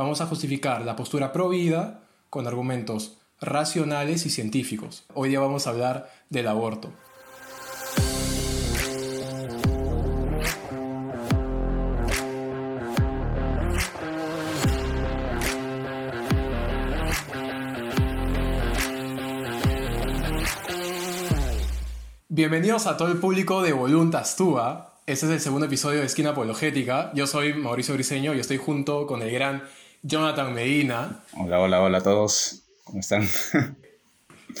vamos 0.00 0.22
a 0.22 0.26
justificar 0.26 0.80
la 0.86 0.96
postura 0.96 1.30
pro 1.30 1.50
vida 1.50 2.00
con 2.30 2.46
argumentos 2.46 3.18
racionales 3.38 4.24
y 4.24 4.30
científicos. 4.30 5.04
Hoy 5.12 5.28
día 5.28 5.40
vamos 5.40 5.66
a 5.66 5.70
hablar 5.70 6.10
del 6.30 6.48
aborto. 6.48 6.90
Bienvenidos 22.30 22.86
a 22.86 22.96
todo 22.96 23.08
el 23.08 23.18
público 23.18 23.60
de 23.60 23.74
Voluntas 23.74 24.36
Tua. 24.36 24.94
Este 25.06 25.26
es 25.26 25.32
el 25.32 25.40
segundo 25.40 25.66
episodio 25.66 26.00
de 26.00 26.06
Esquina 26.06 26.30
Apologética. 26.30 27.10
Yo 27.14 27.26
soy 27.26 27.52
Mauricio 27.52 27.94
Briseño 27.94 28.32
y 28.32 28.40
estoy 28.40 28.56
junto 28.56 29.06
con 29.06 29.20
el 29.20 29.30
gran 29.30 29.62
Jonathan 30.02 30.54
Medina. 30.54 31.24
Hola, 31.36 31.60
hola, 31.60 31.82
hola 31.82 31.98
a 31.98 32.02
todos. 32.02 32.62
¿Cómo 32.84 33.00
están? 33.00 33.28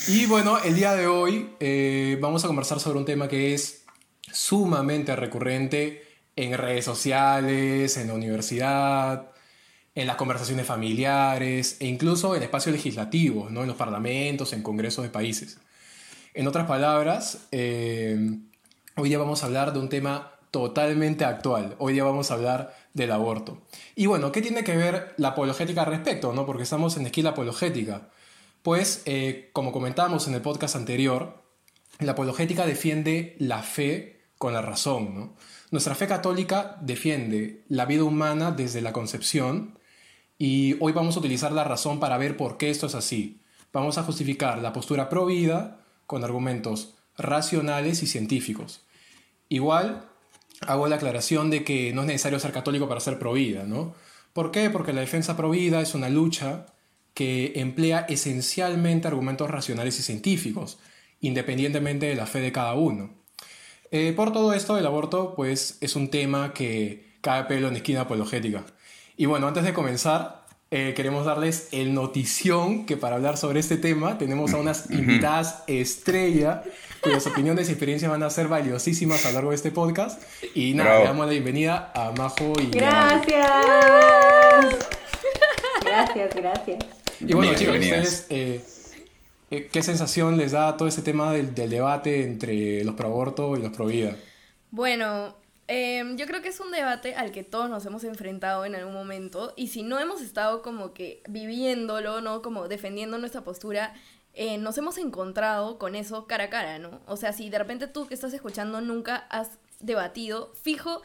y 0.08 0.26
bueno, 0.26 0.58
el 0.58 0.74
día 0.74 0.94
de 0.94 1.06
hoy 1.06 1.50
eh, 1.60 2.18
vamos 2.20 2.44
a 2.44 2.46
conversar 2.46 2.78
sobre 2.78 2.98
un 2.98 3.06
tema 3.06 3.26
que 3.26 3.54
es 3.54 3.84
sumamente 4.30 5.16
recurrente 5.16 6.02
en 6.36 6.56
redes 6.56 6.84
sociales, 6.84 7.96
en 7.96 8.08
la 8.08 8.14
universidad, 8.14 9.30
en 9.94 10.06
las 10.06 10.16
conversaciones 10.16 10.66
familiares 10.66 11.78
e 11.80 11.86
incluso 11.86 12.36
en 12.36 12.42
espacios 12.42 12.74
legislativos, 12.74 13.50
¿no? 13.50 13.62
en 13.62 13.68
los 13.68 13.76
parlamentos, 13.76 14.52
en 14.52 14.62
congresos 14.62 15.04
de 15.04 15.10
países. 15.10 15.58
En 16.34 16.46
otras 16.46 16.66
palabras, 16.66 17.48
eh, 17.50 18.38
hoy 18.96 19.08
día 19.08 19.18
vamos 19.18 19.42
a 19.42 19.46
hablar 19.46 19.72
de 19.72 19.80
un 19.80 19.88
tema 19.88 20.32
totalmente 20.50 21.24
actual. 21.24 21.76
Hoy 21.78 21.94
día 21.94 22.04
vamos 22.04 22.30
a 22.30 22.34
hablar 22.34 22.74
del 22.94 23.12
aborto. 23.12 23.62
Y 23.94 24.06
bueno, 24.06 24.32
¿qué 24.32 24.42
tiene 24.42 24.64
que 24.64 24.76
ver 24.76 25.14
la 25.16 25.28
apologética 25.28 25.82
al 25.82 25.88
respecto? 25.88 26.32
¿no? 26.32 26.46
Porque 26.46 26.64
estamos 26.64 26.96
en 26.96 27.06
esquina 27.06 27.30
apologética. 27.30 28.10
Pues, 28.62 29.02
eh, 29.06 29.50
como 29.52 29.72
comentábamos 29.72 30.28
en 30.28 30.34
el 30.34 30.42
podcast 30.42 30.76
anterior, 30.76 31.42
la 31.98 32.12
apologética 32.12 32.66
defiende 32.66 33.36
la 33.38 33.62
fe 33.62 34.20
con 34.38 34.52
la 34.52 34.62
razón. 34.62 35.34
Nuestra 35.70 35.94
fe 35.94 36.06
católica 36.06 36.76
defiende 36.80 37.64
la 37.68 37.84
vida 37.84 38.04
humana 38.04 38.50
desde 38.50 38.80
la 38.80 38.92
concepción 38.92 39.78
y 40.38 40.76
hoy 40.80 40.92
vamos 40.92 41.16
a 41.16 41.20
utilizar 41.20 41.52
la 41.52 41.64
razón 41.64 42.00
para 42.00 42.16
ver 42.16 42.36
por 42.36 42.56
qué 42.56 42.70
esto 42.70 42.86
es 42.86 42.94
así. 42.94 43.42
Vamos 43.72 43.98
a 43.98 44.02
justificar 44.02 44.58
la 44.58 44.72
postura 44.72 45.08
pro 45.08 45.26
vida 45.26 45.80
con 46.06 46.24
argumentos 46.24 46.94
racionales 47.16 48.02
y 48.02 48.06
científicos. 48.06 48.82
Igual, 49.48 50.09
hago 50.66 50.88
la 50.88 50.96
aclaración 50.96 51.50
de 51.50 51.64
que 51.64 51.92
no 51.92 52.02
es 52.02 52.06
necesario 52.08 52.38
ser 52.38 52.52
católico 52.52 52.88
para 52.88 53.00
ser 53.00 53.18
pro 53.18 53.32
vida, 53.32 53.64
¿no? 53.64 53.94
¿Por 54.32 54.50
qué? 54.50 54.70
Porque 54.70 54.92
la 54.92 55.00
defensa 55.00 55.36
pro 55.36 55.50
vida 55.50 55.80
es 55.80 55.94
una 55.94 56.08
lucha 56.08 56.66
que 57.14 57.52
emplea 57.56 58.06
esencialmente 58.08 59.08
argumentos 59.08 59.50
racionales 59.50 59.98
y 59.98 60.02
científicos, 60.02 60.78
independientemente 61.20 62.06
de 62.06 62.14
la 62.14 62.26
fe 62.26 62.40
de 62.40 62.52
cada 62.52 62.74
uno. 62.74 63.10
Eh, 63.90 64.12
por 64.14 64.32
todo 64.32 64.52
esto, 64.52 64.78
el 64.78 64.86
aborto 64.86 65.34
pues, 65.34 65.78
es 65.80 65.96
un 65.96 66.10
tema 66.10 66.52
que 66.54 67.16
cae 67.20 67.44
pelo 67.44 67.68
en 67.68 67.76
esquina 67.76 68.02
apologética. 68.02 68.64
Y 69.16 69.26
bueno, 69.26 69.48
antes 69.48 69.64
de 69.64 69.74
comenzar, 69.74 70.39
eh, 70.72 70.94
queremos 70.94 71.26
darles 71.26 71.68
el 71.72 71.94
notición 71.94 72.86
que 72.86 72.96
para 72.96 73.16
hablar 73.16 73.36
sobre 73.36 73.58
este 73.58 73.76
tema 73.76 74.18
tenemos 74.18 74.54
a 74.54 74.58
unas 74.58 74.88
invitadas 74.90 75.64
estrella 75.66 76.62
cuyas 77.00 77.26
opiniones 77.26 77.68
y 77.68 77.72
experiencias 77.72 78.10
van 78.10 78.22
a 78.22 78.30
ser 78.30 78.46
valiosísimas 78.46 79.24
a 79.26 79.30
lo 79.30 79.34
largo 79.34 79.50
de 79.50 79.56
este 79.56 79.70
podcast. 79.70 80.22
Y 80.54 80.74
nada, 80.74 81.00
le 81.00 81.04
damos 81.06 81.26
la 81.26 81.32
bienvenida 81.32 81.92
a 81.94 82.12
Majo 82.12 82.52
y 82.60 82.70
Gracias. 82.70 83.40
gracias, 85.84 86.34
gracias. 86.36 86.78
Y 87.18 87.34
bueno, 87.34 87.54
chicos, 87.54 87.76
ustedes, 87.76 88.26
eh, 88.30 88.60
eh, 89.50 89.68
¿qué 89.72 89.82
sensación 89.82 90.36
les 90.36 90.52
da 90.52 90.76
todo 90.76 90.88
este 90.88 91.02
tema 91.02 91.32
del, 91.32 91.54
del 91.54 91.70
debate 91.70 92.22
entre 92.22 92.84
los 92.84 92.94
pro 92.94 93.08
aborto 93.08 93.56
y 93.56 93.62
los 93.62 93.72
pro 93.72 93.86
vida? 93.86 94.14
Bueno, 94.70 95.34
Em, 95.72 96.16
yo 96.16 96.26
creo 96.26 96.42
que 96.42 96.48
es 96.48 96.58
un 96.58 96.72
debate 96.72 97.14
al 97.14 97.30
que 97.30 97.44
todos 97.44 97.70
nos 97.70 97.86
hemos 97.86 98.02
enfrentado 98.02 98.64
en 98.64 98.74
algún 98.74 98.92
momento 98.92 99.54
y 99.54 99.68
si 99.68 99.84
no 99.84 100.00
hemos 100.00 100.20
estado 100.20 100.62
como 100.62 100.92
que 100.92 101.22
viviéndolo, 101.28 102.20
¿no? 102.20 102.42
Como 102.42 102.66
defendiendo 102.66 103.18
nuestra 103.18 103.44
postura, 103.44 103.94
eh, 104.34 104.58
nos 104.58 104.76
hemos 104.78 104.98
encontrado 104.98 105.78
con 105.78 105.94
eso 105.94 106.26
cara 106.26 106.44
a 106.44 106.50
cara, 106.50 106.80
¿no? 106.80 107.00
O 107.06 107.16
sea, 107.16 107.32
si 107.32 107.50
de 107.50 107.58
repente 107.60 107.86
tú 107.86 108.08
que 108.08 108.14
estás 108.14 108.34
escuchando 108.34 108.80
nunca 108.80 109.28
has 109.30 109.60
debatido, 109.78 110.52
fijo, 110.60 111.02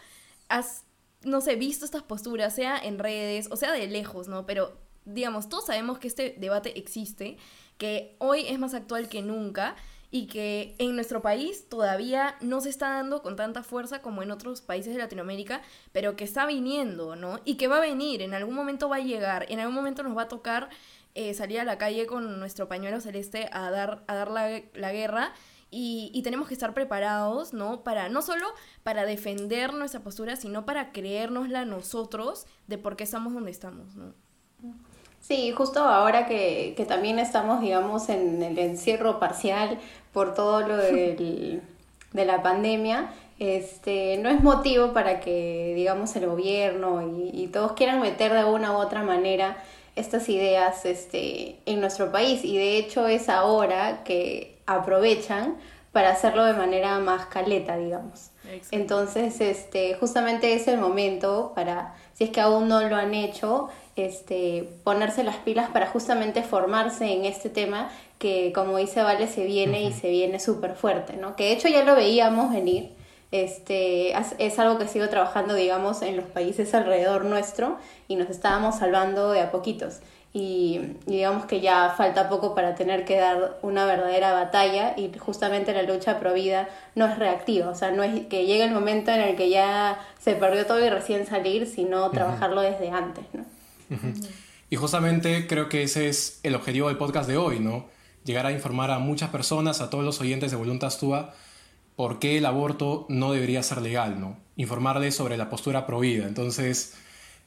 has, 0.49 0.83
no 1.21 1.41
sé, 1.41 1.57
visto 1.57 1.85
estas 1.85 2.01
posturas, 2.01 2.55
sea 2.55 2.75
en 2.75 2.97
redes 2.97 3.49
o 3.51 3.57
sea 3.57 3.71
de 3.71 3.85
lejos, 3.85 4.27
¿no? 4.27 4.47
Pero 4.47 4.79
digamos, 5.05 5.47
todos 5.47 5.67
sabemos 5.67 5.99
que 5.99 6.07
este 6.07 6.37
debate 6.39 6.79
existe, 6.79 7.37
que 7.77 8.15
hoy 8.17 8.47
es 8.47 8.57
más 8.57 8.73
actual 8.73 9.09
que 9.09 9.21
nunca 9.21 9.75
y 10.15 10.27
que 10.27 10.75
en 10.77 10.95
nuestro 10.95 11.21
país 11.21 11.67
todavía 11.67 12.37
no 12.39 12.61
se 12.61 12.69
está 12.69 12.87
dando 12.91 13.21
con 13.21 13.35
tanta 13.35 13.63
fuerza 13.63 14.01
como 14.01 14.23
en 14.23 14.31
otros 14.31 14.61
países 14.61 14.93
de 14.93 14.99
Latinoamérica, 14.99 15.61
pero 15.91 16.15
que 16.15 16.23
está 16.23 16.45
viniendo, 16.45 17.17
¿no? 17.17 17.41
Y 17.43 17.55
que 17.55 17.67
va 17.67 17.79
a 17.79 17.81
venir, 17.81 18.21
en 18.21 18.33
algún 18.33 18.55
momento 18.55 18.87
va 18.87 18.95
a 18.95 18.99
llegar, 18.99 19.45
en 19.49 19.59
algún 19.59 19.75
momento 19.75 20.03
nos 20.03 20.17
va 20.17 20.21
a 20.21 20.27
tocar 20.29 20.69
eh, 21.15 21.33
salir 21.33 21.59
a 21.59 21.65
la 21.65 21.77
calle 21.77 22.05
con 22.05 22.39
nuestro 22.39 22.69
pañuelo 22.69 23.01
celeste 23.01 23.49
a 23.51 23.69
dar, 23.69 24.05
a 24.07 24.15
dar 24.15 24.31
la, 24.31 24.91
guerra. 24.93 25.33
Y, 25.69 26.11
y, 26.13 26.21
tenemos 26.21 26.47
que 26.47 26.53
estar 26.53 26.73
preparados, 26.73 27.51
¿no? 27.51 27.83
Para, 27.83 28.07
no 28.07 28.21
solo 28.21 28.45
para 28.83 29.03
defender 29.03 29.73
nuestra 29.73 29.99
postura, 29.99 30.37
sino 30.37 30.65
para 30.65 30.93
creérnosla 30.93 31.65
nosotros 31.65 32.47
de 32.67 32.77
por 32.77 32.95
qué 32.95 33.03
estamos 33.03 33.33
donde 33.33 33.51
estamos, 33.51 33.97
¿no? 33.97 34.13
Sí, 35.27 35.49
justo 35.49 35.79
ahora 35.79 36.27
que, 36.27 36.75
que, 36.77 36.85
también 36.85 37.17
estamos, 37.17 37.59
digamos, 37.59 38.09
en 38.09 38.43
el 38.43 38.59
encierro 38.59 39.19
parcial 39.19 39.79
por 40.15 40.33
todo 40.33 40.61
lo 40.65 40.77
del, 40.77 41.61
de 42.13 42.25
la 42.25 42.41
pandemia, 42.41 43.09
este, 43.37 44.17
no 44.17 44.29
es 44.29 44.41
motivo 44.41 44.93
para 44.93 45.19
que, 45.19 45.73
digamos, 45.75 46.15
el 46.15 46.25
gobierno 46.25 47.01
y, 47.01 47.31
y, 47.33 47.47
todos 47.47 47.73
quieran 47.73 47.99
meter 47.99 48.31
de 48.31 48.45
una 48.45 48.71
u 48.71 48.75
otra 48.77 49.03
manera 49.03 49.57
estas 49.97 50.29
ideas 50.29 50.85
este, 50.85 51.57
en 51.65 51.81
nuestro 51.81 52.13
país. 52.13 52.45
Y 52.45 52.57
de 52.57 52.77
hecho 52.77 53.07
es 53.07 53.27
ahora 53.27 54.05
que 54.05 54.57
aprovechan 54.65 55.57
para 55.91 56.11
hacerlo 56.11 56.45
de 56.45 56.53
manera 56.53 56.97
más 56.99 57.25
caleta, 57.25 57.75
digamos. 57.75 58.29
Entonces, 58.71 59.41
este, 59.41 59.95
justamente 59.95 60.53
es 60.53 60.67
el 60.67 60.77
momento 60.77 61.51
para, 61.55 61.95
si 62.13 62.25
es 62.25 62.29
que 62.29 62.41
aún 62.41 62.69
no 62.69 62.81
lo 62.87 62.95
han 62.95 63.13
hecho, 63.13 63.69
este, 63.95 64.69
ponerse 64.83 65.23
las 65.23 65.37
pilas 65.37 65.69
para 65.69 65.87
justamente 65.87 66.43
formarse 66.43 67.11
en 67.11 67.25
este 67.25 67.49
tema 67.49 67.89
que, 68.17 68.51
como 68.53 68.77
dice 68.77 69.01
Vale, 69.03 69.27
se 69.27 69.45
viene 69.45 69.83
y 69.83 69.91
se 69.91 70.09
viene 70.09 70.39
súper 70.39 70.75
fuerte, 70.75 71.17
¿no? 71.17 71.35
Que 71.35 71.45
de 71.45 71.51
hecho 71.53 71.67
ya 71.67 71.83
lo 71.83 71.95
veíamos 71.95 72.53
venir, 72.53 72.91
este, 73.31 74.13
es 74.39 74.59
algo 74.59 74.77
que 74.77 74.87
sigo 74.87 75.09
trabajando, 75.09 75.55
digamos, 75.55 76.01
en 76.01 76.15
los 76.15 76.25
países 76.25 76.73
alrededor 76.73 77.25
nuestro 77.25 77.77
y 78.07 78.15
nos 78.15 78.29
estábamos 78.29 78.77
salvando 78.79 79.31
de 79.31 79.41
a 79.41 79.51
poquitos. 79.51 79.99
Y, 80.31 80.97
digamos 81.05 81.45
que 81.45 81.61
ya 81.61 81.93
falta 81.97 82.27
poco 82.27 82.55
para 82.55 82.75
tener 82.75 83.05
que 83.05 83.17
dar 83.17 83.57
una 83.61 83.85
verdadera 83.85 84.33
batalla 84.33 84.93
y 84.97 85.09
justamente 85.17 85.73
la 85.73 85.83
lucha 85.83 86.19
pro 86.19 86.33
vida 86.33 86.67
no 86.93 87.05
es 87.05 87.17
reactiva, 87.17 87.69
o 87.69 87.75
sea, 87.75 87.91
no 87.91 88.03
es 88.03 88.25
que 88.27 88.45
llegue 88.45 88.65
el 88.65 88.71
momento 88.71 89.11
en 89.11 89.21
el 89.21 89.35
que 89.37 89.49
ya 89.49 89.99
se 90.19 90.35
perdió 90.35 90.65
todo 90.65 90.85
y 90.85 90.89
recién 90.89 91.25
salir, 91.25 91.67
sino 91.67 92.09
trabajarlo 92.11 92.61
desde 92.61 92.89
antes, 92.89 93.23
¿no? 93.33 93.45
Y 94.69 94.75
justamente 94.77 95.47
creo 95.47 95.69
que 95.69 95.83
ese 95.83 96.09
es 96.09 96.39
el 96.43 96.55
objetivo 96.55 96.87
del 96.89 96.97
podcast 96.97 97.29
de 97.29 97.37
hoy, 97.37 97.59
¿no? 97.59 97.85
Llegar 98.25 98.45
a 98.45 98.51
informar 98.51 98.91
a 98.91 98.99
muchas 98.99 99.29
personas, 99.29 99.79
a 99.79 99.89
todos 99.89 100.03
los 100.03 100.19
oyentes 100.19 100.51
de 100.51 100.57
Voluntas 100.57 100.97
Tua, 100.97 101.33
por 101.95 102.19
qué 102.19 102.37
el 102.37 102.45
aborto 102.45 103.05
no 103.07 103.31
debería 103.31 103.63
ser 103.63 103.81
legal, 103.81 104.19
¿no? 104.19 104.37
Informarles 104.57 105.15
sobre 105.15 105.37
la 105.37 105.49
postura 105.49 105.85
prohibida. 105.85 106.27
Entonces, 106.27 106.95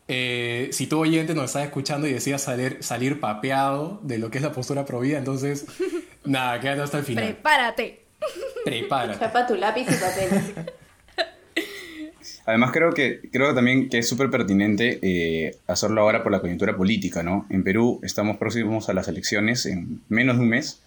eh, 0.09 0.71
si 0.73 0.87
tu 0.87 0.99
oyente 0.99 1.35
nos 1.35 1.47
está 1.47 1.63
escuchando 1.63 2.07
y 2.07 2.13
decía 2.13 2.39
salir, 2.39 2.79
salir 2.81 3.21
papeado 3.21 4.01
de 4.03 4.19
lo 4.19 4.31
que 4.31 4.39
es 4.39 4.45
la 4.45 4.53
postura 4.53 4.87
prohibida, 4.87 5.19
entonces, 5.19 5.67
nada, 6.25 6.59
quédate 6.61 6.81
hasta 6.81 6.99
el 6.99 7.05
final. 7.05 7.25
Prepárate. 7.25 8.05
Prepárate. 8.65 9.19
Chapa 9.19 9.47
tu 9.47 9.57
lápiz 9.57 9.83
y 9.83 9.95
papel. 9.95 10.73
Además 12.49 12.71
creo 12.73 12.95
que 12.95 13.21
creo 13.31 13.55
también 13.55 13.91
que 13.91 13.99
es 13.99 14.09
súper 14.09 14.31
pertinente 14.31 14.99
eh, 15.03 15.59
hacerlo 15.67 16.01
ahora 16.01 16.23
por 16.23 16.33
la 16.33 16.41
coyuntura 16.41 16.75
política, 16.75 17.23
¿no? 17.23 17.45
En 17.51 17.63
Perú 17.63 18.01
estamos 18.03 18.39
próximos 18.39 18.89
a 18.89 18.95
las 18.95 19.07
elecciones 19.07 19.67
en 19.67 20.01
menos 20.09 20.39
de 20.39 20.45
un 20.45 20.49
mes 20.49 20.81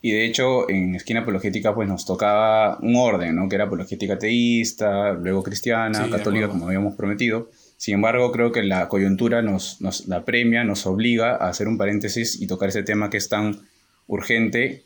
y 0.00 0.12
de 0.12 0.24
hecho 0.24 0.66
en 0.70 0.94
esquina 0.94 1.20
apologética 1.20 1.74
pues 1.74 1.90
nos 1.90 2.06
tocaba 2.06 2.78
un 2.80 2.96
orden, 2.96 3.36
¿no? 3.36 3.50
Que 3.50 3.56
era 3.56 3.64
apologética 3.64 4.18
teísta, 4.18 5.12
luego 5.12 5.42
cristiana, 5.42 6.08
católica 6.08 6.48
como 6.48 6.68
habíamos 6.68 6.94
prometido. 6.94 7.50
Sin 7.76 7.96
embargo, 7.96 8.32
creo 8.32 8.50
que 8.50 8.62
la 8.62 8.88
coyuntura 8.88 9.42
nos, 9.42 9.82
nos 9.82 10.08
la 10.08 10.24
premia, 10.24 10.64
nos 10.64 10.86
obliga 10.86 11.32
a 11.32 11.50
hacer 11.50 11.68
un 11.68 11.76
paréntesis 11.76 12.40
y 12.40 12.46
tocar 12.46 12.70
ese 12.70 12.82
tema 12.82 13.10
que 13.10 13.18
es 13.18 13.28
tan 13.28 13.60
urgente 14.06 14.84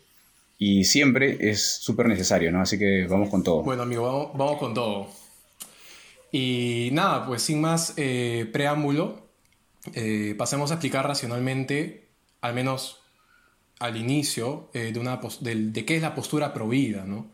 y 0.58 0.82
siempre 0.82 1.48
es 1.48 1.62
súper 1.62 2.08
necesario, 2.08 2.50
¿no? 2.50 2.60
Así 2.60 2.76
que 2.76 3.06
vamos 3.08 3.28
con 3.28 3.44
todo. 3.44 3.62
Bueno, 3.62 3.84
amigo, 3.84 4.02
vamos, 4.02 4.30
vamos 4.36 4.58
con 4.58 4.74
todo. 4.74 5.17
Y 6.30 6.90
nada, 6.92 7.26
pues 7.26 7.42
sin 7.42 7.60
más 7.60 7.94
eh, 7.96 8.48
preámbulo, 8.52 9.28
eh, 9.94 10.34
pasemos 10.36 10.70
a 10.70 10.74
explicar 10.74 11.06
racionalmente, 11.06 12.08
al 12.40 12.54
menos 12.54 13.00
al 13.78 13.96
inicio, 13.96 14.70
eh, 14.74 14.90
de, 14.92 14.98
una, 14.98 15.20
de, 15.40 15.84
qué 15.84 15.96
es 15.96 16.02
la 16.02 16.14
postura 16.14 16.52
provida, 16.52 17.04
¿no? 17.04 17.30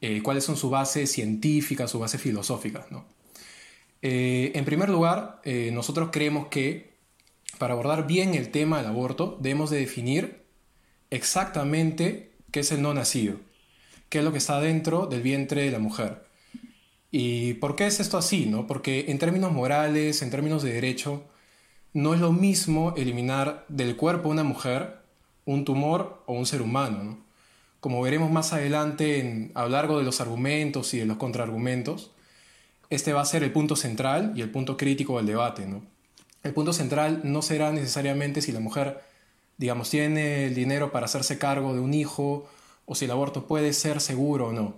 Eh, 0.00 0.22
cuáles 0.22 0.44
son 0.44 0.56
sus 0.56 0.70
bases 0.70 1.10
científicas, 1.10 1.90
sus 1.90 2.00
bases 2.00 2.20
filosóficas. 2.20 2.90
¿no? 2.90 3.04
en 4.02 4.64
primer 4.64 4.88
lugar, 4.88 5.42
nosotros 5.44 6.08
creemos 6.10 6.46
que 6.46 6.94
para 7.58 7.74
abordar 7.74 8.06
bien 8.06 8.34
el 8.34 8.50
tema 8.50 8.78
del 8.78 8.86
aborto 8.86 9.36
debemos 9.42 9.68
de 9.68 9.76
definir 9.76 10.42
exactamente 11.10 12.32
qué 12.50 12.60
es 12.60 12.72
el 12.72 12.80
no 12.80 12.94
nacido, 12.94 13.36
qué 14.08 14.20
es 14.20 14.24
lo 14.24 14.32
que 14.32 14.38
está 14.38 14.58
dentro 14.58 15.06
del 15.06 15.20
vientre 15.20 15.64
de 15.64 15.70
la 15.70 15.80
mujer. 15.80 16.22
¿Y 17.10 17.54
por 17.54 17.76
qué 17.76 17.86
es 17.86 18.00
esto 18.00 18.18
así? 18.18 18.46
¿no? 18.46 18.66
Porque 18.66 19.06
en 19.08 19.18
términos 19.18 19.52
morales, 19.52 20.22
en 20.22 20.30
términos 20.30 20.62
de 20.62 20.72
derecho, 20.72 21.24
no 21.92 22.14
es 22.14 22.20
lo 22.20 22.32
mismo 22.32 22.94
eliminar 22.96 23.64
del 23.68 23.96
cuerpo 23.96 24.28
una 24.28 24.44
mujer 24.44 25.00
un 25.44 25.64
tumor 25.64 26.22
o 26.26 26.34
un 26.34 26.46
ser 26.46 26.62
humano. 26.62 27.18
Como 27.80 28.02
veremos 28.02 28.30
más 28.30 28.52
adelante 28.52 29.50
a 29.54 29.62
lo 29.62 29.70
largo 29.70 29.98
de 29.98 30.04
los 30.04 30.20
argumentos 30.20 30.94
y 30.94 30.98
de 30.98 31.06
los 31.06 31.16
contraargumentos, 31.16 32.12
este 32.90 33.12
va 33.12 33.22
a 33.22 33.24
ser 33.24 33.42
el 33.42 33.52
punto 33.52 33.74
central 33.76 34.32
y 34.36 34.42
el 34.42 34.50
punto 34.50 34.76
crítico 34.76 35.16
del 35.16 35.26
debate. 35.26 35.66
El 36.42 36.54
punto 36.54 36.72
central 36.72 37.22
no 37.24 37.42
será 37.42 37.72
necesariamente 37.72 38.42
si 38.42 38.52
la 38.52 38.60
mujer, 38.60 39.00
digamos, 39.56 39.90
tiene 39.90 40.46
el 40.46 40.54
dinero 40.54 40.92
para 40.92 41.06
hacerse 41.06 41.38
cargo 41.38 41.74
de 41.74 41.80
un 41.80 41.94
hijo 41.94 42.48
o 42.86 42.94
si 42.94 43.06
el 43.06 43.10
aborto 43.10 43.46
puede 43.46 43.72
ser 43.72 44.00
seguro 44.00 44.48
o 44.48 44.52
no, 44.52 44.74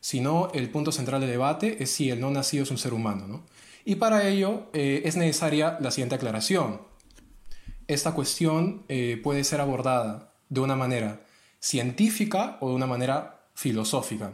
sino 0.00 0.50
el 0.52 0.70
punto 0.70 0.92
central 0.92 1.20
del 1.20 1.30
debate 1.30 1.82
es 1.82 1.90
si 1.90 2.10
el 2.10 2.20
no 2.20 2.30
nacido 2.30 2.64
es 2.64 2.70
un 2.70 2.78
ser 2.78 2.94
humano. 2.94 3.44
Y 3.84 3.96
para 3.96 4.26
ello 4.28 4.68
eh, 4.72 5.02
es 5.04 5.16
necesaria 5.16 5.78
la 5.80 5.90
siguiente 5.90 6.14
aclaración. 6.14 6.80
Esta 7.86 8.12
cuestión 8.12 8.84
eh, 8.88 9.20
puede 9.22 9.44
ser 9.44 9.60
abordada 9.60 10.32
de 10.48 10.60
una 10.60 10.76
manera 10.76 11.22
científica 11.58 12.56
o 12.60 12.70
de 12.70 12.74
una 12.74 12.86
manera 12.86 13.46
filosófica. 13.54 14.32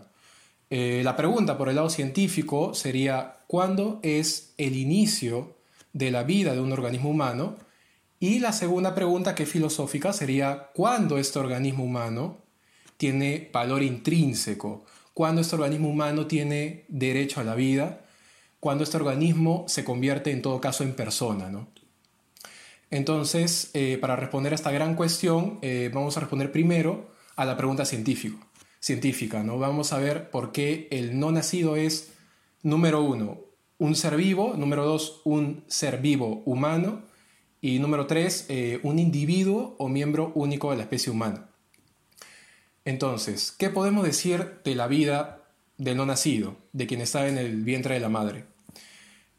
Eh, 0.71 1.03
la 1.05 1.17
pregunta 1.17 1.57
por 1.57 1.69
el 1.69 1.77
lado 1.77 1.91
científico 1.91 2.75
sería 2.75 3.39
¿cuándo 3.47 4.01
es 4.03 4.55
el 4.59 4.77
inicio 4.77 5.57
de 5.93 6.11
la 6.11 6.23
vida 6.25 6.55
de 6.55 6.61
un 6.61 6.73
organismo 6.73 7.11
humano? 7.11 7.57
Y 8.19 8.41
la 8.41 8.53
segunda 8.53 8.95
pregunta 8.95 9.35
que 9.35 9.45
es 9.45 9.49
filosófica 9.49 10.13
sería 10.13 10.71
¿cuándo 10.75 11.19
este 11.19 11.39
organismo 11.39 11.85
humano 11.85 12.39
tiene 12.97 13.51
valor 13.53 13.83
intrínseco? 13.83 14.85
¿Cuándo 15.17 15.41
este 15.41 15.57
organismo 15.57 15.89
humano 15.89 16.27
tiene 16.27 16.85
derecho 16.89 17.41
a 17.41 17.45
la 17.45 17.55
vida? 17.55 18.03
cuando 18.67 18.83
este 18.83 18.97
organismo 18.97 19.65
se 19.69 19.85
convierte 19.85 20.33
en 20.33 20.43
todo 20.43 20.61
caso 20.61 20.83
en 20.83 20.95
persona. 20.95 21.49
¿no? 21.49 21.69
Entonces, 22.91 23.71
eh, 23.75 23.97
para 24.01 24.17
responder 24.17 24.53
a 24.53 24.57
esta 24.57 24.73
gran 24.73 24.97
cuestión, 24.97 25.61
eh, 25.63 25.89
vamos 25.95 26.17
a 26.17 26.21
responder 26.21 26.51
primero 26.51 27.13
a 27.37 27.45
la 27.45 27.57
pregunta 27.57 27.85
científica. 27.85 28.45
científica 28.81 29.45
¿no? 29.45 29.59
Vamos 29.59 29.93
a 29.93 29.99
ver 29.99 30.31
por 30.31 30.51
qué 30.51 30.89
el 30.91 31.17
no 31.19 31.31
nacido 31.31 31.77
es, 31.77 32.13
número 32.65 33.03
uno, 33.03 33.41
un 33.79 33.95
ser 33.95 34.17
vivo, 34.17 34.55
número 34.57 34.85
dos, 34.85 35.21
un 35.25 35.63
ser 35.69 35.99
vivo 35.99 36.43
humano, 36.45 37.03
y 37.61 37.79
número 37.79 38.07
tres, 38.09 38.47
eh, 38.49 38.81
un 38.83 38.99
individuo 38.99 39.77
o 39.79 39.89
miembro 39.89 40.33
único 40.35 40.73
de 40.73 40.77
la 40.77 40.83
especie 40.83 41.13
humana. 41.13 41.51
Entonces, 42.87 43.51
¿qué 43.51 43.69
podemos 43.69 44.05
decir 44.05 44.61
de 44.65 44.77
la 44.77 44.87
vida 44.87 45.43
del 45.77 45.97
no 45.97 46.07
nacido, 46.07 46.57
de 46.73 46.87
quien 46.87 47.01
está 47.01 47.27
en 47.27 47.37
el 47.37 47.65
vientre 47.65 47.95
de 47.95 48.01
la 48.01 48.09
madre? 48.09 48.45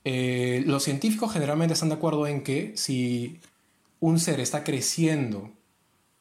Eh, 0.03 0.63
los 0.65 0.83
científicos 0.83 1.31
generalmente 1.31 1.73
están 1.73 1.87
de 1.87 1.95
acuerdo 1.95 2.27
en 2.27 2.43
que 2.43 2.73
si 2.75 3.39
un 4.01 4.19
ser 4.19 4.41
está 4.41 4.65
creciendo 4.65 5.49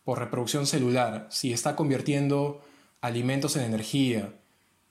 por 0.05 0.20
reproducción 0.20 0.69
celular, 0.69 1.26
si 1.32 1.52
está 1.52 1.75
convirtiendo 1.75 2.64
alimentos 3.00 3.56
en 3.56 3.64
energía, 3.64 4.32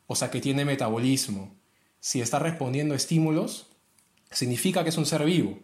o 0.06 0.16
sea 0.16 0.30
que 0.30 0.42
tiene 0.42 0.66
metabolismo, 0.66 1.56
si 2.02 2.20
está 2.20 2.38
respondiendo 2.38 2.96
a 2.96 2.98
estímulos, 2.98 3.70
significa 4.30 4.84
que 4.84 4.90
es 4.90 4.98
un 4.98 5.06
ser 5.06 5.24
vivo. 5.24 5.58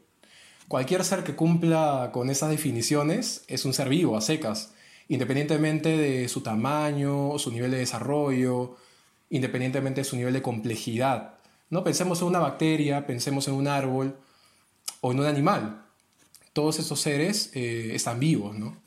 Cualquier 0.70 1.04
ser 1.04 1.26
que 1.26 1.36
cumpla 1.36 2.12
con 2.14 2.30
esas 2.30 2.50
definiciones 2.50 3.44
es 3.48 3.66
un 3.66 3.74
ser 3.74 3.90
vivo, 3.90 4.16
a 4.16 4.22
secas, 4.22 4.72
independientemente 5.12 5.98
de 5.98 6.30
su 6.30 6.40
tamaño, 6.40 7.38
su 7.38 7.52
nivel 7.52 7.70
de 7.72 7.80
desarrollo, 7.80 8.78
independientemente 9.30 10.00
de 10.00 10.06
su 10.06 10.16
nivel 10.16 10.32
de 10.32 10.42
complejidad. 10.42 11.34
¿no? 11.70 11.84
Pensemos 11.84 12.22
en 12.22 12.30
una 12.30 12.40
bacteria, 12.40 13.06
pensemos 13.06 13.46
en 13.50 13.56
un 13.56 13.68
árbol 13.68 14.16
o 15.02 15.12
en 15.12 15.20
un 15.20 15.26
animal. 15.26 15.84
Todos 16.54 16.80
esos 16.80 17.02
seres 17.02 17.52
eh, 17.56 17.92
están 17.94 18.22
vivos. 18.22 18.58
¿no? 18.58 18.82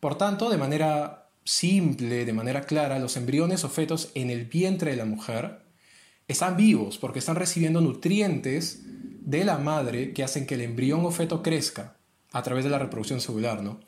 Por 0.00 0.16
tanto, 0.16 0.48
de 0.48 0.56
manera 0.56 1.28
simple, 1.44 2.24
de 2.24 2.32
manera 2.32 2.62
clara, 2.62 2.98
los 2.98 3.18
embriones 3.18 3.62
o 3.62 3.68
fetos 3.68 4.12
en 4.14 4.30
el 4.30 4.46
vientre 4.46 4.92
de 4.92 4.96
la 4.96 5.04
mujer 5.04 5.60
están 6.26 6.56
vivos 6.56 6.96
porque 6.96 7.18
están 7.18 7.36
recibiendo 7.36 7.82
nutrientes 7.82 8.80
de 8.86 9.44
la 9.44 9.58
madre 9.58 10.14
que 10.14 10.24
hacen 10.24 10.46
que 10.46 10.54
el 10.54 10.62
embrión 10.62 11.04
o 11.04 11.10
feto 11.10 11.42
crezca 11.42 11.98
a 12.32 12.42
través 12.42 12.64
de 12.64 12.70
la 12.70 12.78
reproducción 12.78 13.20
celular. 13.20 13.62
¿no? 13.62 13.78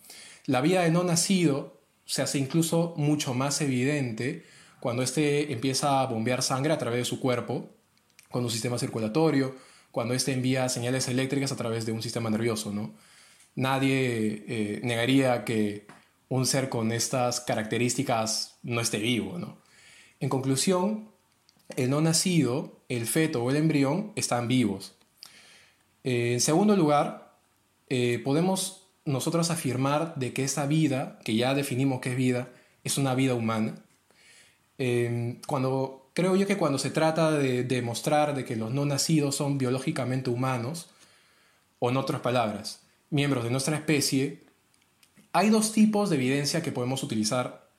La 0.44 0.60
vida 0.60 0.82
de 0.82 0.90
no 0.90 1.02
nacido 1.02 1.77
se 2.08 2.22
hace 2.22 2.38
incluso 2.38 2.94
mucho 2.96 3.34
más 3.34 3.60
evidente 3.60 4.46
cuando 4.80 5.02
éste 5.02 5.52
empieza 5.52 6.00
a 6.00 6.06
bombear 6.06 6.42
sangre 6.42 6.72
a 6.72 6.78
través 6.78 7.00
de 7.00 7.04
su 7.04 7.20
cuerpo 7.20 7.68
con 8.30 8.42
un 8.42 8.50
sistema 8.50 8.78
circulatorio, 8.78 9.54
cuando 9.90 10.14
éste 10.14 10.32
envía 10.32 10.70
señales 10.70 11.06
eléctricas 11.08 11.52
a 11.52 11.56
través 11.56 11.84
de 11.84 11.92
un 11.92 12.02
sistema 12.02 12.30
nervioso, 12.30 12.72
¿no? 12.72 12.94
Nadie 13.56 14.44
eh, 14.48 14.80
negaría 14.82 15.44
que 15.44 15.86
un 16.30 16.46
ser 16.46 16.70
con 16.70 16.92
estas 16.92 17.40
características 17.40 18.58
no 18.62 18.80
esté 18.80 18.98
vivo, 18.98 19.38
¿no? 19.38 19.58
En 20.20 20.30
conclusión, 20.30 21.10
el 21.76 21.90
no 21.90 22.00
nacido, 22.00 22.80
el 22.88 23.06
feto 23.06 23.42
o 23.42 23.50
el 23.50 23.56
embrión 23.56 24.12
están 24.16 24.48
vivos. 24.48 24.94
En 26.04 26.40
segundo 26.40 26.74
lugar, 26.74 27.36
eh, 27.90 28.20
podemos 28.24 28.77
nosotros 29.08 29.50
afirmar 29.50 30.14
de 30.16 30.32
que 30.32 30.44
esa 30.44 30.66
vida, 30.66 31.18
que 31.24 31.34
ya 31.34 31.54
definimos 31.54 32.00
que 32.00 32.10
es 32.10 32.16
vida, 32.16 32.48
es 32.84 32.98
una 32.98 33.14
vida 33.14 33.34
humana. 33.34 33.74
cuando 35.46 36.08
Creo 36.18 36.34
yo 36.34 36.48
que 36.48 36.56
cuando 36.56 36.78
se 36.78 36.90
trata 36.90 37.30
de 37.30 37.62
demostrar 37.62 38.34
de 38.34 38.44
que 38.44 38.56
los 38.56 38.72
no 38.72 38.84
nacidos 38.84 39.36
son 39.36 39.56
biológicamente 39.56 40.30
humanos, 40.30 40.90
o 41.78 41.90
en 41.90 41.96
otras 41.96 42.22
palabras, 42.22 42.80
miembros 43.08 43.44
de 43.44 43.50
nuestra 43.50 43.76
especie, 43.76 44.42
hay 45.32 45.48
dos 45.50 45.70
tipos 45.70 46.10
de 46.10 46.16
evidencia 46.16 46.60
que 46.60 46.72
podemos 46.72 47.04
utilizar 47.04 47.70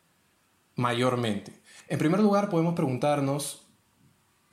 mayormente. 0.77 1.51
En 1.89 2.00
primer 2.00 2.21
lugar, 2.21 2.50
podemos 2.50 2.75
preguntarnos 2.75 3.63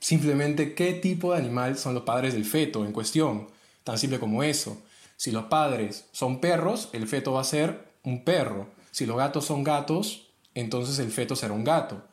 simplemente 0.01 0.75
qué 0.75 0.91
tipo 0.91 1.31
de 1.31 1.39
animal 1.39 1.77
son 1.77 1.93
los 1.93 2.03
padres 2.03 2.33
del 2.33 2.43
feto 2.43 2.85
en 2.85 2.91
cuestión, 2.91 3.47
tan 3.85 3.97
simple 3.97 4.19
como 4.19 4.43
eso. 4.43 4.81
Si 5.17 5.31
los 5.31 5.45
padres 5.45 6.07
son 6.13 6.39
perros, 6.39 6.89
el 6.93 7.07
feto 7.07 7.33
va 7.33 7.41
a 7.41 7.43
ser 7.43 7.91
un 8.03 8.23
perro. 8.23 8.69
Si 8.91 9.05
los 9.05 9.17
gatos 9.17 9.45
son 9.45 9.63
gatos, 9.63 10.29
entonces 10.55 10.97
el 10.99 11.11
feto 11.11 11.35
será 11.35 11.53
un 11.53 11.65
gato 11.65 12.03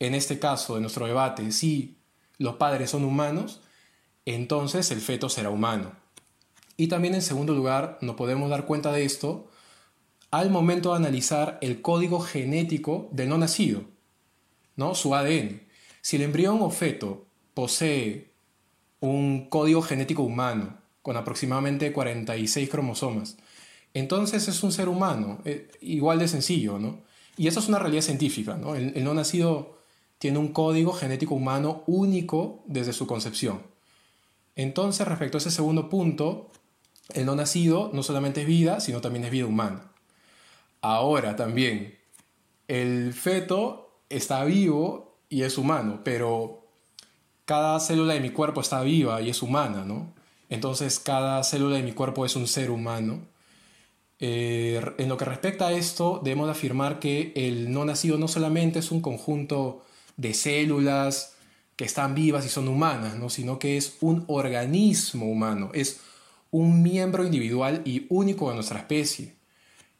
en 0.00 0.14
este 0.14 0.38
caso 0.38 0.74
de 0.74 0.80
nuestro 0.80 1.06
debate, 1.06 1.50
si 1.52 1.96
los 2.38 2.56
padres 2.56 2.90
son 2.90 3.04
humanos, 3.04 3.60
entonces 4.26 4.90
el 4.90 5.00
feto 5.00 5.28
será 5.28 5.50
humano. 5.50 5.92
Y 6.76 6.86
también 6.86 7.14
en 7.14 7.22
segundo 7.22 7.54
lugar, 7.54 7.98
nos 8.00 8.14
podemos 8.14 8.48
dar 8.48 8.64
cuenta 8.64 8.92
de 8.92 9.04
esto 9.04 9.50
al 10.30 10.50
momento 10.50 10.90
de 10.90 10.98
analizar 10.98 11.58
el 11.62 11.82
código 11.82 12.20
genético 12.20 13.08
del 13.10 13.30
no 13.30 13.38
nacido, 13.38 13.82
¿no? 14.76 14.94
su 14.94 15.14
ADN. 15.14 15.62
Si 16.00 16.16
el 16.16 16.22
embrión 16.22 16.62
o 16.62 16.70
feto 16.70 17.26
posee 17.54 18.30
un 19.00 19.48
código 19.48 19.82
genético 19.82 20.22
humano 20.22 20.78
con 21.08 21.16
aproximadamente 21.16 21.90
46 21.90 22.68
cromosomas, 22.68 23.38
entonces 23.94 24.46
es 24.46 24.62
un 24.62 24.72
ser 24.72 24.90
humano, 24.90 25.38
eh, 25.46 25.70
igual 25.80 26.18
de 26.18 26.28
sencillo, 26.28 26.78
¿no? 26.78 27.00
Y 27.38 27.46
eso 27.46 27.60
es 27.60 27.68
una 27.68 27.78
realidad 27.78 28.02
científica, 28.02 28.58
¿no? 28.58 28.74
el 28.74 29.02
no 29.02 29.14
nacido 29.14 29.78
tiene 30.18 30.36
un 30.36 30.48
código 30.48 30.92
genético 30.92 31.34
humano 31.34 31.82
único 31.86 32.62
desde 32.66 32.92
su 32.92 33.06
concepción. 33.06 33.62
Entonces, 34.54 35.08
respecto 35.08 35.38
a 35.38 35.40
ese 35.40 35.50
segundo 35.50 35.88
punto, 35.88 36.50
el 37.14 37.24
no 37.24 37.34
nacido 37.36 37.88
no 37.94 38.02
solamente 38.02 38.42
es 38.42 38.46
vida, 38.46 38.80
sino 38.80 39.00
también 39.00 39.24
es 39.24 39.30
vida 39.30 39.46
humana. 39.46 39.90
Ahora 40.82 41.36
también, 41.36 41.96
el 42.66 43.14
feto 43.14 44.02
está 44.10 44.44
vivo 44.44 45.16
y 45.30 45.40
es 45.40 45.56
humano, 45.56 46.02
pero 46.04 46.66
cada 47.46 47.80
célula 47.80 48.12
de 48.12 48.20
mi 48.20 48.28
cuerpo 48.28 48.60
está 48.60 48.82
viva 48.82 49.22
y 49.22 49.30
es 49.30 49.40
humana, 49.40 49.86
¿no? 49.86 50.17
Entonces, 50.48 50.98
cada 50.98 51.42
célula 51.44 51.76
de 51.76 51.82
mi 51.82 51.92
cuerpo 51.92 52.24
es 52.24 52.36
un 52.36 52.46
ser 52.46 52.70
humano. 52.70 53.20
Eh, 54.20 54.80
en 54.98 55.08
lo 55.08 55.16
que 55.16 55.24
respecta 55.24 55.68
a 55.68 55.72
esto, 55.72 56.20
debemos 56.24 56.48
afirmar 56.50 56.98
que 56.98 57.32
el 57.36 57.70
no 57.70 57.84
nacido 57.84 58.18
no 58.18 58.28
solamente 58.28 58.80
es 58.80 58.90
un 58.90 59.00
conjunto 59.00 59.84
de 60.16 60.34
células 60.34 61.36
que 61.76 61.84
están 61.84 62.14
vivas 62.14 62.44
y 62.44 62.48
son 62.48 62.66
humanas, 62.66 63.16
¿no? 63.16 63.30
sino 63.30 63.58
que 63.60 63.76
es 63.76 63.98
un 64.00 64.24
organismo 64.26 65.30
humano, 65.30 65.70
es 65.74 66.00
un 66.50 66.82
miembro 66.82 67.24
individual 67.24 67.82
y 67.84 68.06
único 68.08 68.48
de 68.48 68.56
nuestra 68.56 68.80
especie. 68.80 69.36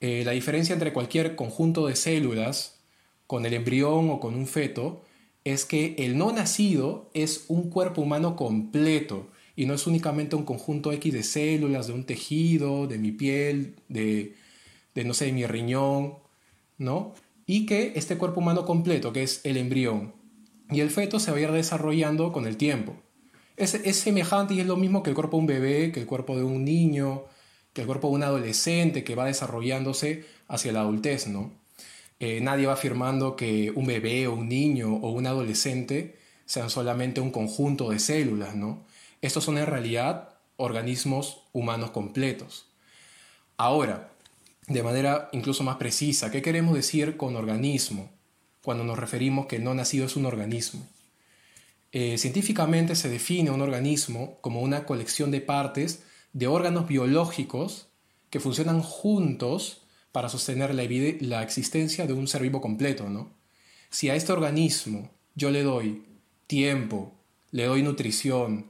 Eh, 0.00 0.22
la 0.24 0.32
diferencia 0.32 0.72
entre 0.72 0.92
cualquier 0.92 1.36
conjunto 1.36 1.86
de 1.86 1.94
células 1.94 2.80
con 3.28 3.46
el 3.46 3.54
embrión 3.54 4.10
o 4.10 4.18
con 4.18 4.34
un 4.34 4.46
feto 4.46 5.02
es 5.44 5.64
que 5.64 5.94
el 5.98 6.18
no 6.18 6.32
nacido 6.32 7.10
es 7.14 7.44
un 7.48 7.70
cuerpo 7.70 8.02
humano 8.02 8.34
completo 8.34 9.28
y 9.58 9.66
no 9.66 9.74
es 9.74 9.88
únicamente 9.88 10.36
un 10.36 10.44
conjunto 10.44 10.92
X 10.92 11.12
de 11.12 11.24
células, 11.24 11.88
de 11.88 11.92
un 11.92 12.04
tejido, 12.04 12.86
de 12.86 12.96
mi 12.96 13.10
piel, 13.10 13.74
de, 13.88 14.36
de 14.94 15.02
no 15.02 15.14
sé, 15.14 15.24
de 15.24 15.32
mi 15.32 15.46
riñón, 15.46 16.14
¿no? 16.76 17.12
Y 17.44 17.66
que 17.66 17.94
este 17.96 18.16
cuerpo 18.16 18.38
humano 18.38 18.64
completo, 18.64 19.12
que 19.12 19.24
es 19.24 19.40
el 19.42 19.56
embrión, 19.56 20.14
y 20.70 20.78
el 20.78 20.90
feto 20.90 21.18
se 21.18 21.32
va 21.32 21.38
a 21.38 21.40
ir 21.40 21.50
desarrollando 21.50 22.30
con 22.30 22.46
el 22.46 22.56
tiempo. 22.56 22.94
Es, 23.56 23.74
es 23.74 23.96
semejante 23.96 24.54
y 24.54 24.60
es 24.60 24.66
lo 24.68 24.76
mismo 24.76 25.02
que 25.02 25.10
el 25.10 25.16
cuerpo 25.16 25.38
de 25.38 25.40
un 25.40 25.46
bebé, 25.48 25.90
que 25.90 25.98
el 25.98 26.06
cuerpo 26.06 26.36
de 26.36 26.44
un 26.44 26.64
niño, 26.64 27.24
que 27.72 27.80
el 27.80 27.88
cuerpo 27.88 28.10
de 28.10 28.14
un 28.14 28.22
adolescente 28.22 29.02
que 29.02 29.16
va 29.16 29.26
desarrollándose 29.26 30.24
hacia 30.46 30.70
la 30.70 30.82
adultez, 30.82 31.26
¿no? 31.26 31.50
Eh, 32.20 32.40
nadie 32.40 32.66
va 32.68 32.74
afirmando 32.74 33.34
que 33.34 33.72
un 33.74 33.86
bebé 33.86 34.28
o 34.28 34.34
un 34.34 34.48
niño 34.48 34.94
o 34.94 35.10
un 35.10 35.26
adolescente 35.26 36.16
sean 36.46 36.70
solamente 36.70 37.20
un 37.20 37.32
conjunto 37.32 37.90
de 37.90 37.98
células, 37.98 38.54
¿no? 38.54 38.86
Estos 39.20 39.44
son 39.44 39.58
en 39.58 39.66
realidad 39.66 40.30
organismos 40.56 41.42
humanos 41.52 41.90
completos. 41.90 42.66
Ahora, 43.56 44.12
de 44.66 44.82
manera 44.82 45.28
incluso 45.32 45.64
más 45.64 45.76
precisa, 45.76 46.30
¿qué 46.30 46.42
queremos 46.42 46.74
decir 46.74 47.16
con 47.16 47.36
organismo 47.36 48.10
cuando 48.62 48.84
nos 48.84 48.98
referimos 48.98 49.46
que 49.46 49.56
el 49.56 49.64
no 49.64 49.74
nacido 49.74 50.06
es 50.06 50.16
un 50.16 50.26
organismo? 50.26 50.86
Eh, 51.90 52.18
científicamente 52.18 52.94
se 52.94 53.08
define 53.08 53.50
un 53.50 53.62
organismo 53.62 54.38
como 54.42 54.60
una 54.60 54.84
colección 54.84 55.30
de 55.30 55.40
partes 55.40 56.02
de 56.34 56.46
órganos 56.46 56.86
biológicos 56.86 57.88
que 58.30 58.40
funcionan 58.40 58.82
juntos 58.82 59.82
para 60.12 60.28
sostener 60.28 60.74
la, 60.74 60.84
la 61.20 61.42
existencia 61.42 62.06
de 62.06 62.12
un 62.12 62.28
ser 62.28 62.42
vivo 62.42 62.60
completo, 62.60 63.08
¿no? 63.08 63.30
Si 63.90 64.10
a 64.10 64.14
este 64.14 64.32
organismo 64.32 65.10
yo 65.34 65.50
le 65.50 65.62
doy 65.62 66.04
tiempo, 66.46 67.12
le 67.52 67.64
doy 67.64 67.82
nutrición, 67.82 68.66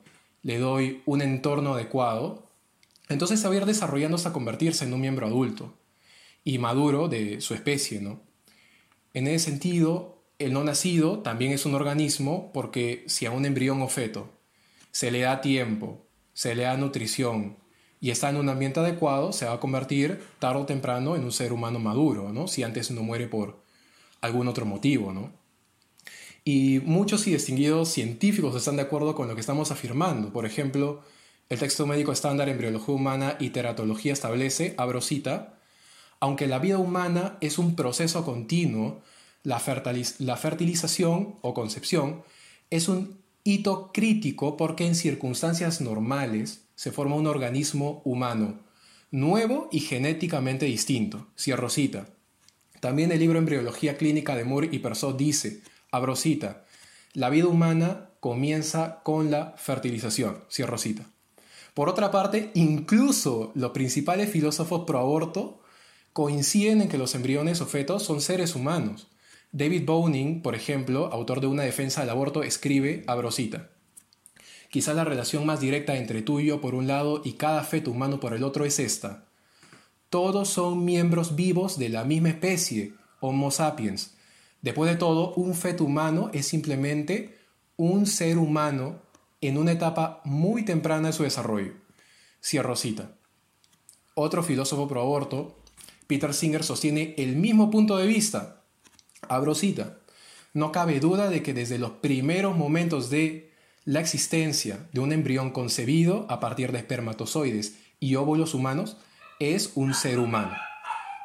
le 0.48 0.58
doy 0.58 1.02
un 1.04 1.20
entorno 1.20 1.74
adecuado, 1.74 2.50
entonces 3.10 3.38
se 3.38 3.46
va 3.46 3.52
a 3.52 3.56
ir 3.58 3.66
desarrollando 3.66 4.16
hasta 4.16 4.32
convertirse 4.32 4.86
en 4.86 4.94
un 4.94 5.00
miembro 5.02 5.26
adulto 5.26 5.74
y 6.42 6.56
maduro 6.56 7.08
de 7.08 7.42
su 7.42 7.52
especie, 7.52 8.00
¿no? 8.00 8.22
En 9.12 9.26
ese 9.26 9.44
sentido, 9.44 10.24
el 10.38 10.54
no 10.54 10.64
nacido 10.64 11.18
también 11.18 11.52
es 11.52 11.66
un 11.66 11.74
organismo 11.74 12.50
porque 12.54 13.04
si 13.08 13.26
a 13.26 13.30
un 13.30 13.44
embrión 13.44 13.82
o 13.82 13.88
feto 13.88 14.30
se 14.90 15.10
le 15.10 15.20
da 15.20 15.42
tiempo, 15.42 16.06
se 16.32 16.54
le 16.54 16.62
da 16.62 16.78
nutrición 16.78 17.58
y 18.00 18.08
está 18.08 18.30
en 18.30 18.36
un 18.36 18.48
ambiente 18.48 18.80
adecuado, 18.80 19.34
se 19.34 19.44
va 19.44 19.52
a 19.52 19.60
convertir 19.60 20.18
tarde 20.38 20.62
o 20.62 20.64
temprano 20.64 21.14
en 21.14 21.24
un 21.24 21.32
ser 21.32 21.52
humano 21.52 21.78
maduro, 21.78 22.32
¿no? 22.32 22.48
Si 22.48 22.62
antes 22.62 22.90
no 22.90 23.02
muere 23.02 23.26
por 23.26 23.62
algún 24.22 24.48
otro 24.48 24.64
motivo, 24.64 25.12
¿no? 25.12 25.30
Y 26.50 26.80
muchos 26.86 27.26
y 27.26 27.32
distinguidos 27.32 27.90
científicos 27.90 28.56
están 28.56 28.76
de 28.76 28.82
acuerdo 28.82 29.14
con 29.14 29.28
lo 29.28 29.34
que 29.34 29.42
estamos 29.42 29.70
afirmando. 29.70 30.32
Por 30.32 30.46
ejemplo, 30.46 31.02
el 31.50 31.58
texto 31.58 31.86
médico 31.86 32.10
estándar 32.10 32.48
Embriología 32.48 32.94
Humana 32.94 33.36
y 33.38 33.50
Teratología 33.50 34.14
establece, 34.14 34.74
abro 34.78 35.02
cita, 35.02 35.58
aunque 36.20 36.46
la 36.46 36.58
vida 36.58 36.78
humana 36.78 37.36
es 37.42 37.58
un 37.58 37.76
proceso 37.76 38.24
continuo, 38.24 39.02
la, 39.42 39.62
la 40.20 40.36
fertilización 40.38 41.36
o 41.42 41.52
concepción 41.52 42.22
es 42.70 42.88
un 42.88 43.18
hito 43.44 43.90
crítico 43.92 44.56
porque 44.56 44.86
en 44.86 44.94
circunstancias 44.94 45.82
normales 45.82 46.64
se 46.76 46.92
forma 46.92 47.16
un 47.16 47.26
organismo 47.26 48.00
humano, 48.06 48.58
nuevo 49.10 49.68
y 49.70 49.80
genéticamente 49.80 50.64
distinto. 50.64 51.26
Cierro 51.38 51.68
cita. 51.68 52.08
También 52.80 53.12
el 53.12 53.18
libro 53.18 53.38
Embriología 53.38 53.98
Clínica 53.98 54.34
de 54.34 54.44
Moore 54.44 54.70
y 54.72 54.78
Persaud 54.78 55.16
dice, 55.16 55.60
abro 55.90 56.16
cita, 56.16 56.64
la 57.12 57.30
vida 57.30 57.46
humana 57.46 58.10
comienza 58.20 59.00
con 59.02 59.30
la 59.30 59.54
fertilización. 59.56 60.44
Cierro 60.50 60.78
cita. 60.78 61.06
Por 61.74 61.88
otra 61.88 62.10
parte, 62.10 62.50
incluso 62.54 63.52
los 63.54 63.70
principales 63.70 64.30
filósofos 64.30 64.84
pro 64.84 64.98
aborto 64.98 65.62
coinciden 66.12 66.82
en 66.82 66.88
que 66.88 66.98
los 66.98 67.14
embriones 67.14 67.60
o 67.60 67.66
fetos 67.66 68.02
son 68.02 68.20
seres 68.20 68.56
humanos. 68.56 69.08
David 69.52 69.84
Boning, 69.86 70.42
por 70.42 70.54
ejemplo, 70.54 71.10
autor 71.12 71.40
de 71.40 71.46
una 71.46 71.62
defensa 71.62 72.00
del 72.00 72.10
aborto, 72.10 72.42
escribe, 72.42 73.04
abrosita. 73.06 73.70
Quizá 74.70 74.92
la 74.92 75.04
relación 75.04 75.46
más 75.46 75.60
directa 75.60 75.96
entre 75.96 76.20
tú 76.20 76.40
y 76.40 76.46
yo 76.46 76.60
por 76.60 76.74
un 76.74 76.86
lado 76.86 77.22
y 77.24 77.34
cada 77.34 77.62
feto 77.62 77.90
humano 77.90 78.20
por 78.20 78.34
el 78.34 78.42
otro 78.42 78.64
es 78.66 78.78
esta. 78.78 79.24
Todos 80.10 80.48
son 80.48 80.84
miembros 80.84 81.36
vivos 81.36 81.78
de 81.78 81.88
la 81.88 82.04
misma 82.04 82.30
especie, 82.30 82.94
Homo 83.20 83.50
sapiens. 83.50 84.17
Después 84.62 84.90
de 84.90 84.96
todo, 84.96 85.34
un 85.34 85.54
feto 85.54 85.84
humano 85.84 86.30
es 86.32 86.46
simplemente 86.46 87.38
un 87.76 88.06
ser 88.06 88.38
humano 88.38 89.02
en 89.40 89.56
una 89.56 89.72
etapa 89.72 90.20
muy 90.24 90.64
temprana 90.64 91.08
de 91.08 91.12
su 91.12 91.22
desarrollo. 91.22 91.74
Cierro 92.42 92.76
cita. 92.76 93.12
Otro 94.14 94.42
filósofo 94.42 94.88
pro 94.88 95.00
aborto, 95.00 95.58
Peter 96.06 96.34
Singer, 96.34 96.64
sostiene 96.64 97.14
el 97.18 97.36
mismo 97.36 97.70
punto 97.70 97.96
de 97.96 98.06
vista 98.06 98.58
Abro 99.28 99.54
cita. 99.54 99.98
No 100.54 100.72
cabe 100.72 101.00
duda 101.00 101.28
de 101.28 101.42
que 101.42 101.54
desde 101.54 101.78
los 101.78 101.92
primeros 101.92 102.56
momentos 102.56 103.10
de 103.10 103.52
la 103.84 104.00
existencia 104.00 104.88
de 104.92 105.00
un 105.00 105.12
embrión 105.12 105.50
concebido 105.50 106.26
a 106.28 106.40
partir 106.40 106.72
de 106.72 106.78
espermatozoides 106.78 107.76
y 108.00 108.14
óvulos 108.14 108.54
humanos 108.54 108.96
es 109.40 109.72
un 109.74 109.94
ser 109.94 110.18
humano. 110.18 110.56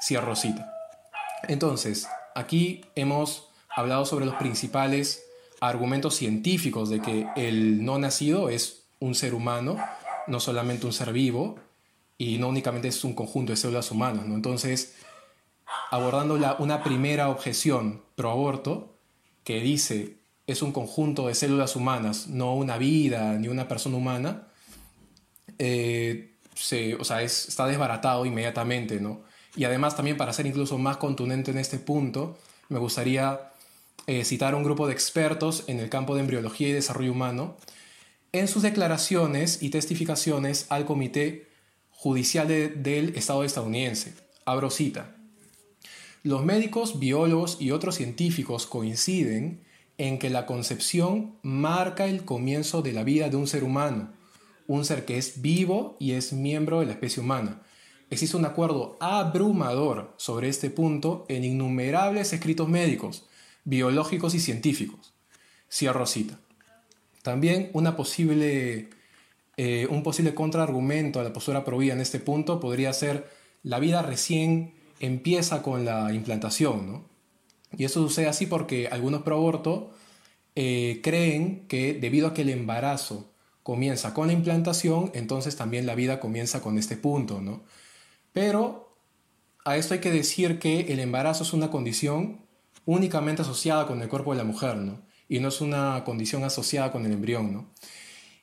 Cierro 0.01 0.35
cita. 0.35 0.71
Entonces, 1.47 2.07
aquí 2.35 2.81
hemos 2.95 3.49
hablado 3.69 4.05
sobre 4.05 4.25
los 4.25 4.35
principales 4.35 5.23
argumentos 5.61 6.15
científicos 6.15 6.89
de 6.89 7.01
que 7.01 7.27
el 7.35 7.85
no 7.85 7.97
nacido 7.97 8.49
es 8.49 8.83
un 8.99 9.15
ser 9.15 9.33
humano, 9.33 9.77
no 10.27 10.39
solamente 10.39 10.85
un 10.85 10.93
ser 10.93 11.13
vivo, 11.13 11.55
y 12.17 12.37
no 12.37 12.49
únicamente 12.49 12.87
es 12.87 13.03
un 13.03 13.13
conjunto 13.13 13.51
de 13.51 13.57
células 13.57 13.91
humanas. 13.91 14.25
Entonces, 14.25 14.95
abordando 15.89 16.37
una 16.59 16.83
primera 16.83 17.29
objeción 17.29 18.01
pro 18.15 18.31
aborto 18.31 18.95
que 19.43 19.59
dice 19.59 20.17
es 20.45 20.61
un 20.61 20.71
conjunto 20.71 21.27
de 21.27 21.35
células 21.35 21.75
humanas, 21.75 22.27
no 22.27 22.55
una 22.55 22.77
vida 22.77 23.33
ni 23.33 23.47
una 23.47 23.67
persona 23.67 23.95
humana, 23.95 24.47
eh, 25.57 26.35
se, 26.53 26.95
o 26.95 27.03
sea, 27.03 27.21
está 27.21 27.65
desbaratado 27.67 28.25
inmediatamente, 28.25 28.99
¿no? 28.99 29.21
Y 29.55 29.65
además 29.65 29.95
también 29.95 30.17
para 30.17 30.33
ser 30.33 30.45
incluso 30.45 30.77
más 30.77 30.97
contundente 30.97 31.51
en 31.51 31.57
este 31.57 31.79
punto, 31.79 32.37
me 32.69 32.79
gustaría 32.79 33.51
eh, 34.07 34.25
citar 34.25 34.53
a 34.53 34.57
un 34.57 34.63
grupo 34.63 34.87
de 34.87 34.93
expertos 34.93 35.63
en 35.67 35.79
el 35.79 35.89
campo 35.89 36.15
de 36.15 36.21
embriología 36.21 36.69
y 36.69 36.73
desarrollo 36.73 37.11
humano 37.11 37.55
en 38.33 38.47
sus 38.47 38.63
declaraciones 38.63 39.61
y 39.61 39.69
testificaciones 39.69 40.65
al 40.69 40.85
Comité 40.85 41.47
Judicial 41.91 42.47
del 42.47 43.15
Estado 43.15 43.43
estadounidense. 43.43 44.15
Abro 44.43 44.71
cita. 44.71 45.15
Los 46.23 46.43
médicos, 46.43 46.99
biólogos 46.99 47.57
y 47.61 47.71
otros 47.71 47.95
científicos 47.95 48.65
coinciden 48.65 49.61
en 49.97 50.17
que 50.17 50.31
la 50.31 50.47
concepción 50.47 51.35
marca 51.43 52.07
el 52.07 52.25
comienzo 52.25 52.81
de 52.81 52.93
la 52.93 53.03
vida 53.03 53.29
de 53.29 53.35
un 53.35 53.47
ser 53.47 53.63
humano, 53.63 54.09
un 54.67 54.83
ser 54.83 55.05
que 55.05 55.17
es 55.17 55.41
vivo 55.41 55.95
y 55.99 56.13
es 56.13 56.33
miembro 56.33 56.79
de 56.79 56.87
la 56.87 56.93
especie 56.93 57.21
humana. 57.21 57.61
Existe 58.13 58.37
un 58.37 58.45
acuerdo 58.45 58.95
abrumador 58.99 60.13
sobre 60.17 60.47
este 60.47 60.69
punto 60.69 61.25
en 61.29 61.43
innumerables 61.43 62.31
escritos 62.31 62.69
médicos, 62.69 63.25
biológicos 63.63 64.35
y 64.35 64.39
científicos. 64.39 65.15
Cierro 65.67 66.05
cita. 66.05 66.39
También 67.23 67.71
una 67.73 67.95
posible, 67.95 68.91
eh, 69.57 69.87
un 69.89 70.03
posible 70.03 70.35
contraargumento 70.35 71.19
a 71.19 71.23
la 71.23 71.33
postura 71.33 71.65
prohibida 71.65 71.93
en 71.93 72.01
este 72.01 72.19
punto 72.19 72.59
podría 72.59 72.93
ser 72.93 73.31
la 73.63 73.79
vida 73.79 74.03
recién 74.03 74.75
empieza 74.99 75.63
con 75.63 75.83
la 75.83 76.13
implantación, 76.13 76.85
¿no? 76.85 77.09
Y 77.75 77.85
eso 77.85 78.07
sucede 78.07 78.27
así 78.27 78.45
porque 78.45 78.89
algunos 78.89 79.23
pro 79.23 79.37
aborto 79.37 79.91
eh, 80.55 80.99
creen 81.01 81.65
que 81.67 81.95
debido 81.95 82.27
a 82.27 82.35
que 82.35 82.43
el 82.43 82.49
embarazo 82.49 83.33
comienza 83.63 84.13
con 84.13 84.27
la 84.27 84.33
implantación, 84.33 85.09
entonces 85.15 85.55
también 85.55 85.87
la 85.87 85.95
vida 85.95 86.19
comienza 86.19 86.61
con 86.61 86.77
este 86.77 86.95
punto, 86.95 87.41
¿no? 87.41 87.63
Pero 88.33 88.97
a 89.63 89.77
esto 89.77 89.93
hay 89.93 90.01
que 90.01 90.11
decir 90.11 90.59
que 90.59 90.91
el 90.91 90.99
embarazo 90.99 91.43
es 91.43 91.53
una 91.53 91.71
condición 91.71 92.41
únicamente 92.85 93.43
asociada 93.43 93.87
con 93.87 94.01
el 94.01 94.09
cuerpo 94.09 94.31
de 94.31 94.39
la 94.39 94.43
mujer, 94.43 94.75
¿no? 94.75 95.01
Y 95.29 95.39
no 95.39 95.47
es 95.47 95.61
una 95.61 96.03
condición 96.03 96.43
asociada 96.43 96.91
con 96.91 97.05
el 97.05 97.13
embrión, 97.13 97.53
¿no? 97.53 97.71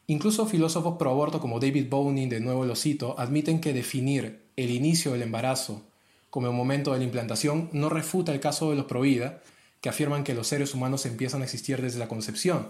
Incluso 0.06 0.46
filósofos 0.46 0.96
pro 0.98 1.10
aborto 1.10 1.40
como 1.40 1.60
David 1.60 1.88
Boning, 1.88 2.28
de 2.28 2.40
nuevo 2.40 2.64
lo 2.64 2.74
cito, 2.74 3.14
admiten 3.18 3.60
que 3.60 3.72
definir 3.72 4.50
el 4.56 4.70
inicio 4.70 5.12
del 5.12 5.22
embarazo 5.22 5.86
como 6.30 6.46
el 6.46 6.52
momento 6.52 6.92
de 6.92 6.98
la 6.98 7.04
implantación, 7.04 7.68
no 7.72 7.88
refuta 7.88 8.32
el 8.32 8.40
caso 8.40 8.70
de 8.70 8.76
los 8.76 8.86
Provida, 8.86 9.42
que 9.80 9.88
afirman 9.88 10.24
que 10.24 10.34
los 10.34 10.46
seres 10.46 10.74
humanos 10.74 11.06
empiezan 11.06 11.42
a 11.42 11.44
existir 11.44 11.80
desde 11.80 11.98
la 11.98 12.08
concepción. 12.08 12.68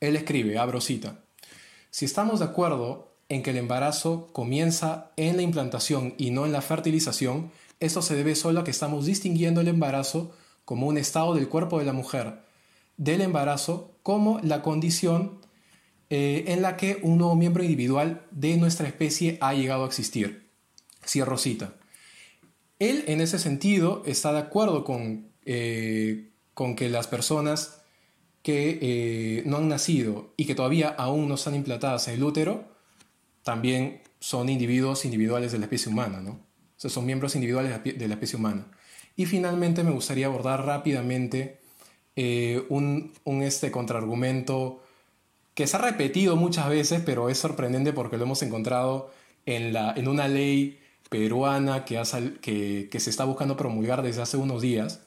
Él 0.00 0.16
escribe, 0.16 0.58
abro 0.58 0.80
cita, 0.80 1.20
si 1.90 2.04
estamos 2.04 2.40
de 2.40 2.46
acuerdo 2.46 3.15
en 3.28 3.42
que 3.42 3.50
el 3.50 3.56
embarazo 3.56 4.28
comienza 4.32 5.10
en 5.16 5.36
la 5.36 5.42
implantación 5.42 6.14
y 6.18 6.30
no 6.30 6.46
en 6.46 6.52
la 6.52 6.62
fertilización, 6.62 7.50
esto 7.80 8.02
se 8.02 8.14
debe 8.14 8.34
solo 8.34 8.60
a 8.60 8.64
que 8.64 8.70
estamos 8.70 9.06
distinguiendo 9.06 9.60
el 9.60 9.68
embarazo 9.68 10.32
como 10.64 10.86
un 10.86 10.98
estado 10.98 11.34
del 11.34 11.48
cuerpo 11.48 11.78
de 11.78 11.84
la 11.84 11.92
mujer 11.92 12.46
del 12.96 13.20
embarazo 13.20 13.98
como 14.02 14.40
la 14.40 14.62
condición 14.62 15.40
eh, 16.08 16.44
en 16.48 16.62
la 16.62 16.76
que 16.76 16.98
un 17.02 17.18
nuevo 17.18 17.34
miembro 17.34 17.62
individual 17.62 18.26
de 18.30 18.56
nuestra 18.56 18.86
especie 18.86 19.38
ha 19.40 19.54
llegado 19.54 19.84
a 19.84 19.86
existir. 19.86 20.50
Cierro 21.04 21.36
cita. 21.36 21.74
Él, 22.78 23.04
en 23.06 23.20
ese 23.20 23.38
sentido, 23.38 24.02
está 24.06 24.32
de 24.32 24.38
acuerdo 24.38 24.84
con, 24.84 25.28
eh, 25.44 26.30
con 26.54 26.76
que 26.76 26.88
las 26.88 27.06
personas 27.06 27.80
que 28.42 28.78
eh, 28.80 29.42
no 29.46 29.56
han 29.56 29.68
nacido 29.68 30.32
y 30.36 30.44
que 30.44 30.54
todavía 30.54 30.88
aún 30.88 31.28
no 31.28 31.34
están 31.34 31.54
implantadas 31.54 32.06
en 32.08 32.14
el 32.14 32.22
útero, 32.22 32.75
también 33.46 34.02
son 34.18 34.48
individuos 34.48 35.04
individuales 35.04 35.52
de 35.52 35.58
la 35.58 35.66
especie 35.66 35.92
humana, 35.92 36.20
¿no? 36.20 36.32
O 36.32 36.78
sea, 36.78 36.90
son 36.90 37.06
miembros 37.06 37.36
individuales 37.36 37.80
de 37.84 38.08
la 38.08 38.14
especie 38.14 38.36
humana. 38.36 38.66
Y 39.14 39.26
finalmente 39.26 39.84
me 39.84 39.92
gustaría 39.92 40.26
abordar 40.26 40.66
rápidamente 40.66 41.60
un, 42.68 43.12
un, 43.22 43.42
este 43.42 43.70
contraargumento 43.70 44.82
que 45.54 45.68
se 45.68 45.76
ha 45.76 45.80
repetido 45.80 46.34
muchas 46.34 46.68
veces, 46.68 47.02
pero 47.06 47.28
es 47.28 47.38
sorprendente 47.38 47.92
porque 47.92 48.16
lo 48.16 48.24
hemos 48.24 48.42
encontrado 48.42 49.12
en, 49.46 49.72
la, 49.72 49.94
en 49.96 50.08
una 50.08 50.26
ley 50.26 50.80
peruana 51.08 51.84
que, 51.84 52.02
que, 52.40 52.88
que 52.90 53.00
se 53.00 53.10
está 53.10 53.24
buscando 53.24 53.56
promulgar 53.56 54.02
desde 54.02 54.22
hace 54.22 54.36
unos 54.36 54.60
días, 54.60 55.02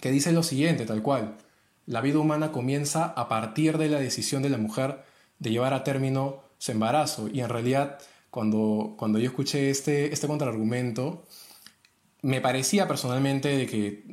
que 0.00 0.10
dice 0.10 0.32
lo 0.32 0.42
siguiente, 0.42 0.86
tal 0.86 1.02
cual. 1.02 1.36
La 1.84 2.00
vida 2.00 2.20
humana 2.20 2.52
comienza 2.52 3.04
a 3.04 3.28
partir 3.28 3.76
de 3.76 3.90
la 3.90 4.00
decisión 4.00 4.42
de 4.42 4.48
la 4.48 4.56
mujer 4.56 5.04
de 5.40 5.50
llevar 5.50 5.74
a 5.74 5.84
término 5.84 6.48
su 6.60 6.72
embarazo. 6.72 7.28
Y 7.32 7.40
en 7.40 7.48
realidad, 7.48 7.98
cuando, 8.30 8.94
cuando 8.98 9.18
yo 9.18 9.26
escuché 9.26 9.70
este, 9.70 10.12
este 10.12 10.26
contraargumento, 10.26 11.24
me 12.22 12.40
parecía 12.40 12.86
personalmente 12.86 13.48
de 13.48 13.66
que 13.66 14.04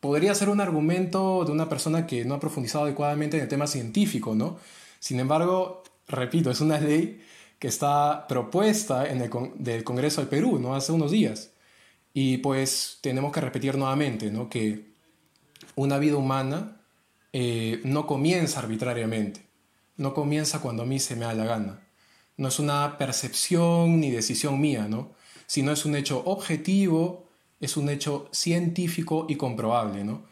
podría 0.00 0.34
ser 0.34 0.50
un 0.50 0.60
argumento 0.60 1.44
de 1.44 1.52
una 1.52 1.68
persona 1.68 2.06
que 2.06 2.26
no 2.26 2.34
ha 2.34 2.40
profundizado 2.40 2.84
adecuadamente 2.84 3.38
en 3.38 3.44
el 3.44 3.48
tema 3.48 3.66
científico, 3.66 4.34
¿no? 4.34 4.58
Sin 5.00 5.18
embargo, 5.18 5.82
repito, 6.06 6.50
es 6.50 6.60
una 6.60 6.78
ley 6.78 7.22
que 7.58 7.68
está 7.68 8.26
propuesta 8.28 9.08
en 9.10 9.22
el 9.22 9.30
del 9.56 9.82
Congreso 9.82 10.20
del 10.20 10.28
Perú, 10.28 10.58
¿no? 10.58 10.74
Hace 10.74 10.92
unos 10.92 11.10
días. 11.10 11.52
Y 12.12 12.38
pues 12.38 12.98
tenemos 13.00 13.32
que 13.32 13.40
repetir 13.40 13.78
nuevamente, 13.78 14.30
¿no? 14.30 14.50
Que 14.50 14.92
una 15.74 15.98
vida 15.98 16.16
humana 16.16 16.82
eh, 17.32 17.80
no 17.84 18.06
comienza 18.06 18.60
arbitrariamente, 18.60 19.45
no 19.96 20.14
comienza 20.14 20.60
cuando 20.60 20.82
a 20.82 20.86
mí 20.86 20.98
se 20.98 21.16
me 21.16 21.24
da 21.24 21.34
la 21.34 21.44
gana. 21.44 21.80
No 22.36 22.48
es 22.48 22.58
una 22.58 22.98
percepción 22.98 24.00
ni 24.00 24.10
decisión 24.10 24.60
mía, 24.60 24.86
¿no? 24.88 25.12
Sino 25.46 25.72
es 25.72 25.84
un 25.84 25.96
hecho 25.96 26.22
objetivo, 26.24 27.28
es 27.60 27.76
un 27.76 27.88
hecho 27.88 28.28
científico 28.32 29.26
y 29.28 29.36
comprobable, 29.36 30.04
¿no? 30.04 30.24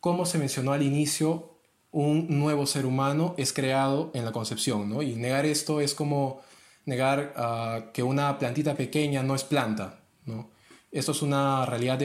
Como 0.00 0.26
se 0.26 0.38
mencionó 0.38 0.72
al 0.72 0.82
inicio, 0.82 1.52
un 1.90 2.26
nuevo 2.38 2.66
ser 2.66 2.86
humano 2.86 3.34
es 3.36 3.52
creado 3.52 4.10
en 4.14 4.24
la 4.24 4.32
concepción, 4.32 4.88
¿no? 4.88 5.02
Y 5.02 5.14
negar 5.16 5.46
esto 5.46 5.80
es 5.80 5.94
como 5.94 6.40
negar 6.84 7.34
ah, 7.36 7.90
que 7.92 8.02
una 8.02 8.38
plantita 8.38 8.74
pequeña 8.74 9.22
no 9.22 9.34
es 9.34 9.44
planta, 9.44 10.00
¿no? 10.26 10.50
Esto 10.90 11.12
es 11.12 11.22
una 11.22 11.64
realidad 11.64 12.00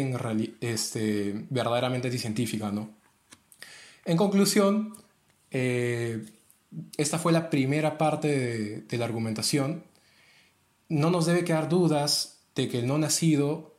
este, 0.62 1.46
verdaderamente 1.50 2.16
científica, 2.18 2.72
¿no? 2.72 2.96
En 4.06 4.16
conclusión, 4.16 4.96
eh, 5.52 6.26
esta 6.98 7.20
fue 7.20 7.32
la 7.32 7.50
primera 7.50 7.98
parte 7.98 8.28
de, 8.28 8.82
de 8.82 8.98
la 8.98 9.06
argumentación. 9.06 9.84
No 10.90 11.10
nos 11.10 11.26
debe 11.26 11.44
quedar 11.44 11.70
dudas 11.70 12.40
de 12.56 12.68
que 12.70 12.80
el 12.80 12.88
no 12.88 12.98
nacido 12.98 13.76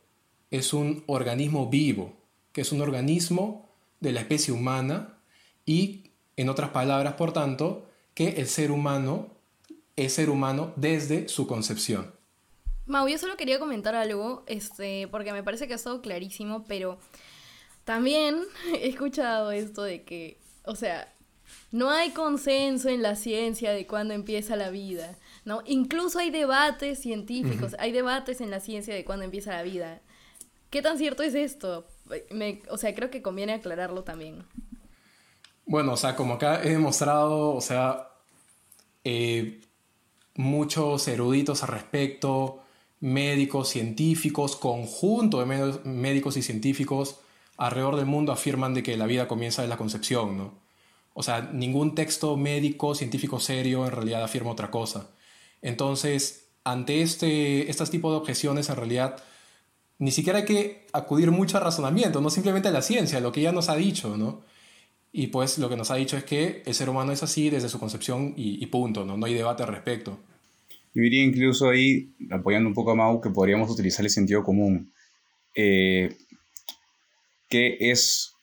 es 0.51 0.73
un 0.73 1.03
organismo 1.07 1.69
vivo, 1.69 2.13
que 2.51 2.61
es 2.61 2.71
un 2.71 2.81
organismo 2.81 3.69
de 3.99 4.13
la 4.13 4.21
especie 4.21 4.53
humana 4.53 5.17
y, 5.65 6.11
en 6.35 6.49
otras 6.49 6.69
palabras, 6.71 7.13
por 7.13 7.33
tanto, 7.33 7.85
que 8.13 8.29
el 8.29 8.47
ser 8.47 8.71
humano 8.71 9.27
es 9.95 10.13
ser 10.13 10.29
humano 10.29 10.73
desde 10.75 11.27
su 11.27 11.45
concepción. 11.45 12.13
Mau, 12.85 13.07
yo 13.07 13.17
solo 13.17 13.37
quería 13.37 13.59
comentar 13.59 13.95
algo, 13.95 14.43
este, 14.47 15.07
porque 15.09 15.31
me 15.31 15.43
parece 15.43 15.67
que 15.67 15.73
ha 15.73 15.75
estado 15.75 16.01
clarísimo, 16.01 16.63
pero 16.67 16.97
también 17.83 18.39
he 18.81 18.87
escuchado 18.87 19.51
esto 19.51 19.83
de 19.83 20.03
que, 20.03 20.39
o 20.63 20.75
sea, 20.75 21.13
no 21.71 21.91
hay 21.91 22.11
consenso 22.11 22.89
en 22.89 23.01
la 23.01 23.15
ciencia 23.15 23.71
de 23.71 23.85
cuándo 23.85 24.13
empieza 24.13 24.55
la 24.55 24.69
vida, 24.69 25.15
¿no? 25.45 25.61
Incluso 25.65 26.19
hay 26.19 26.31
debates 26.31 26.99
científicos, 26.99 27.75
hay 27.79 27.91
debates 27.91 28.41
en 28.41 28.49
la 28.49 28.59
ciencia 28.59 28.93
de 28.93 29.05
cuándo 29.05 29.25
empieza 29.25 29.51
la 29.51 29.63
vida. 29.63 30.01
¿Qué 30.69 30.81
tan 30.81 30.97
cierto 30.97 31.23
es 31.23 31.35
esto? 31.35 31.85
o 32.71 32.77
sea, 32.77 32.95
creo 32.95 33.11
que 33.11 33.21
conviene 33.21 33.53
aclararlo 33.53 34.03
también. 34.03 34.43
Bueno, 35.67 35.93
o 35.93 35.97
sea, 35.97 36.15
como 36.15 36.33
acá 36.33 36.63
he 36.63 36.69
demostrado, 36.69 37.53
o 37.53 37.61
sea, 37.61 38.09
eh, 39.03 39.61
muchos 40.33 41.07
eruditos 41.07 41.61
al 41.61 41.69
respecto, 41.69 42.63
médicos, 42.99 43.69
científicos, 43.69 44.55
conjunto 44.55 45.39
de 45.39 45.79
médicos 45.83 46.37
y 46.37 46.41
científicos 46.41 47.19
alrededor 47.57 47.97
del 47.97 48.05
mundo 48.07 48.31
afirman 48.31 48.73
de 48.73 48.81
que 48.81 48.97
la 48.97 49.05
vida 49.05 49.27
comienza 49.27 49.61
de 49.61 49.67
la 49.67 49.77
concepción, 49.77 50.37
¿no? 50.37 50.68
O 51.13 51.23
sea, 51.23 51.41
ningún 51.53 51.95
texto 51.95 52.37
médico, 52.37 52.95
científico 52.95 53.39
serio 53.39 53.85
en 53.85 53.91
realidad 53.91 54.23
afirma 54.23 54.51
otra 54.51 54.71
cosa. 54.71 55.09
Entonces, 55.61 56.49
ante 56.63 57.01
este, 57.01 57.69
este 57.69 57.85
tipo 57.85 58.11
de 58.11 58.17
objeciones, 58.17 58.69
en 58.69 58.75
realidad 58.75 59.21
ni 59.99 60.11
siquiera 60.11 60.39
hay 60.39 60.45
que 60.45 60.87
acudir 60.93 61.29
mucho 61.31 61.57
al 61.57 61.63
razonamiento, 61.63 62.21
no 62.21 62.29
simplemente 62.29 62.69
a 62.69 62.71
la 62.71 62.81
ciencia, 62.81 63.19
lo 63.19 63.31
que 63.31 63.41
ya 63.41 63.51
nos 63.51 63.67
ha 63.69 63.75
dicho, 63.75 64.15
¿no? 64.15 64.41
Y 65.11 65.27
pues 65.27 65.57
lo 65.57 65.69
que 65.69 65.75
nos 65.75 65.91
ha 65.91 65.95
dicho 65.95 66.15
es 66.15 66.23
que 66.23 66.63
el 66.65 66.73
ser 66.73 66.89
humano 66.89 67.11
es 67.11 67.21
así 67.21 67.49
desde 67.49 67.67
su 67.67 67.79
concepción 67.79 68.33
y, 68.37 68.65
punto, 68.67 69.05
¿no? 69.05 69.17
No 69.17 69.25
hay 69.25 69.33
debate 69.33 69.63
al 69.63 69.69
respecto. 69.69 70.19
Yo 70.93 71.01
diría 71.01 71.23
incluso 71.23 71.69
ahí, 71.69 72.13
apoyando 72.31 72.69
un 72.69 72.75
poco 72.75 72.91
a 72.91 72.95
Mau, 72.95 73.19
que 73.19 73.29
podríamos 73.29 73.69
utilizar 73.69 74.05
el 74.05 74.11
sentido 74.11 74.43
común. 74.43 74.93
Eh, 75.53 76.15
¿Qué 77.49 77.77
es, 77.79 78.35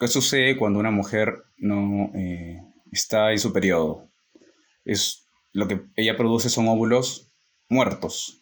qué 0.00 0.08
sucede 0.08 0.56
cuando 0.56 0.80
una 0.80 0.90
mujer 0.90 1.44
no 1.58 2.10
eh, 2.14 2.62
está 2.92 3.32
en 3.32 3.38
su 3.38 3.52
periodo? 3.52 4.08
Es, 4.84 5.26
lo 5.52 5.66
que 5.68 5.82
ella 5.96 6.16
produce 6.16 6.48
son 6.48 6.68
óvulos 6.68 7.30
muertos, 7.68 8.40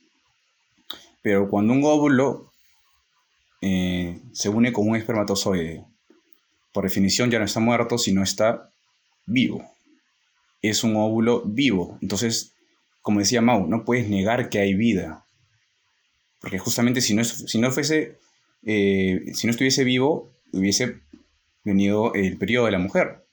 pero 1.23 1.49
cuando 1.49 1.73
un 1.73 1.85
óvulo 1.85 2.53
eh, 3.61 4.21
se 4.33 4.49
une 4.49 4.73
con 4.73 4.89
un 4.89 4.97
espermatozoide, 4.97 5.85
por 6.73 6.85
definición 6.85 7.31
ya 7.31 7.39
no 7.39 7.45
está 7.45 7.59
muerto, 7.59 7.99
sino 7.99 8.23
está 8.23 8.71
vivo. 9.25 9.65
Es 10.63 10.85
un 10.85 10.95
óvulo 10.97 11.43
vivo. 11.45 11.99
Entonces, 12.03 12.55
como 13.03 13.21
decía 13.21 13.41
Mau, 13.41 13.67
no 13.67 13.85
puedes 13.85 14.09
negar 14.09 14.51
que 14.51 14.59
hay 14.59 14.75
vida. 14.75 15.27
Porque 16.41 16.59
justamente 16.59 17.01
si 17.01 17.15
no, 17.15 17.25
si 17.25 17.59
no 17.59 17.73
fuese, 17.73 18.19
eh, 18.65 19.25
si 19.35 19.47
no 19.47 19.53
estuviese 19.53 19.85
vivo, 19.85 20.33
hubiese 20.53 21.01
venido 21.67 22.15
el 22.15 22.39
periodo 22.39 22.65
de 22.65 22.73
la 22.73 22.79
mujer. 22.79 23.27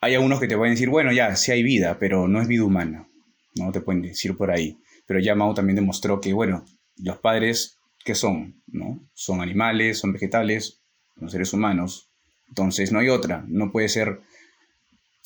Hay 0.00 0.14
algunos 0.14 0.38
que 0.38 0.46
te 0.46 0.56
pueden 0.56 0.74
decir, 0.74 0.88
bueno, 0.88 1.12
ya, 1.12 1.34
sí 1.34 1.50
hay 1.50 1.64
vida, 1.64 1.98
pero 1.98 2.28
no 2.28 2.40
es 2.40 2.46
vida 2.46 2.64
humana. 2.64 3.08
No 3.56 3.72
te 3.72 3.80
pueden 3.80 4.02
decir 4.02 4.36
por 4.36 4.52
ahí 4.52 4.78
pero 5.10 5.18
ya 5.18 5.34
Mao 5.34 5.54
también 5.54 5.74
demostró 5.74 6.20
que, 6.20 6.32
bueno, 6.32 6.64
los 7.02 7.18
padres, 7.18 7.80
¿qué 8.04 8.14
son? 8.14 8.62
¿No? 8.68 9.04
Son 9.12 9.40
animales, 9.40 9.98
son 9.98 10.12
vegetales, 10.12 10.78
son 11.18 11.28
seres 11.28 11.52
humanos. 11.52 12.12
Entonces 12.46 12.92
no 12.92 13.00
hay 13.00 13.08
otra, 13.08 13.44
no 13.48 13.72
puede 13.72 13.88
ser 13.88 14.20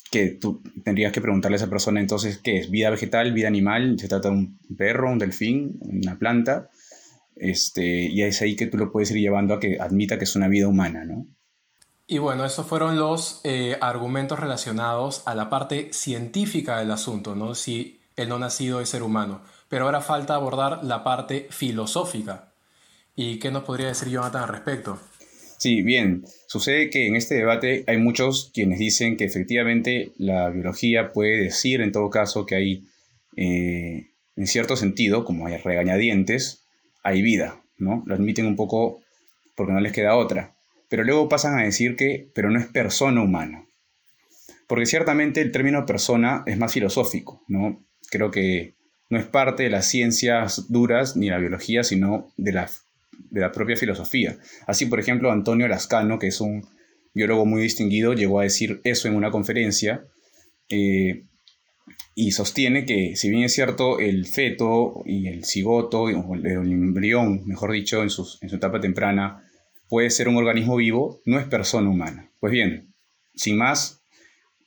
que 0.09 0.29
tú 0.29 0.63
tendrías 0.83 1.11
que 1.11 1.21
preguntarle 1.21 1.57
a 1.57 1.57
esa 1.57 1.69
persona 1.69 1.99
entonces 1.99 2.39
qué 2.39 2.57
es, 2.57 2.71
vida 2.71 2.89
vegetal, 2.89 3.31
vida 3.31 3.47
animal, 3.47 3.99
se 3.99 4.07
trata 4.07 4.29
de 4.29 4.37
un 4.37 4.57
perro, 4.75 5.11
un 5.11 5.19
delfín, 5.19 5.77
una 5.81 6.17
planta, 6.17 6.71
este, 7.35 7.85
y 7.85 8.23
es 8.23 8.41
ahí 8.41 8.55
que 8.55 8.65
tú 8.65 8.79
lo 8.79 8.91
puedes 8.91 9.11
ir 9.11 9.17
llevando 9.17 9.53
a 9.53 9.59
que 9.59 9.77
admita 9.79 10.17
que 10.17 10.23
es 10.23 10.35
una 10.35 10.47
vida 10.47 10.67
humana, 10.67 11.05
¿no? 11.05 11.27
Y 12.07 12.19
bueno, 12.19 12.45
esos 12.45 12.67
fueron 12.67 12.97
los 12.97 13.41
eh, 13.43 13.77
argumentos 13.81 14.39
relacionados 14.39 15.23
a 15.25 15.33
la 15.35 15.49
parte 15.49 15.91
científica 15.91 16.79
del 16.79 16.91
asunto, 16.91 17.35
¿no? 17.35 17.55
Si 17.55 17.99
el 18.15 18.29
no 18.29 18.39
nacido 18.39 18.79
es 18.79 18.89
ser 18.89 19.03
humano 19.03 19.41
pero 19.69 19.85
ahora 19.85 20.01
falta 20.01 20.35
abordar 20.35 20.83
la 20.83 21.03
parte 21.03 21.47
filosófica. 21.49 22.53
¿Y 23.15 23.39
qué 23.39 23.51
nos 23.51 23.63
podría 23.63 23.87
decir 23.87 24.09
Jonathan 24.09 24.43
al 24.43 24.49
respecto? 24.49 24.99
Sí, 25.57 25.81
bien. 25.81 26.25
Sucede 26.47 26.89
que 26.89 27.07
en 27.07 27.15
este 27.15 27.35
debate 27.35 27.83
hay 27.87 27.97
muchos 27.97 28.51
quienes 28.53 28.79
dicen 28.79 29.17
que 29.17 29.25
efectivamente 29.25 30.11
la 30.17 30.49
biología 30.49 31.11
puede 31.11 31.37
decir 31.37 31.81
en 31.81 31.91
todo 31.91 32.09
caso 32.09 32.45
que 32.45 32.55
hay, 32.55 32.85
eh, 33.37 34.11
en 34.35 34.47
cierto 34.47 34.75
sentido, 34.75 35.23
como 35.23 35.47
hay 35.47 35.57
regañadientes, 35.57 36.65
hay 37.03 37.21
vida, 37.21 37.61
¿no? 37.77 38.03
Lo 38.05 38.15
admiten 38.15 38.45
un 38.45 38.55
poco 38.55 39.01
porque 39.55 39.73
no 39.73 39.79
les 39.79 39.93
queda 39.93 40.15
otra. 40.15 40.54
Pero 40.89 41.03
luego 41.03 41.29
pasan 41.29 41.57
a 41.57 41.63
decir 41.63 41.95
que, 41.95 42.29
pero 42.33 42.49
no 42.49 42.59
es 42.59 42.67
persona 42.67 43.21
humana. 43.21 43.65
Porque 44.67 44.85
ciertamente 44.85 45.41
el 45.41 45.51
término 45.51 45.85
persona 45.85 46.43
es 46.45 46.57
más 46.57 46.73
filosófico, 46.73 47.43
¿no? 47.47 47.83
Creo 48.09 48.31
que 48.31 48.73
no 49.09 49.19
es 49.19 49.25
parte 49.25 49.63
de 49.63 49.69
las 49.69 49.87
ciencias 49.87 50.65
duras 50.69 51.15
ni 51.15 51.29
la 51.29 51.37
biología, 51.37 51.83
sino 51.83 52.31
de 52.37 52.53
la, 52.53 52.69
de 53.29 53.41
la 53.41 53.51
propia 53.51 53.77
filosofía. 53.77 54.37
Así, 54.65 54.85
por 54.87 54.99
ejemplo, 54.99 55.31
Antonio 55.31 55.67
Lascano, 55.67 56.17
que 56.17 56.27
es 56.27 56.41
un 56.41 56.67
biólogo 57.13 57.45
muy 57.45 57.61
distinguido, 57.61 58.13
llegó 58.13 58.39
a 58.39 58.43
decir 58.43 58.81
eso 58.83 59.07
en 59.07 59.15
una 59.15 59.31
conferencia 59.31 60.05
eh, 60.69 61.23
y 62.15 62.31
sostiene 62.31 62.85
que, 62.85 63.15
si 63.15 63.29
bien 63.29 63.43
es 63.43 63.53
cierto, 63.53 63.99
el 63.99 64.25
feto 64.25 65.03
y 65.05 65.27
el 65.27 65.43
cigoto, 65.45 66.03
o 66.03 66.35
el 66.35 66.45
embrión, 66.45 67.45
mejor 67.45 67.71
dicho, 67.71 68.01
en, 68.01 68.09
su 68.09 68.37
etapa 68.41 68.79
temprana, 68.79 69.43
puede 69.89 70.09
ser 70.09 70.27
un 70.27 70.37
organismo 70.37 70.75
vivo, 70.77 71.21
no 71.25 71.39
es 71.39 71.47
persona 71.47 71.89
humana. 71.89 72.29
Pues 72.39 72.51
bien, 72.51 72.93
sin 73.35 73.57
más, 73.57 74.01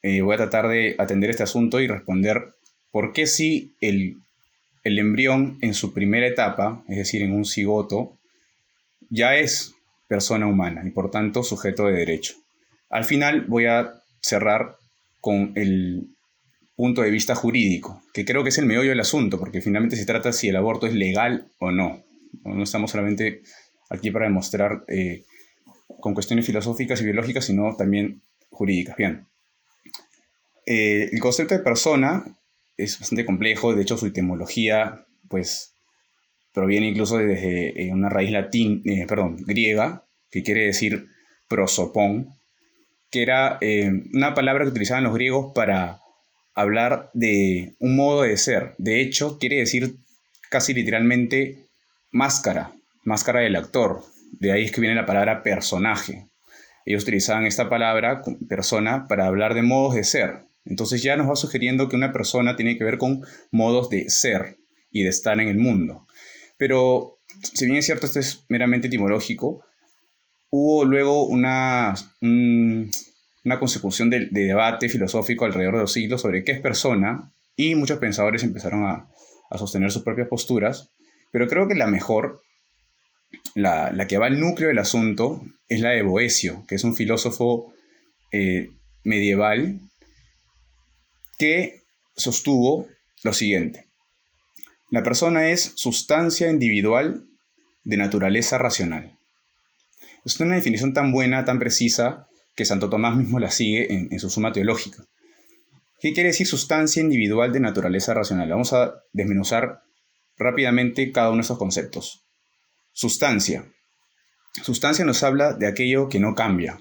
eh, 0.02 0.20
voy 0.20 0.34
a 0.34 0.38
tratar 0.38 0.68
de 0.68 0.94
atender 0.98 1.30
este 1.30 1.42
asunto 1.42 1.80
y 1.80 1.86
responder 1.86 2.54
por 2.90 3.12
qué 3.12 3.26
si 3.26 3.74
el, 3.80 4.16
el 4.84 4.98
embrión 4.98 5.58
en 5.60 5.74
su 5.74 5.92
primera 5.92 6.26
etapa, 6.26 6.84
es 6.88 6.96
decir, 6.96 7.22
en 7.22 7.32
un 7.32 7.44
cigoto, 7.44 8.18
ya 9.10 9.36
es 9.36 9.74
persona 10.06 10.46
humana 10.46 10.82
y 10.86 10.90
por 10.90 11.10
tanto 11.10 11.42
sujeto 11.42 11.86
de 11.86 11.92
derecho. 11.92 12.34
Al 12.90 13.04
final 13.04 13.42
voy 13.42 13.66
a 13.66 13.94
cerrar 14.20 14.76
con 15.20 15.52
el 15.56 16.08
punto 16.76 17.02
de 17.02 17.10
vista 17.10 17.34
jurídico, 17.34 18.02
que 18.12 18.24
creo 18.24 18.42
que 18.42 18.50
es 18.50 18.58
el 18.58 18.66
meollo 18.66 18.90
del 18.90 19.00
asunto, 19.00 19.38
porque 19.38 19.60
finalmente 19.60 19.96
se 19.96 20.06
trata 20.06 20.32
si 20.32 20.48
el 20.48 20.56
aborto 20.56 20.86
es 20.86 20.94
legal 20.94 21.48
o 21.58 21.70
no. 21.70 22.04
No 22.44 22.62
estamos 22.62 22.92
solamente 22.92 23.42
aquí 23.88 24.10
para 24.10 24.26
demostrar 24.26 24.84
eh, 24.88 25.24
con 26.00 26.14
cuestiones 26.14 26.46
filosóficas 26.46 27.00
y 27.00 27.04
biológicas, 27.04 27.44
sino 27.44 27.74
también 27.76 28.22
jurídicas. 28.50 28.96
Bien. 28.96 29.26
Eh, 30.66 31.08
el 31.12 31.20
concepto 31.20 31.54
de 31.54 31.60
persona 31.60 32.24
es 32.76 32.98
bastante 32.98 33.24
complejo, 33.24 33.74
de 33.74 33.82
hecho 33.82 33.96
su 33.96 34.06
etimología 34.06 35.06
pues 35.28 35.72
proviene 36.52 36.88
incluso 36.88 37.18
desde 37.18 37.82
eh, 37.82 37.92
una 37.92 38.08
raíz 38.08 38.30
latín, 38.30 38.82
perdón, 39.06 39.36
griega, 39.46 40.04
que 40.30 40.42
quiere 40.42 40.66
decir 40.66 41.06
prosopón, 41.48 42.34
que 43.10 43.22
era 43.22 43.58
una 44.12 44.34
palabra 44.34 44.64
que 44.64 44.70
utilizaban 44.70 45.04
los 45.04 45.14
griegos 45.14 45.52
para 45.54 46.00
hablar 46.54 47.10
de 47.14 47.74
un 47.78 47.96
modo 47.96 48.22
de 48.22 48.36
ser. 48.36 48.74
De 48.78 49.00
hecho, 49.00 49.38
quiere 49.38 49.56
decir 49.56 49.96
casi 50.50 50.74
literalmente 50.74 51.68
máscara, 52.10 52.72
máscara 53.08 53.40
del 53.40 53.56
actor. 53.56 54.02
De 54.32 54.52
ahí 54.52 54.64
es 54.64 54.72
que 54.72 54.80
viene 54.80 54.94
la 54.94 55.06
palabra 55.06 55.42
personaje. 55.42 56.28
Ellos 56.86 57.02
utilizaban 57.02 57.46
esta 57.46 57.68
palabra, 57.68 58.22
persona, 58.48 59.06
para 59.08 59.26
hablar 59.26 59.54
de 59.54 59.62
modos 59.62 59.94
de 59.94 60.04
ser. 60.04 60.44
Entonces 60.64 61.02
ya 61.02 61.16
nos 61.16 61.28
va 61.28 61.36
sugiriendo 61.36 61.88
que 61.88 61.96
una 61.96 62.12
persona 62.12 62.54
tiene 62.54 62.78
que 62.78 62.84
ver 62.84 62.98
con 62.98 63.24
modos 63.50 63.88
de 63.90 64.08
ser 64.10 64.58
y 64.90 65.02
de 65.02 65.08
estar 65.08 65.40
en 65.40 65.48
el 65.48 65.58
mundo. 65.58 66.06
Pero, 66.56 67.18
si 67.42 67.66
bien 67.66 67.78
es 67.78 67.86
cierto, 67.86 68.06
esto 68.06 68.20
es 68.20 68.44
meramente 68.48 68.88
etimológico, 68.88 69.64
hubo 70.50 70.84
luego 70.84 71.26
una, 71.26 71.94
una 72.20 73.58
consecución 73.58 74.10
de, 74.10 74.28
debate 74.30 74.88
filosófico 74.88 75.44
alrededor 75.44 75.76
de 75.76 75.80
los 75.82 75.92
siglos 75.92 76.22
sobre 76.22 76.44
qué 76.44 76.52
es 76.52 76.60
persona 76.60 77.32
y 77.56 77.74
muchos 77.74 77.98
pensadores 77.98 78.42
empezaron 78.42 78.84
a, 78.84 79.08
sostener 79.56 79.90
sus 79.90 80.02
propias 80.02 80.28
posturas, 80.28 80.90
pero 81.32 81.48
creo 81.48 81.66
que 81.66 81.74
la 81.74 81.86
mejor, 81.86 82.42
la, 83.54 84.06
que 84.08 84.18
va 84.18 84.26
al 84.26 84.40
núcleo 84.40 84.68
del 84.68 84.78
asunto, 84.78 85.42
es 85.68 85.80
la 85.80 85.90
de 85.90 86.02
Boesio, 86.02 86.64
que 86.66 86.76
es 86.76 86.84
un 86.84 86.94
filósofo 86.94 87.72
eh, 88.32 88.70
medieval 89.04 89.80
que 91.38 91.82
sostuvo 92.16 92.88
lo 93.22 93.32
siguiente. 93.32 93.86
La 94.90 95.02
persona 95.02 95.50
es 95.50 95.72
sustancia 95.76 96.50
individual 96.50 97.26
de 97.84 97.96
naturaleza 97.96 98.58
racional. 98.58 99.18
Es 100.24 100.38
una 100.40 100.56
definición 100.56 100.94
tan 100.94 101.12
buena, 101.12 101.44
tan 101.44 101.58
precisa, 101.58 102.28
que 102.54 102.64
Santo 102.64 102.90
Tomás 102.90 103.16
mismo 103.16 103.38
la 103.38 103.50
sigue 103.50 103.92
en, 103.92 104.18
su 104.18 104.28
suma 104.30 104.52
teológica. 104.52 105.04
¿Qué 106.00 106.12
quiere 106.12 106.30
decir 106.30 106.46
sustancia 106.46 107.00
individual 107.00 107.52
de 107.52 107.60
naturaleza 107.60 108.14
racional? 108.14 108.48
Vamos 108.48 108.72
a 108.72 108.94
desmenuzar 109.12 109.82
rápidamente 110.36 111.12
cada 111.12 111.28
uno 111.28 111.36
de 111.36 111.42
esos 111.42 111.58
conceptos. 111.58 112.27
Sustancia. 113.00 113.64
Sustancia 114.64 115.04
nos 115.04 115.22
habla 115.22 115.52
de 115.52 115.68
aquello 115.68 116.08
que 116.08 116.18
no 116.18 116.34
cambia, 116.34 116.80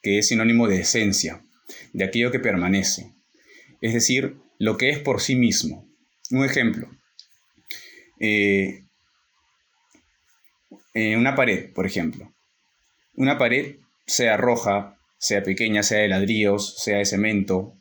que 0.00 0.20
es 0.20 0.28
sinónimo 0.28 0.68
de 0.68 0.82
esencia, 0.82 1.42
de 1.92 2.04
aquello 2.04 2.30
que 2.30 2.38
permanece, 2.38 3.12
es 3.80 3.92
decir, 3.92 4.36
lo 4.60 4.76
que 4.76 4.90
es 4.90 5.00
por 5.00 5.20
sí 5.20 5.34
mismo. 5.34 5.84
Un 6.30 6.44
ejemplo, 6.44 6.88
eh, 8.20 8.84
eh, 10.94 11.16
una 11.16 11.34
pared, 11.34 11.72
por 11.72 11.86
ejemplo. 11.86 12.32
Una 13.14 13.36
pared 13.36 13.78
sea 14.06 14.36
roja, 14.36 14.96
sea 15.18 15.42
pequeña, 15.42 15.82
sea 15.82 16.02
de 16.02 16.08
ladrillos, 16.08 16.80
sea 16.80 16.98
de 16.98 17.04
cemento, 17.04 17.74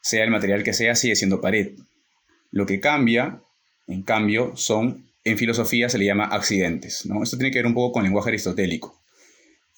sea 0.00 0.22
el 0.22 0.30
material 0.30 0.62
que 0.62 0.72
sea, 0.72 0.94
sigue 0.94 1.16
siendo 1.16 1.40
pared. 1.40 1.72
Lo 2.52 2.66
que 2.66 2.78
cambia, 2.78 3.42
en 3.88 4.04
cambio, 4.04 4.56
son, 4.56 5.12
en 5.24 5.38
filosofía 5.38 5.88
se 5.88 5.98
le 5.98 6.04
llama 6.04 6.26
accidentes. 6.26 7.06
¿no? 7.06 7.22
Esto 7.22 7.36
tiene 7.36 7.50
que 7.50 7.58
ver 7.58 7.66
un 7.66 7.74
poco 7.74 7.92
con 7.92 8.02
el 8.02 8.08
lenguaje 8.08 8.30
aristotélico. 8.30 9.02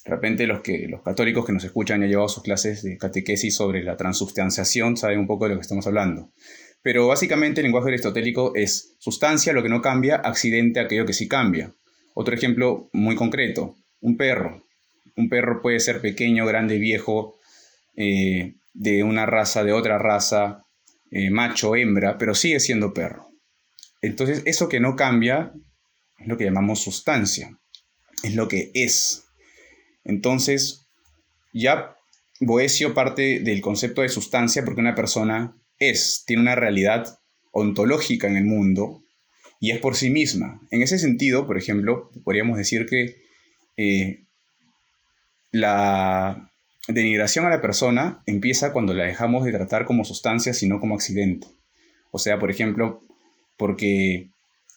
De 0.05 0.11
repente 0.11 0.47
los, 0.47 0.61
que, 0.61 0.87
los 0.89 1.03
católicos 1.03 1.45
que 1.45 1.53
nos 1.53 1.65
escuchan 1.65 2.01
y 2.01 2.05
han 2.05 2.11
llevado 2.11 2.29
sus 2.29 2.43
clases 2.43 2.83
de 2.83 2.97
catequesis 2.97 3.55
sobre 3.55 3.83
la 3.83 3.97
transubstanciación 3.97 4.97
saben 4.97 5.19
un 5.19 5.27
poco 5.27 5.45
de 5.47 5.51
lo 5.51 5.57
que 5.57 5.63
estamos 5.63 5.87
hablando. 5.87 6.31
Pero 6.83 7.09
básicamente 7.09 7.61
el 7.61 7.65
lenguaje 7.65 7.89
aristotélico 7.89 8.53
es 8.55 8.95
sustancia, 8.99 9.53
lo 9.53 9.63
que 9.63 9.69
no 9.69 9.83
cambia, 9.83 10.17
accidente, 10.17 10.79
aquello 10.79 11.07
que 11.07 11.13
sí 11.13 11.27
cambia. 11.27 11.75
Otro 12.15 12.35
ejemplo 12.35 12.89
muy 12.93 13.17
concreto, 13.17 13.77
un 14.01 14.17
perro. 14.17 14.65
Un 15.17 15.29
perro 15.29 15.61
puede 15.61 15.81
ser 15.81 16.01
pequeño, 16.01 16.47
grande, 16.47 16.79
viejo, 16.79 17.39
eh, 17.97 18.55
de 18.75 19.03
una 19.03 19.27
raza, 19.27 19.65
de 19.65 19.73
otra 19.73 19.99
raza, 19.99 20.67
eh, 21.11 21.31
macho, 21.31 21.75
hembra, 21.75 22.19
pero 22.19 22.35
sigue 22.35 22.61
siendo 22.61 22.95
perro. 22.95 23.31
Entonces, 24.07 24.43
eso 24.47 24.69
que 24.69 24.81
no 24.81 24.97
cambia 24.97 25.53
es 26.19 26.29
lo 26.29 26.37
que 26.37 26.45
llamamos 26.45 26.83
sustancia, 26.83 27.59
es 28.23 28.35
lo 28.35 28.49
que 28.49 28.71
es. 28.75 29.25
Entonces, 30.05 30.87
ya 31.53 31.97
Boesio 32.41 32.95
parte 32.95 33.41
del 33.41 33.61
concepto 33.61 34.03
de 34.03 34.09
sustancia 34.09 34.65
porque 34.65 34.81
una 34.81 34.95
persona 34.95 35.57
es, 35.79 36.25
tiene 36.27 36.43
una 36.43 36.55
realidad 36.55 37.19
ontológica 37.51 38.29
en 38.29 38.37
el 38.37 38.45
mundo 38.45 39.03
y 39.59 39.71
es 39.71 39.79
por 39.79 39.97
sí 39.97 40.11
misma. 40.11 40.61
En 40.71 40.83
ese 40.83 40.99
sentido, 40.99 41.47
por 41.47 41.59
ejemplo, 41.59 42.11
podríamos 42.25 42.59
decir 42.59 42.87
que 42.87 43.17
eh, 43.77 44.27
la 45.51 46.53
denigración 46.89 47.47
a 47.47 47.51
la 47.51 47.63
persona 47.63 48.23
empieza 48.27 48.73
cuando 48.73 48.95
la 48.95 49.05
dejamos 49.05 49.45
de 49.45 49.53
tratar 49.53 49.87
como 49.87 50.05
sustancia, 50.05 50.53
sino 50.53 50.79
como 50.79 50.95
accidente. 50.95 51.49
O 52.13 52.19
sea, 52.19 52.39
por 52.39 52.51
ejemplo, 52.51 53.03
porque 53.57 54.31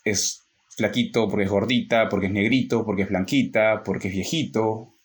es 0.04 0.44
flaquito, 0.76 1.28
porque 1.28 1.46
es 1.46 1.52
gordita, 1.52 2.10
porque 2.10 2.28
es 2.28 2.32
negrito, 2.32 2.86
porque 2.86 3.04
es 3.04 3.10
blanquita, 3.10 3.84
porque 3.84 4.08
es 4.08 4.14
viejito. 4.14 4.96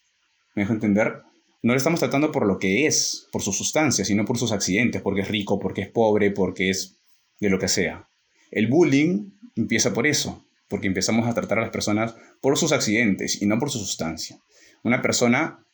¿Me 0.55 0.63
dejo 0.63 0.73
entender? 0.73 1.23
No 1.63 1.73
le 1.73 1.79
estamos 1.79 2.01
tratando 2.01 2.31
por 2.31 2.47
lo 2.47 2.59
que 2.59 2.87
es, 2.87 3.27
por 3.33 3.43
su 3.43 3.53
sustancia, 3.53 4.05
sino 4.05 4.25
por 4.25 4.39
sus 4.39 4.53
accidentes, 4.53 5.03
porque 5.03 5.23
es 5.23 5.29
rico, 5.29 5.59
porque 5.59 5.83
es 5.83 5.89
pobre, 5.89 6.31
porque 6.31 6.71
es 6.71 6.97
de 7.41 7.51
lo 7.51 7.59
que 7.59 7.69
sea. 7.69 8.09
El 8.51 8.69
bullying 8.69 9.31
empieza 9.57 9.93
por 9.93 10.07
eso, 10.07 10.47
porque 10.69 10.87
empezamos 10.87 11.27
a 11.27 11.35
tratar 11.35 11.59
a 11.59 11.63
las 11.63 11.71
personas 11.71 12.15
por 12.41 12.57
sus 12.57 12.73
accidentes 12.73 13.41
y 13.41 13.47
no 13.47 13.59
por 13.59 13.71
su 13.71 13.79
sustancia. 13.79 14.39
Una 14.83 15.03
persona 15.03 15.65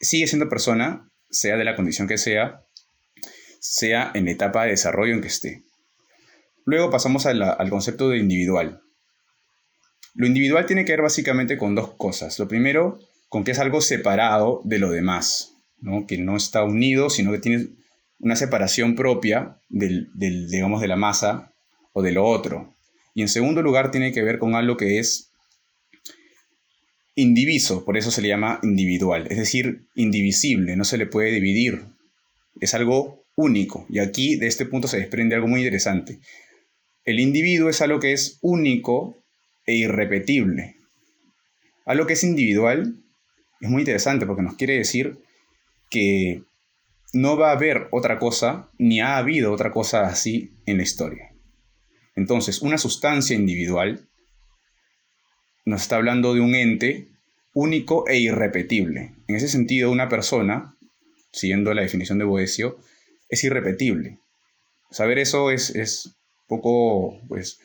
sigue 0.00 0.26
siendo 0.26 0.48
persona, 0.48 1.10
sea 1.30 1.56
de 1.56 1.64
la 1.64 1.74
condición 1.74 2.06
que 2.06 2.18
sea, 2.18 2.64
sea 3.60 4.12
en 4.14 4.26
la 4.26 4.32
etapa 4.32 4.64
de 4.64 4.70
desarrollo 4.70 5.14
en 5.14 5.20
que 5.20 5.28
esté. 5.28 5.64
Luego 6.68 6.90
pasamos 6.90 7.24
al 7.24 7.70
concepto 7.70 8.10
de 8.10 8.18
individual. 8.18 8.82
Lo 10.12 10.26
individual 10.26 10.66
tiene 10.66 10.84
que 10.84 10.92
ver 10.92 11.00
básicamente 11.00 11.56
con 11.56 11.74
dos 11.74 11.94
cosas. 11.94 12.38
Lo 12.38 12.46
primero, 12.46 12.98
con 13.30 13.42
que 13.42 13.52
es 13.52 13.58
algo 13.58 13.80
separado 13.80 14.60
de 14.64 14.78
lo 14.78 14.90
demás, 14.90 15.54
que 16.06 16.18
no 16.18 16.36
está 16.36 16.64
unido, 16.64 17.08
sino 17.08 17.32
que 17.32 17.38
tiene 17.38 17.68
una 18.18 18.36
separación 18.36 18.96
propia 18.96 19.62
del, 19.70 20.10
digamos, 20.50 20.82
de 20.82 20.88
la 20.88 20.96
masa 20.96 21.54
o 21.94 22.02
de 22.02 22.12
lo 22.12 22.26
otro. 22.26 22.74
Y 23.14 23.22
en 23.22 23.28
segundo 23.28 23.62
lugar, 23.62 23.90
tiene 23.90 24.12
que 24.12 24.22
ver 24.22 24.38
con 24.38 24.54
algo 24.54 24.76
que 24.76 24.98
es 24.98 25.30
indiviso, 27.14 27.82
por 27.86 27.96
eso 27.96 28.10
se 28.10 28.20
le 28.20 28.28
llama 28.28 28.60
individual, 28.62 29.26
es 29.30 29.38
decir, 29.38 29.86
indivisible, 29.94 30.76
no 30.76 30.84
se 30.84 30.98
le 30.98 31.06
puede 31.06 31.30
dividir, 31.30 31.82
es 32.60 32.74
algo 32.74 33.24
único. 33.36 33.86
Y 33.88 34.00
aquí 34.00 34.36
de 34.36 34.48
este 34.48 34.66
punto 34.66 34.86
se 34.86 34.98
desprende 34.98 35.34
algo 35.34 35.48
muy 35.48 35.60
interesante. 35.60 36.20
El 37.08 37.20
individuo 37.20 37.70
es 37.70 37.80
algo 37.80 38.00
que 38.00 38.12
es 38.12 38.38
único 38.42 39.16
e 39.64 39.72
irrepetible. 39.72 40.76
Algo 41.86 42.06
que 42.06 42.12
es 42.12 42.22
individual 42.22 43.02
es 43.62 43.70
muy 43.70 43.80
interesante 43.80 44.26
porque 44.26 44.42
nos 44.42 44.56
quiere 44.56 44.76
decir 44.76 45.16
que 45.88 46.42
no 47.14 47.38
va 47.38 47.48
a 47.48 47.52
haber 47.52 47.88
otra 47.92 48.18
cosa, 48.18 48.68
ni 48.76 49.00
ha 49.00 49.16
habido 49.16 49.54
otra 49.54 49.70
cosa 49.70 50.04
así 50.04 50.52
en 50.66 50.76
la 50.76 50.82
historia. 50.82 51.32
Entonces, 52.14 52.60
una 52.60 52.76
sustancia 52.76 53.34
individual 53.34 54.06
nos 55.64 55.80
está 55.80 55.96
hablando 55.96 56.34
de 56.34 56.42
un 56.42 56.54
ente 56.54 57.08
único 57.54 58.06
e 58.06 58.18
irrepetible. 58.18 59.14
En 59.28 59.34
ese 59.34 59.48
sentido, 59.48 59.90
una 59.90 60.10
persona, 60.10 60.76
siguiendo 61.32 61.72
la 61.72 61.80
definición 61.80 62.18
de 62.18 62.26
Boesio, 62.26 62.76
es 63.30 63.42
irrepetible. 63.44 64.18
Saber 64.90 65.18
eso 65.18 65.50
es, 65.50 65.70
es 65.70 66.17
poco, 66.48 67.20
pues, 67.28 67.60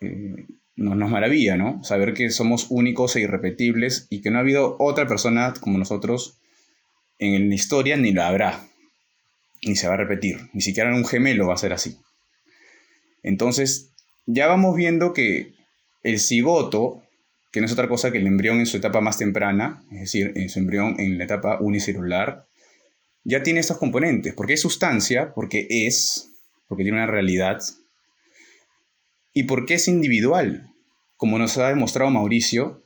eh, 0.00 0.46
nos, 0.76 1.10
maravilla, 1.10 1.56
¿no? 1.56 1.82
Saber 1.84 2.14
que 2.14 2.30
somos 2.30 2.66
únicos 2.70 3.16
e 3.16 3.20
irrepetibles 3.20 4.06
y 4.10 4.22
que 4.22 4.30
no 4.30 4.38
ha 4.38 4.42
habido 4.42 4.76
otra 4.78 5.06
persona 5.06 5.52
como 5.60 5.78
nosotros 5.78 6.38
en 7.18 7.48
la 7.48 7.54
historia 7.54 7.96
ni 7.96 8.12
la 8.12 8.28
habrá, 8.28 8.66
ni 9.62 9.76
se 9.76 9.88
va 9.88 9.94
a 9.94 9.98
repetir, 9.98 10.38
ni 10.52 10.62
siquiera 10.62 10.94
un 10.94 11.04
gemelo 11.04 11.48
va 11.48 11.54
a 11.54 11.58
ser 11.58 11.72
así. 11.72 11.98
Entonces, 13.22 13.90
ya 14.26 14.46
vamos 14.46 14.74
viendo 14.76 15.12
que 15.12 15.52
el 16.02 16.18
cigoto, 16.18 17.02
que 17.52 17.60
no 17.60 17.66
es 17.66 17.72
otra 17.72 17.88
cosa 17.88 18.10
que 18.10 18.18
el 18.18 18.26
embrión 18.26 18.58
en 18.58 18.66
su 18.66 18.78
etapa 18.78 19.00
más 19.00 19.18
temprana, 19.18 19.82
es 19.92 20.00
decir, 20.00 20.32
en 20.36 20.48
su 20.48 20.60
embrión 20.60 20.98
en 20.98 21.18
la 21.18 21.24
etapa 21.24 21.58
unicelular, 21.60 22.46
ya 23.24 23.42
tiene 23.42 23.60
estos 23.60 23.76
componentes, 23.76 24.32
porque 24.34 24.54
es 24.54 24.60
sustancia, 24.60 25.34
porque 25.34 25.66
es, 25.68 26.30
porque 26.68 26.84
tiene 26.84 26.98
una 26.98 27.06
realidad, 27.06 27.60
y 29.32 29.44
porque 29.44 29.74
es 29.74 29.88
individual. 29.88 30.66
Como 31.16 31.38
nos 31.38 31.58
ha 31.58 31.68
demostrado 31.68 32.10
Mauricio, 32.10 32.82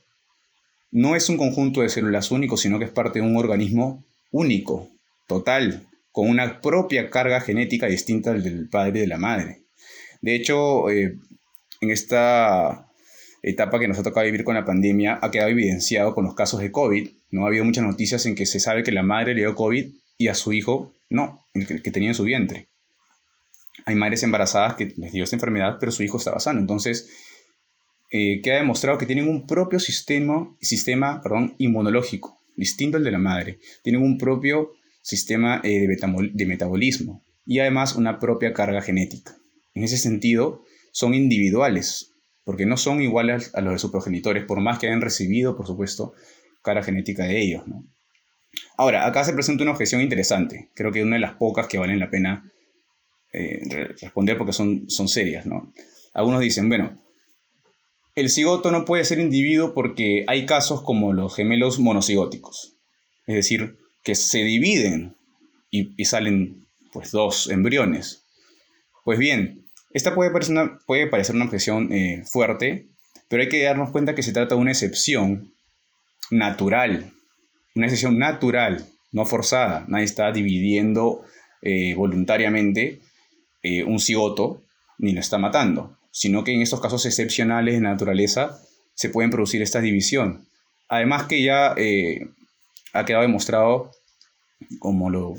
no 0.91 1.15
es 1.15 1.29
un 1.29 1.37
conjunto 1.37 1.81
de 1.81 1.89
células 1.89 2.31
único, 2.31 2.57
sino 2.57 2.79
que 2.79 2.85
es 2.85 2.91
parte 2.91 3.19
de 3.19 3.25
un 3.25 3.37
organismo 3.37 4.03
único, 4.31 4.89
total, 5.27 5.87
con 6.11 6.29
una 6.29 6.61
propia 6.61 7.09
carga 7.09 7.41
genética 7.41 7.87
distinta 7.87 8.33
del 8.33 8.69
padre 8.69 8.99
y 8.99 9.01
de 9.01 9.07
la 9.07 9.17
madre. 9.17 9.63
De 10.21 10.35
hecho, 10.35 10.89
eh, 10.89 11.17
en 11.81 11.91
esta 11.91 12.87
etapa 13.45 13.79
que 13.79 13.87
nos 13.87 13.99
ha 13.99 14.03
tocado 14.03 14.25
vivir 14.25 14.43
con 14.43 14.55
la 14.55 14.65
pandemia, 14.65 15.19
ha 15.21 15.29
quedado 15.29 15.49
evidenciado 15.49 16.15
con 16.15 16.25
los 16.25 16.33
casos 16.33 16.59
de 16.61 16.71
COVID. 16.71 17.09
¿no? 17.31 17.45
Ha 17.45 17.47
habido 17.47 17.63
muchas 17.63 17.83
noticias 17.83 18.25
en 18.25 18.35
que 18.35 18.45
se 18.45 18.59
sabe 18.59 18.83
que 18.83 18.91
la 18.91 19.03
madre 19.03 19.35
le 19.35 19.41
dio 19.41 19.55
COVID 19.55 19.85
y 20.17 20.27
a 20.27 20.35
su 20.35 20.51
hijo 20.53 20.93
no, 21.09 21.45
el 21.53 21.81
que, 21.81 21.91
tenía 21.91 22.09
en 22.09 22.15
su 22.15 22.23
vientre. 22.23 22.67
Hay 23.85 23.95
madres 23.95 24.23
embarazadas 24.23 24.75
que 24.75 24.93
les 24.97 25.11
dio 25.11 25.23
esta 25.23 25.35
enfermedad, 25.35 25.77
pero 25.79 25.91
su 25.91 26.03
hijo 26.03 26.17
estaba 26.17 26.39
sano. 26.39 26.59
Entonces, 26.59 27.09
eh, 28.11 28.41
queda 28.41 28.57
demostrado 28.57 28.97
que 28.97 29.05
tienen 29.05 29.27
un 29.27 29.45
propio 29.45 29.79
sistema, 29.79 30.55
sistema 30.61 31.21
perdón, 31.21 31.55
inmunológico 31.57 32.39
distinto 32.55 32.97
al 32.97 33.03
de 33.03 33.11
la 33.11 33.19
madre. 33.19 33.59
Tienen 33.83 34.01
un 34.01 34.17
propio 34.17 34.71
sistema 35.01 35.61
eh, 35.63 35.87
de, 35.87 36.45
metabolismo 36.45 37.23
y 37.45 37.59
además 37.59 37.95
una 37.95 38.19
propia 38.19 38.53
carga 38.53 38.81
genética. 38.81 39.35
En 39.73 39.83
ese 39.83 39.97
sentido, 39.97 40.63
son 40.91 41.13
individuales, 41.13 42.11
porque 42.43 42.65
no 42.65 42.77
son 42.77 43.01
iguales 43.01 43.51
a 43.53 43.61
los 43.61 43.73
de 43.73 43.79
sus 43.79 43.91
progenitores, 43.91 44.45
por 44.45 44.61
más 44.61 44.79
que 44.79 44.87
hayan 44.87 45.01
recibido, 45.01 45.55
por 45.55 45.67
supuesto, 45.67 46.13
carga 46.63 46.83
genética 46.83 47.25
de 47.25 47.41
ellos. 47.41 47.63
Ahora, 48.77 49.05
acá 49.05 49.23
se 49.23 49.33
presenta 49.33 49.63
una 49.63 49.73
objeción 49.73 50.01
interesante, 50.01 50.69
creo 50.73 50.91
que 50.91 51.03
una 51.03 51.17
de 51.17 51.21
las 51.21 51.35
pocas 51.35 51.67
que 51.67 51.77
valen 51.77 51.99
la 51.99 52.09
pena 52.09 52.51
eh, 53.35 53.87
responder 54.01 54.37
porque 54.37 54.53
son, 54.53 54.89
son 54.89 55.07
serias. 55.07 55.45
¿no? 55.45 55.73
Algunos 56.13 56.39
dicen, 56.41 56.69
bueno, 56.69 56.97
el 58.15 58.29
cigoto 58.29 58.71
no 58.71 58.85
puede 58.85 59.03
ser 59.03 59.19
individuo 59.19 59.73
porque 59.73 60.23
hay 60.27 60.45
casos 60.45 60.81
como 60.81 61.11
los 61.11 61.35
gemelos 61.35 61.79
monocigóticos, 61.79 62.77
es 63.27 63.35
decir, 63.35 63.77
que 64.03 64.15
se 64.15 64.39
dividen 64.39 65.17
y, 65.69 66.05
salen 66.05 66.65
pues 66.93 67.11
dos 67.11 67.49
embriones. 67.49 68.23
Pues 69.03 69.19
bien, 69.19 69.65
esta 69.91 70.15
puede 70.15 70.31
parecer 70.31 70.53
una, 70.53 70.79
puede 70.85 71.07
parecer 71.07 71.35
una 71.35 71.45
objeción 71.45 71.91
eh, 71.91 72.23
fuerte, 72.25 72.87
pero 73.27 73.43
hay 73.43 73.49
que 73.49 73.61
darnos 73.63 73.91
cuenta 73.91 74.15
que 74.15 74.23
se 74.23 74.31
trata 74.31 74.55
de 74.55 74.61
una 74.61 74.71
excepción 74.71 75.53
natural, 76.31 77.11
una 77.75 77.87
excepción 77.87 78.17
natural, 78.17 78.85
no 79.11 79.25
forzada. 79.25 79.83
Nadie 79.89 80.05
está 80.05 80.31
dividiendo 80.31 81.25
eh, 81.61 81.95
voluntariamente 81.95 83.01
eh, 83.65 83.83
un 83.83 83.99
cigoto 83.99 84.63
ni 84.99 85.13
lo 85.13 85.19
está 85.19 85.37
matando 85.37 85.97
sino 86.15 86.45
que 86.45 86.53
en 86.53 86.61
estos 86.61 86.79
casos 86.79 87.05
excepcionales 87.05 87.73
de 87.73 87.81
naturaleza 87.81 88.57
se 88.93 89.09
pueden 89.09 89.31
producir 89.31 89.61
esta 89.61 89.81
división. 89.81 90.47
Además 90.87 91.23
que 91.27 91.43
ya 91.43 91.73
eh, 91.75 92.29
ha 92.93 93.03
quedado 93.03 93.23
demostrado, 93.23 93.91
como 94.79 95.09
lo, 95.09 95.33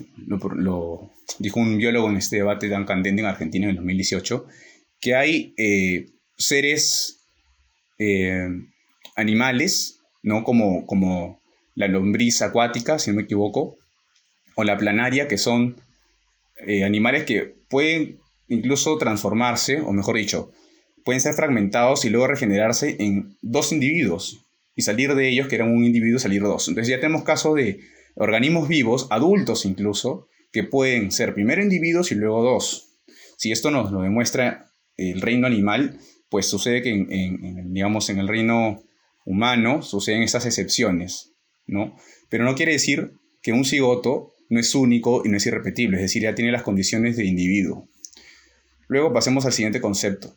dijo 1.39 1.61
un 1.61 1.79
biólogo 1.79 2.11
en 2.11 2.19
este 2.19 2.37
debate 2.37 2.69
tan 2.69 2.85
candente 2.85 3.23
en 3.23 3.27
Argentina 3.27 3.65
en 3.65 3.71
el 3.71 3.77
2018, 3.77 4.47
que 5.01 5.15
hay 5.15 5.55
eh, 5.57 6.11
seres 6.37 7.23
animales, 9.17 10.01
¿no? 10.23 10.45
Como, 10.45 10.85
como 10.85 11.41
la 11.75 11.89
lombriz 11.89 12.43
acuática, 12.43 12.99
si 12.99 13.11
no 13.11 13.17
me 13.17 13.23
equivoco, 13.23 13.79
o 14.57 14.63
la 14.63 14.77
planaria, 14.77 15.27
que 15.27 15.39
son 15.39 15.81
animales 16.85 17.25
que 17.25 17.55
pueden 17.69 18.19
incluso 18.49 18.97
transformarse, 18.99 19.81
o 19.81 19.93
mejor 19.93 20.17
dicho, 20.17 20.53
pueden 21.05 21.21
ser 21.21 21.35
fragmentados 21.35 22.05
y 22.05 22.11
luego 22.11 22.27
regenerarse 22.27 22.97
en 22.99 23.37
dos 23.43 23.73
individuos 23.73 24.45
y 24.75 24.83
salir 24.83 25.15
de 25.15 25.29
ellos, 25.29 25.49
que 25.49 25.55
eran 25.57 25.71
un 25.71 25.85
individuo, 25.85 26.19
salir 26.19 26.43
dos. 26.43 26.69
Entonces 26.69 26.91
ya 26.91 27.01
tenemos 27.01 27.25
casos 27.25 27.55
de 27.55 27.81
organismos 28.15 28.69
vivos, 28.69 29.07
adultos 29.11 29.65
incluso, 29.65 30.29
que 30.53 30.65
pueden 30.65 31.13
ser 31.13 31.35
primero 31.35 31.63
individuos 31.63 32.13
y 32.13 32.15
luego 32.15 32.43
dos. 32.43 32.97
Si 33.37 33.53
esto 33.53 33.71
nos 33.71 33.93
lo 33.93 34.03
demuestra 34.03 34.67
el 34.97 35.21
reino 35.21 35.47
animal, 35.47 35.99
pues 36.29 36.47
sucede 36.47 36.83
que 36.83 36.91
en, 36.91 37.73
digamos, 37.73 38.09
en 38.11 38.19
el 38.19 38.29
reino 38.29 38.83
humano 39.25 39.83
suceden 39.83 40.23
esas 40.23 40.47
excepciones, 40.47 41.33
¿no? 41.67 41.97
Pero 42.29 42.45
no 42.45 42.55
quiere 42.55 42.73
decir 42.73 43.13
que 43.43 43.53
un 43.53 43.65
cigoto 43.65 44.33
no 44.49 44.61
es 44.61 44.75
único 44.75 45.23
y 45.25 45.29
no 45.29 45.37
es 45.37 45.47
irrepetible, 45.47 45.97
es 45.97 46.03
decir, 46.03 46.23
ya 46.23 46.35
tiene 46.35 46.53
las 46.53 46.63
condiciones 46.63 47.17
de 47.17 47.25
individuo. 47.25 47.89
Luego 48.89 49.13
pasemos 49.13 49.45
al 49.47 49.53
siguiente 49.53 49.81
concepto, 49.81 50.37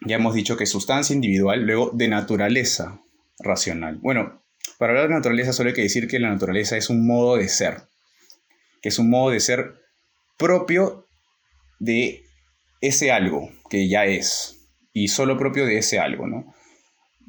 ya 0.00 0.16
hemos 0.16 0.34
dicho 0.34 0.56
que 0.56 0.66
sustancia 0.66 1.14
individual, 1.14 1.62
luego 1.62 1.90
de 1.92 2.08
naturaleza 2.08 3.00
racional. 3.38 3.96
Bueno, 3.96 4.42
para 4.78 4.92
hablar 4.92 5.08
de 5.08 5.14
naturaleza 5.14 5.52
solo 5.52 5.70
hay 5.70 5.74
que 5.74 5.82
decir 5.82 6.08
que 6.08 6.18
la 6.18 6.30
naturaleza 6.30 6.76
es 6.76 6.90
un 6.90 7.06
modo 7.06 7.36
de 7.36 7.48
ser, 7.48 7.82
que 8.80 8.88
es 8.88 8.98
un 8.98 9.10
modo 9.10 9.30
de 9.30 9.40
ser 9.40 9.74
propio 10.36 11.08
de 11.80 12.24
ese 12.80 13.10
algo 13.10 13.50
que 13.70 13.88
ya 13.88 14.06
es, 14.06 14.68
y 14.92 15.08
solo 15.08 15.36
propio 15.36 15.66
de 15.66 15.78
ese 15.78 15.98
algo, 15.98 16.26
¿no? 16.26 16.54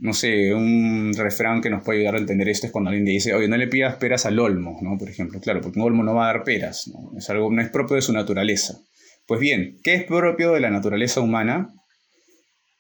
No 0.01 0.13
sé, 0.13 0.53
un 0.53 1.13
refrán 1.15 1.62
que 1.62 1.69
nos 1.69 1.83
puede 1.83 1.99
ayudar 1.99 2.15
a 2.15 2.19
entender 2.19 2.47
esto 2.47 2.67
es 2.67 2.71
cuando 2.71 2.89
alguien 2.89 3.05
dice, 3.05 3.33
oye, 3.33 3.47
no 3.47 3.57
le 3.57 3.67
pidas 3.67 3.95
peras 3.95 4.25
al 4.25 4.39
olmo, 4.39 4.79
¿no? 4.81 4.97
Por 4.97 5.09
ejemplo, 5.09 5.39
claro, 5.41 5.62
porque 5.62 5.79
un 5.79 5.85
olmo 5.85 6.03
no 6.03 6.15
va 6.15 6.29
a 6.29 6.33
dar 6.33 6.43
peras, 6.43 6.88
¿no? 6.88 7.17
Es 7.17 7.29
algo, 7.29 7.51
no 7.51 7.62
es 7.62 7.69
propio 7.69 7.95
de 7.95 8.01
su 8.01 8.13
naturaleza. 8.13 8.79
Pues 9.27 9.39
bien, 9.41 9.77
¿qué 9.83 9.95
es 9.95 10.03
propio 10.05 10.53
de 10.53 10.62
la 10.62 10.69
naturaleza 10.69 11.19
humana? 11.19 11.73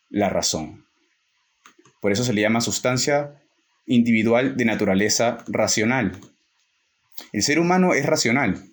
la 0.09 0.29
razón. 0.29 0.85
Por 2.01 2.11
eso 2.11 2.23
se 2.23 2.33
le 2.33 2.41
llama 2.41 2.61
sustancia 2.61 3.41
individual 3.85 4.57
de 4.57 4.65
naturaleza 4.65 5.43
racional. 5.47 6.19
El 7.31 7.43
ser 7.43 7.59
humano 7.59 7.93
es 7.93 8.05
racional, 8.05 8.63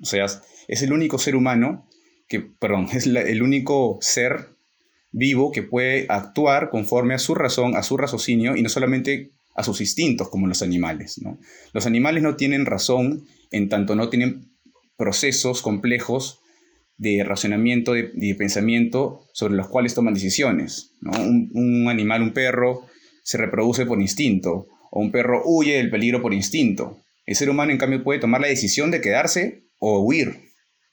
o 0.00 0.04
sea, 0.04 0.26
es 0.68 0.82
el 0.82 0.92
único 0.92 1.18
ser 1.18 1.36
humano 1.36 1.88
que, 2.28 2.40
perdón, 2.40 2.88
es 2.92 3.06
el 3.06 3.42
único 3.42 3.98
ser 4.00 4.56
vivo 5.10 5.52
que 5.52 5.62
puede 5.62 6.06
actuar 6.08 6.70
conforme 6.70 7.14
a 7.14 7.18
su 7.18 7.34
razón, 7.34 7.76
a 7.76 7.82
su 7.82 7.96
raciocinio 7.96 8.56
y 8.56 8.62
no 8.62 8.68
solamente 8.68 9.32
a 9.54 9.64
sus 9.64 9.80
instintos 9.80 10.28
como 10.28 10.46
los 10.46 10.62
animales. 10.62 11.20
Los 11.72 11.86
animales 11.86 12.22
no 12.22 12.36
tienen 12.36 12.66
razón 12.66 13.24
en 13.50 13.68
tanto 13.68 13.94
no 13.94 14.08
tienen 14.08 14.52
procesos 14.96 15.62
complejos 15.62 16.40
de 16.96 17.22
razonamiento, 17.24 17.92
de, 17.92 18.34
pensamiento 18.36 19.20
sobre 19.32 19.54
los 19.54 19.68
cuales 19.68 19.94
toman 19.94 20.14
decisiones. 20.14 20.92
Un, 21.02 21.86
animal, 21.88 22.22
un 22.22 22.32
perro, 22.32 22.86
se 23.22 23.38
reproduce 23.38 23.86
por 23.86 24.00
instinto, 24.00 24.66
o 24.90 25.00
un 25.00 25.12
perro 25.12 25.42
huye 25.44 25.76
del 25.76 25.90
peligro 25.90 26.20
por 26.20 26.34
instinto. 26.34 26.98
El 27.24 27.36
ser 27.36 27.50
humano, 27.50 27.70
en 27.70 27.78
cambio, 27.78 28.02
puede 28.02 28.20
tomar 28.20 28.40
la 28.40 28.48
decisión 28.48 28.90
de 28.90 29.00
quedarse 29.00 29.64
o 29.78 30.00
huir 30.00 30.47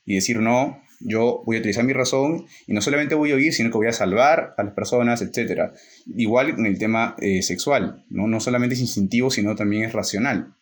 y 0.05 0.15
decir, 0.15 0.39
no, 0.39 0.81
yo 0.99 1.43
voy 1.45 1.57
a 1.57 1.59
utilizar 1.59 1.83
mi 1.83 1.93
razón 1.93 2.45
y 2.67 2.73
no 2.73 2.81
solamente 2.81 3.15
voy 3.15 3.31
a 3.31 3.35
huir, 3.35 3.53
sino 3.53 3.69
que 3.69 3.77
voy 3.77 3.87
a 3.87 3.93
salvar 3.93 4.53
a 4.57 4.63
las 4.63 4.73
personas, 4.73 5.21
etc. 5.21 5.71
Igual 6.15 6.49
en 6.49 6.65
el 6.65 6.77
tema 6.77 7.15
eh, 7.19 7.41
sexual, 7.41 8.05
¿no? 8.09 8.27
no 8.27 8.39
solamente 8.39 8.75
es 8.75 8.81
instintivo, 8.81 9.29
sino 9.31 9.55
también 9.55 9.83
es 9.83 9.93
racional. 9.93 10.53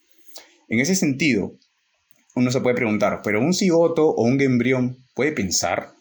En 0.70 0.80
ese 0.80 0.96
sentido, 0.96 1.58
uno 2.36 2.52
se 2.52 2.62
puede 2.62 2.76
preguntar, 2.76 3.22
¿pero 3.24 3.42
un 3.42 3.54
cigoto 3.54 4.10
o 4.10 4.24
un 4.24 4.42
embrión 4.42 4.98
puede 5.14 5.32
pensar 5.32 5.94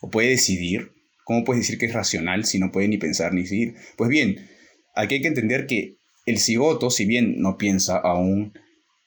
o 0.00 0.10
puede 0.10 0.30
decidir. 0.30 0.92
¿Cómo 1.24 1.44
puedes 1.44 1.62
decir 1.62 1.78
que 1.78 1.86
es 1.86 1.92
racional 1.92 2.44
si 2.44 2.58
no 2.58 2.72
puede 2.72 2.88
ni 2.88 2.98
pensar 2.98 3.32
ni 3.32 3.42
decidir? 3.42 3.74
Pues 3.96 4.10
bien, 4.10 4.48
aquí 4.94 5.16
hay 5.16 5.22
que 5.22 5.28
entender 5.28 5.66
que 5.66 5.96
el 6.26 6.38
cigoto, 6.38 6.90
si 6.90 7.04
bien 7.04 7.40
no 7.40 7.56
piensa 7.56 7.98
aún, 7.98 8.52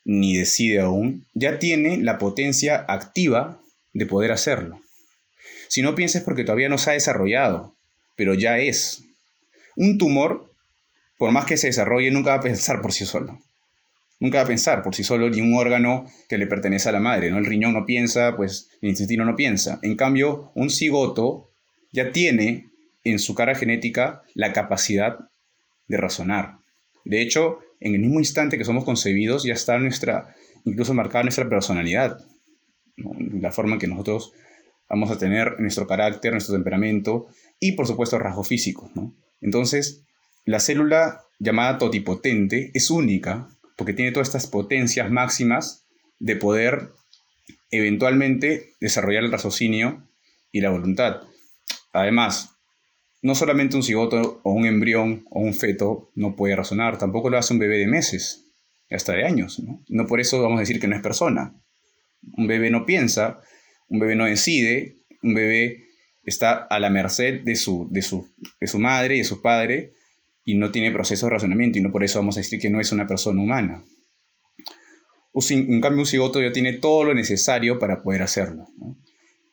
ni 0.06 0.38
decide 0.38 0.82
aún, 0.82 1.26
ya 1.34 1.60
tiene 1.60 1.98
la 1.98 2.18
potencia 2.18 2.86
activa 2.88 3.62
de 3.94 4.06
poder 4.06 4.32
hacerlo. 4.32 4.82
Si 5.68 5.82
no 5.82 5.96
pienses 5.96 6.24
porque 6.24 6.44
todavía 6.44 6.70
no 6.70 6.78
se 6.78 6.92
ha 6.92 6.94
desarrollado, 6.94 7.76
pero 8.16 8.34
ya 8.34 8.60
es. 8.60 9.04
Un 9.76 9.98
tumor, 9.98 10.52
por 11.18 11.32
más 11.32 11.46
que 11.46 11.58
se 11.58 11.68
desarrolle, 11.68 12.12
nunca 12.12 12.32
va 12.32 12.38
a 12.38 12.42
pensar 12.42 12.82
por 12.82 12.94
sí 12.94 13.06
solo. 13.06 13.39
Nunca 14.20 14.38
va 14.38 14.44
a 14.44 14.48
pensar 14.48 14.84
por 14.84 14.96
sí 14.96 15.04
solo 15.04 15.30
ni 15.30 15.42
un 15.42 15.56
órgano 15.56 16.06
que 16.30 16.38
le 16.38 16.48
pertenece 16.48 16.89
a 16.89 16.94
la 16.94 17.00
madre. 17.00 17.32
¿no? 17.32 17.39
El 17.39 17.46
riñón 17.46 17.74
no 17.74 17.86
piensa, 17.86 18.36
pues 18.36 18.70
el 18.82 18.89
intestino 18.89 19.26
no 19.26 19.36
piensa. 19.36 19.80
En 19.82 19.96
cambio, 19.96 20.52
un 20.56 20.70
cigoto 20.70 21.50
ya 21.92 22.12
tiene 22.12 22.70
en 23.04 23.20
su 23.20 23.36
cara 23.36 23.56
genética 23.56 24.24
la 24.34 24.54
capacidad 24.54 25.18
de 25.88 25.98
razonar. 25.98 26.58
De 27.04 27.22
hecho, 27.22 27.60
en 27.84 27.96
el 27.96 28.02
mismo 28.02 28.19
instante 28.19 28.58
que 28.58 28.63
somos 28.63 28.86
concebidos 28.86 29.43
ya 29.43 29.54
está 29.54 29.78
nuestra, 29.78 30.36
incluso 30.63 30.93
marcada 30.93 31.24
nuestra 31.24 31.50
personalidad, 31.50 32.26
la 32.96 33.52
forma 33.52 33.74
en 33.74 33.80
que 33.80 33.88
nosotros 33.88 34.32
vamos 34.89 35.12
a 35.12 35.17
tener 35.17 35.60
nuestro 35.60 35.86
carácter, 35.86 36.32
nuestro 36.32 36.56
temperamento 36.56 37.28
y 37.60 37.74
por 37.74 37.86
supuesto 37.86 38.17
rasgo 38.19 38.43
físico. 38.43 38.89
Entonces, 39.41 40.04
la 40.46 40.60
célula 40.60 41.24
llamada 41.39 41.78
totipotente 41.78 42.72
es 42.74 42.89
única 42.89 43.50
porque 43.76 43.93
tiene 43.93 44.12
todas 44.12 44.30
estas 44.30 44.48
potencias 44.48 45.12
máximas 45.12 45.86
de 46.19 46.38
poder 46.38 46.91
eventualmente 47.69 48.76
desarrollar 48.80 49.24
el 49.24 49.32
raciocinio 49.32 50.08
y 50.52 50.62
la 50.62 50.69
voluntad. 50.69 51.22
Además, 51.91 52.53
no 53.23 53.36
solamente 53.36 53.77
un 53.77 53.83
cigoto 53.83 54.41
o 54.43 54.51
un 54.51 54.65
embrión 54.65 55.25
o 55.31 55.39
un 55.39 55.53
feto 55.53 56.12
no 56.13 56.36
puede 56.36 56.57
razonar, 56.57 56.97
tampoco 56.97 57.29
lo 57.29 57.38
hace 57.38 57.53
un 57.53 57.59
bebé 57.59 57.77
de 57.77 57.88
meses, 57.88 58.51
hasta 58.91 59.13
de 59.13 59.23
años. 59.23 59.63
¿no? 59.88 60.05
por 60.07 60.19
eso 60.19 60.41
vamos 60.41 60.57
a 60.57 60.59
decir 60.59 60.79
que 60.79 60.88
no 60.88 60.95
es 60.95 61.01
persona. 61.01 61.55
Un 62.38 62.47
bebé 62.47 62.69
no 62.69 62.86
piensa, 62.86 63.39
un 63.88 63.99
bebé 63.99 64.15
no 64.15 64.25
decide, 64.25 64.97
un 65.23 65.33
bebé 65.33 65.86
está 66.23 66.53
a 66.53 66.79
la 66.79 66.89
merced 66.89 67.41
de 67.43 67.55
su, 67.55 67.88
de 67.89 68.01
su, 68.01 68.29
de 68.59 68.67
su 68.67 68.77
madre 68.77 69.15
y 69.15 69.19
de 69.19 69.23
su 69.23 69.41
padre 69.41 69.93
y 70.43 70.55
no 70.55 70.71
tiene 70.71 70.91
proceso 70.91 71.25
de 71.25 71.31
razonamiento 71.31 71.79
y 71.79 71.81
no 71.81 71.93
por 71.93 72.03
eso 72.03 72.19
vamos 72.19 72.36
a 72.36 72.41
decir 72.41 72.59
que 72.59 72.69
no 72.69 72.81
es 72.81 72.91
una 72.91 73.07
persona 73.07 73.41
humana. 73.41 73.86
En 75.49 75.81
cambio, 75.81 76.01
un 76.01 76.05
cigoto 76.05 76.41
ya 76.41 76.51
tiene 76.51 76.73
todo 76.73 77.05
lo 77.05 77.13
necesario 77.13 77.79
para 77.79 78.03
poder 78.03 78.21
hacerlo. 78.21 78.67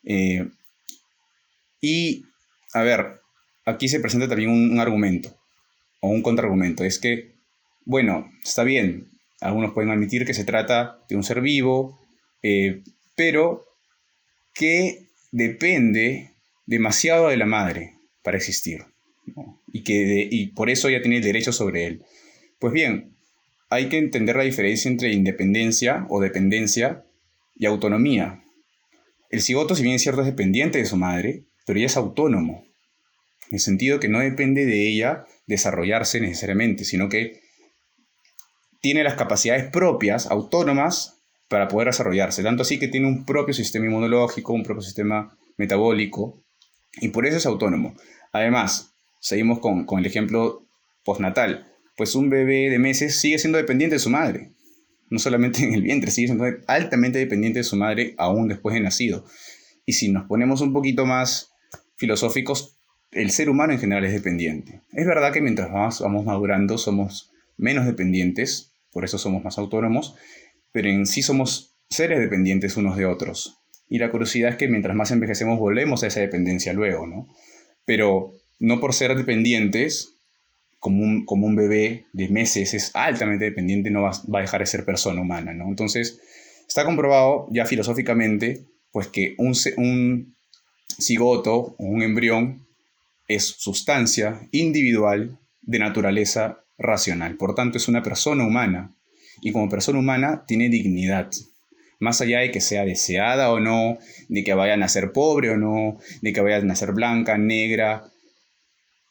Eh, 0.03 0.47
y, 1.81 2.25
a 2.75 2.83
ver, 2.83 3.20
aquí 3.71 3.89
se 3.89 4.01
presenta 4.01 4.29
también 4.29 4.51
un, 4.51 4.81
argumento 4.81 5.37
o 6.01 6.09
un 6.09 6.23
contraargumento. 6.23 6.85
Es 6.85 6.99
que, 6.99 7.35
bueno, 7.85 8.31
está 8.43 8.65
bien, 8.65 9.09
algunos 9.41 9.73
pueden 9.73 9.91
admitir 9.91 10.25
que 10.25 10.35
se 10.35 10.45
trata 10.45 10.99
de 11.09 11.17
un 11.17 11.25
ser 11.25 11.41
vivo, 11.41 11.99
eh, 12.43 12.83
pero 13.17 13.65
que 14.55 15.07
depende 15.33 16.33
demasiado 16.67 17.29
de 17.29 17.37
la 17.37 17.47
madre 17.47 17.95
para 18.23 18.37
existir 18.37 18.85
y 19.73 19.85
que 19.85 20.29
y 20.31 20.49
por 20.49 20.71
eso 20.71 20.91
ya 20.91 21.01
tiene 21.01 21.19
el 21.19 21.23
derecho 21.23 21.53
sobre 21.53 21.87
él. 21.87 22.03
Pues 22.59 22.73
bien, 22.73 23.17
hay 23.69 23.89
que 23.89 23.99
entender 23.99 24.37
la 24.37 24.43
diferencia 24.43 24.91
entre 24.91 25.13
independencia 25.13 26.07
o 26.11 26.21
dependencia 26.21 27.05
y 27.57 27.67
autonomía. 27.67 28.43
El 29.31 29.43
cigoto, 29.43 29.77
si 29.77 29.83
bien 29.83 29.95
es 29.95 30.03
cierto, 30.03 30.23
es 30.23 30.27
dependiente 30.27 30.79
de 30.79 30.87
su 30.87 30.97
madre, 30.97 31.45
pero 31.65 31.79
ya 31.79 31.87
es 31.87 31.97
autónomo 31.97 32.70
en 33.51 33.57
el 33.57 33.61
sentido 33.61 33.99
que 33.99 34.09
no 34.09 34.21
depende 34.21 34.65
de 34.65 34.89
ella 34.89 35.27
desarrollarse 35.47 36.21
necesariamente, 36.21 36.85
sino 36.85 37.09
que 37.09 37.41
tiene 38.81 39.03
las 39.03 39.15
capacidades 39.15 39.65
propias, 39.71 40.27
autónomas, 40.27 41.17
para 41.49 41.67
poder 41.67 41.89
desarrollarse. 41.89 42.45
Tanto 42.45 42.63
así 42.63 42.79
que 42.79 42.87
tiene 42.87 43.09
un 43.09 43.25
propio 43.27 43.53
sistema 43.53 43.87
inmunológico, 43.87 44.53
un 44.53 44.63
propio 44.63 44.83
sistema 44.83 45.37
metabólico, 45.57 46.45
y 47.01 47.09
por 47.09 47.27
eso 47.27 47.37
es 47.39 47.47
autónomo. 47.47 47.97
Además, 48.33 48.93
seguimos 49.19 49.59
con, 49.59 49.85
el 49.99 50.07
ejemplo 50.07 50.65
postnatal, 51.05 51.67
pues 51.97 52.15
un 52.15 52.31
bebé 52.31 52.71
de 52.71 52.79
meses 52.79 53.21
sigue 53.21 53.39
siendo 53.39 53.59
dependiente 53.59 53.97
de 53.97 54.01
su 54.01 54.11
madre. 54.11 54.53
No 55.09 55.19
solamente 55.19 55.65
en 55.65 55.75
el 55.75 55.83
vientre, 55.83 56.13
sigue 56.13 56.29
siendo 56.29 56.45
altamente 56.69 57.19
dependiente 57.19 57.59
de 57.59 57.65
su 57.65 57.75
madre 57.75 58.15
aún 58.17 58.47
después 58.47 58.75
de 58.75 58.81
nacido. 58.81 59.25
Y 59.85 59.95
si 59.95 60.09
nos 60.09 60.29
ponemos 60.29 60.61
un 60.61 60.73
poquito 60.73 61.05
más 61.05 61.51
filosóficos, 61.97 62.80
el 63.13 63.31
ser 63.31 63.51
humano 63.51 63.73
en 63.73 63.79
general 63.79 64.05
es 64.05 64.13
dependiente. 64.13 64.83
Es 64.93 65.07
verdad 65.07 65.33
que 65.33 65.41
mientras 65.41 65.71
más 65.71 66.01
vamos 66.01 66.25
madurando 66.25 66.79
somos 66.79 67.31
menos 67.57 67.87
dependientes, 67.87 68.73
por 68.93 69.05
eso 69.05 69.19
somos 69.19 69.45
más 69.45 69.59
autónomos, 69.59 70.15
pero 70.73 70.89
en 70.89 71.07
sí 71.07 71.23
somos 71.23 71.75
seres 71.89 72.21
dependientes 72.21 72.77
unos 72.77 72.97
de 72.97 73.07
otros. 73.07 73.59
Y 73.89 73.99
la 73.99 74.11
curiosidad 74.11 74.51
es 74.51 74.57
que 74.57 74.69
mientras 74.69 74.95
más 74.95 75.11
envejecemos 75.11 75.59
volvemos 75.59 76.03
a 76.03 76.07
esa 76.07 76.21
dependencia 76.21 76.73
luego, 76.73 77.07
¿no? 77.07 77.27
Pero 77.85 78.33
no 78.61 78.79
por 78.79 78.95
ser 78.95 79.17
dependientes, 79.17 80.15
como 80.79 81.03
un, 81.03 81.25
como 81.25 81.47
un 81.47 81.57
bebé 81.57 82.07
de 82.13 82.29
meses 82.29 82.73
es 82.73 82.93
altamente 82.95 83.45
dependiente, 83.45 83.91
no 83.91 84.03
va, 84.03 84.13
va 84.33 84.39
a 84.39 84.43
dejar 84.43 84.61
de 84.61 84.67
ser 84.67 84.85
persona 84.85 85.21
humana, 85.21 85.53
¿no? 85.53 85.67
Entonces, 85.67 86.21
está 86.69 86.85
comprobado 86.85 87.49
ya 87.51 87.67
filosóficamente, 87.67 88.65
pues 88.93 89.09
que 89.09 89.35
un, 89.39 89.55
un 89.77 90.37
cigoto 90.99 91.75
o 91.77 91.85
un 91.85 92.03
embrión 92.03 92.67
es 93.31 93.45
sustancia 93.45 94.49
individual 94.51 95.39
de 95.63 95.79
naturaleza 95.79 96.65
racional. 96.79 97.37
Por 97.37 97.55
tanto, 97.55 97.79
es 97.79 97.87
una 97.87 98.03
persona 98.03 98.45
humana 98.45 98.97
y 99.41 99.53
como 99.53 99.69
persona 99.69 100.01
humana 100.01 100.45
tiene 100.49 100.69
dignidad. 100.69 101.31
Más 102.01 102.21
allá 102.21 102.41
de 102.41 102.51
que 102.51 102.61
sea 102.61 102.85
deseada 102.85 103.53
o 103.53 103.61
no, 103.61 103.99
de 104.29 104.43
que 104.43 104.53
vaya 104.55 104.75
a 104.75 104.79
nacer 104.79 105.13
pobre 105.13 105.51
o 105.51 105.57
no, 105.57 105.99
de 106.23 106.33
que 106.33 106.41
vaya 106.41 106.57
a 106.57 106.63
nacer 106.63 106.93
blanca, 106.93 107.39
negra 107.39 108.11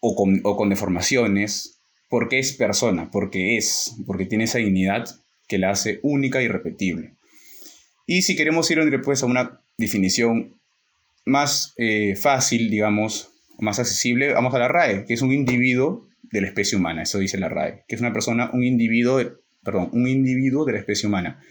o 0.01 0.15
con, 0.15 0.41
o 0.43 0.57
con 0.57 0.69
deformaciones, 0.69 1.79
porque 2.09 2.39
es 2.39 2.51
persona, 2.51 3.09
porque 3.11 3.55
es, 3.55 3.95
porque 4.05 4.25
tiene 4.25 4.45
esa 4.45 4.57
dignidad 4.57 5.07
que 5.47 5.59
la 5.59 5.69
hace 5.69 6.01
única 6.03 6.41
y 6.41 6.49
repetible. 6.49 7.15
Y 8.05 8.23
si 8.23 8.35
queremos 8.35 8.69
ir 8.69 8.83
después 8.89 9.23
a 9.23 9.27
una 9.27 9.61
definición 9.77 10.59
más 11.25 11.73
eh, 11.77 12.17
fácil, 12.17 12.69
digamos, 12.69 13.29
más 13.59 13.79
accesible, 13.79 14.33
vamos 14.33 14.53
a 14.53 14.59
la 14.59 14.67
RAE, 14.67 15.05
que 15.05 15.13
es 15.13 15.21
un 15.21 15.31
individuo 15.31 16.07
de 16.23 16.41
la 16.41 16.47
especie 16.47 16.77
humana, 16.77 17.03
eso 17.03 17.19
dice 17.19 17.37
la 17.37 17.49
RAE, 17.49 17.83
que 17.87 17.95
es 17.95 18.01
una 18.01 18.13
persona, 18.13 18.51
un 18.53 18.63
individuo, 18.63 19.19
perdón, 19.63 19.89
un 19.93 20.07
individuo 20.07 20.65
de 20.65 20.73
la 20.73 20.79
especie 20.79 21.07
humana. 21.07 21.41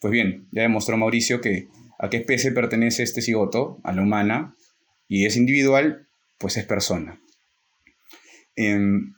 Pues 0.00 0.12
bien, 0.12 0.48
ya 0.52 0.62
demostró 0.62 0.96
Mauricio 0.96 1.40
que 1.40 1.68
a 1.98 2.08
qué 2.08 2.18
especie 2.18 2.52
pertenece 2.52 3.02
este 3.02 3.22
cigoto, 3.22 3.80
a 3.82 3.92
la 3.92 4.02
humana, 4.02 4.54
y 5.08 5.26
es 5.26 5.36
individual, 5.36 6.08
pues 6.38 6.56
es 6.56 6.64
persona. 6.64 7.20
En, 8.54 9.14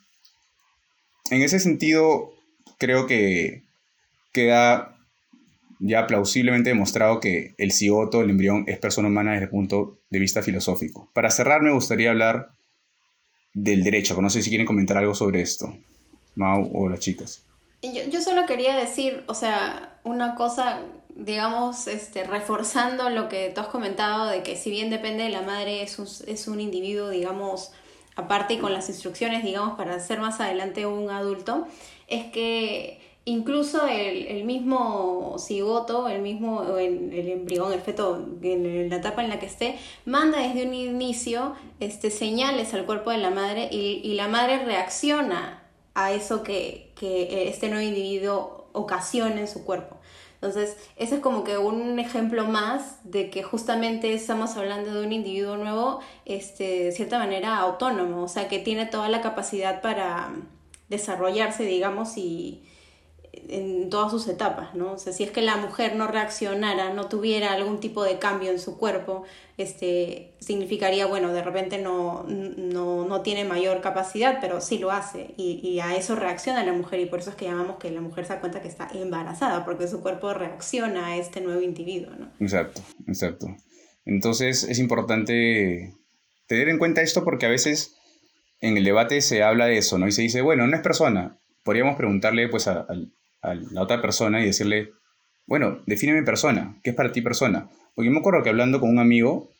en 1.30 1.42
ese 1.42 1.60
sentido, 1.60 2.30
creo 2.78 3.06
que 3.06 3.64
queda 4.32 4.99
ya 5.80 6.06
plausiblemente 6.06 6.70
demostrado 6.70 7.20
que 7.20 7.54
el 7.58 7.72
cigoto, 7.72 8.20
el 8.20 8.30
embrión, 8.30 8.64
es 8.68 8.78
persona 8.78 9.08
humana 9.08 9.32
desde 9.32 9.44
el 9.44 9.50
punto 9.50 9.98
de 10.10 10.18
vista 10.18 10.42
filosófico. 10.42 11.10
Para 11.14 11.30
cerrar, 11.30 11.62
me 11.62 11.72
gustaría 11.72 12.10
hablar 12.10 12.50
del 13.54 13.82
derecho. 13.82 14.20
No 14.20 14.30
sé 14.30 14.42
si 14.42 14.50
quieren 14.50 14.66
comentar 14.66 14.98
algo 14.98 15.14
sobre 15.14 15.40
esto, 15.40 15.74
Mau 16.36 16.70
o 16.74 16.88
las 16.88 17.00
chicas. 17.00 17.44
Yo, 17.82 18.04
yo 18.10 18.20
solo 18.20 18.44
quería 18.46 18.76
decir, 18.76 19.24
o 19.26 19.34
sea, 19.34 19.98
una 20.04 20.34
cosa, 20.34 20.80
digamos, 21.16 21.86
este, 21.86 22.24
reforzando 22.24 23.08
lo 23.08 23.28
que 23.28 23.50
tú 23.54 23.62
has 23.62 23.68
comentado, 23.68 24.26
de 24.26 24.42
que 24.42 24.56
si 24.56 24.70
bien 24.70 24.90
depende 24.90 25.24
de 25.24 25.30
la 25.30 25.40
madre, 25.40 25.82
es 25.82 25.98
un, 25.98 26.06
es 26.26 26.46
un 26.46 26.60
individuo, 26.60 27.08
digamos, 27.08 27.72
aparte 28.16 28.54
y 28.54 28.58
con 28.58 28.74
las 28.74 28.90
instrucciones, 28.90 29.42
digamos, 29.42 29.78
para 29.78 29.98
ser 29.98 30.20
más 30.20 30.40
adelante 30.40 30.84
un 30.84 31.10
adulto, 31.10 31.66
es 32.06 32.26
que 32.26 33.00
incluso 33.24 33.86
el, 33.86 34.44
mismo 34.44 35.36
cigoto, 35.38 36.08
el 36.08 36.22
mismo 36.22 36.76
el, 36.78 37.12
el, 37.12 37.28
embrión, 37.28 37.72
el 37.72 37.80
feto, 37.80 38.16
en 38.42 38.90
la 38.90 38.96
etapa 38.96 39.22
en 39.22 39.30
la 39.30 39.38
que 39.38 39.46
esté, 39.46 39.78
manda 40.04 40.38
desde 40.38 40.66
un 40.66 40.74
inicio 40.74 41.54
este, 41.80 42.10
señales 42.10 42.74
al 42.74 42.86
cuerpo 42.86 43.10
de 43.10 43.18
la 43.18 43.30
madre 43.30 43.68
y, 43.70 44.14
la 44.14 44.28
madre 44.28 44.64
reacciona 44.64 45.62
a 45.94 46.12
eso 46.12 46.42
que, 46.42 46.92
que 46.96 47.48
este 47.48 47.68
nuevo 47.68 47.86
individuo 47.86 48.68
ocasiona 48.72 49.40
en 49.40 49.48
su 49.48 49.64
cuerpo. 49.64 49.96
Entonces, 50.34 50.78
ese 50.96 51.16
es 51.16 51.20
como 51.20 51.44
que 51.44 51.58
un 51.58 51.98
ejemplo 51.98 52.46
más 52.46 52.98
de 53.04 53.28
que 53.28 53.42
justamente 53.42 54.14
estamos 54.14 54.56
hablando 54.56 54.94
de 54.94 55.06
un 55.06 55.12
individuo 55.12 55.58
nuevo, 55.58 56.00
este, 56.24 56.84
de 56.84 56.92
cierta 56.92 57.18
manera 57.18 57.58
autónomo, 57.58 58.22
o 58.22 58.28
sea, 58.28 58.48
que 58.48 58.58
tiene 58.58 58.86
toda 58.86 59.10
la 59.10 59.20
capacidad 59.20 59.82
para 59.82 60.32
desarrollarse, 60.88 61.64
digamos, 61.64 62.16
y, 62.16 62.62
en 63.32 63.90
todas 63.90 64.10
sus 64.10 64.28
etapas, 64.28 64.74
¿no? 64.74 64.92
O 64.92 64.98
sea, 64.98 65.12
si 65.12 65.24
es 65.24 65.30
que 65.30 65.42
la 65.42 65.56
mujer 65.56 65.96
no 65.96 66.06
reaccionara, 66.06 66.92
no 66.92 67.08
tuviera 67.08 67.52
algún 67.52 67.80
tipo 67.80 68.04
de 68.04 68.18
cambio 68.18 68.50
en 68.50 68.58
su 68.58 68.76
cuerpo, 68.78 69.24
este, 69.56 70.34
significaría, 70.40 71.06
bueno, 71.06 71.32
de 71.32 71.42
repente 71.42 71.78
no, 71.78 72.24
no, 72.24 73.04
no 73.06 73.20
tiene 73.22 73.44
mayor 73.44 73.80
capacidad, 73.80 74.38
pero 74.40 74.60
sí 74.60 74.78
lo 74.78 74.90
hace. 74.90 75.34
Y, 75.36 75.60
y, 75.62 75.80
a 75.80 75.96
eso 75.96 76.16
reacciona 76.16 76.64
la 76.64 76.72
mujer 76.72 77.00
y 77.00 77.06
por 77.06 77.20
eso 77.20 77.30
es 77.30 77.36
que 77.36 77.44
llamamos 77.46 77.78
que 77.78 77.90
la 77.90 78.00
mujer 78.00 78.24
se 78.24 78.34
da 78.34 78.40
cuenta 78.40 78.62
que 78.62 78.68
está 78.68 78.88
embarazada, 78.92 79.64
porque 79.64 79.88
su 79.88 80.00
cuerpo 80.00 80.32
reacciona 80.32 81.08
a 81.08 81.16
este 81.16 81.40
nuevo 81.40 81.60
individuo, 81.60 82.12
¿no? 82.18 82.30
Exacto, 82.40 82.80
exacto. 83.06 83.48
Entonces 84.04 84.64
es 84.64 84.78
importante 84.78 85.94
tener 86.46 86.68
en 86.68 86.78
cuenta 86.78 87.02
esto 87.02 87.22
porque 87.24 87.46
a 87.46 87.50
veces 87.50 87.96
en 88.60 88.76
el 88.76 88.84
debate 88.84 89.20
se 89.20 89.42
habla 89.42 89.66
de 89.66 89.78
eso, 89.78 89.98
¿no? 89.98 90.08
Y 90.08 90.12
se 90.12 90.22
dice, 90.22 90.42
bueno, 90.42 90.66
no 90.66 90.76
es 90.76 90.82
persona. 90.82 91.38
Podríamos 91.62 91.96
preguntarle 91.96 92.48
pues 92.48 92.66
a, 92.68 92.86
a 93.42 93.54
la 93.54 93.82
otra 93.82 94.00
persona 94.00 94.40
y 94.40 94.46
decirle, 94.46 94.92
bueno, 95.46 95.82
defíneme 95.86 96.22
persona, 96.22 96.76
¿qué 96.82 96.90
es 96.90 96.96
para 96.96 97.12
ti 97.12 97.22
persona? 97.22 97.68
Porque 97.94 98.10
me 98.10 98.18
acuerdo 98.18 98.42
que 98.42 98.50
hablando 98.50 98.80
con 98.80 98.90
un 98.90 98.98
amigo 98.98 99.50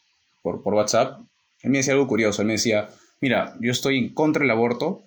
por, 0.43 0.63
por 0.63 0.75
WhatsApp, 0.75 1.21
él 1.63 1.71
me 1.71 1.79
decía 1.79 1.95
algo 1.95 2.07
curioso, 2.07 2.43
él 2.43 2.47
me 2.47 2.55
decía, 2.55 2.89
mira, 3.21 3.57
yo 3.61 3.71
estoy 3.71 3.99
en 3.99 4.15
contra 4.15 4.43
del 4.43 4.51
aborto, 4.51 5.03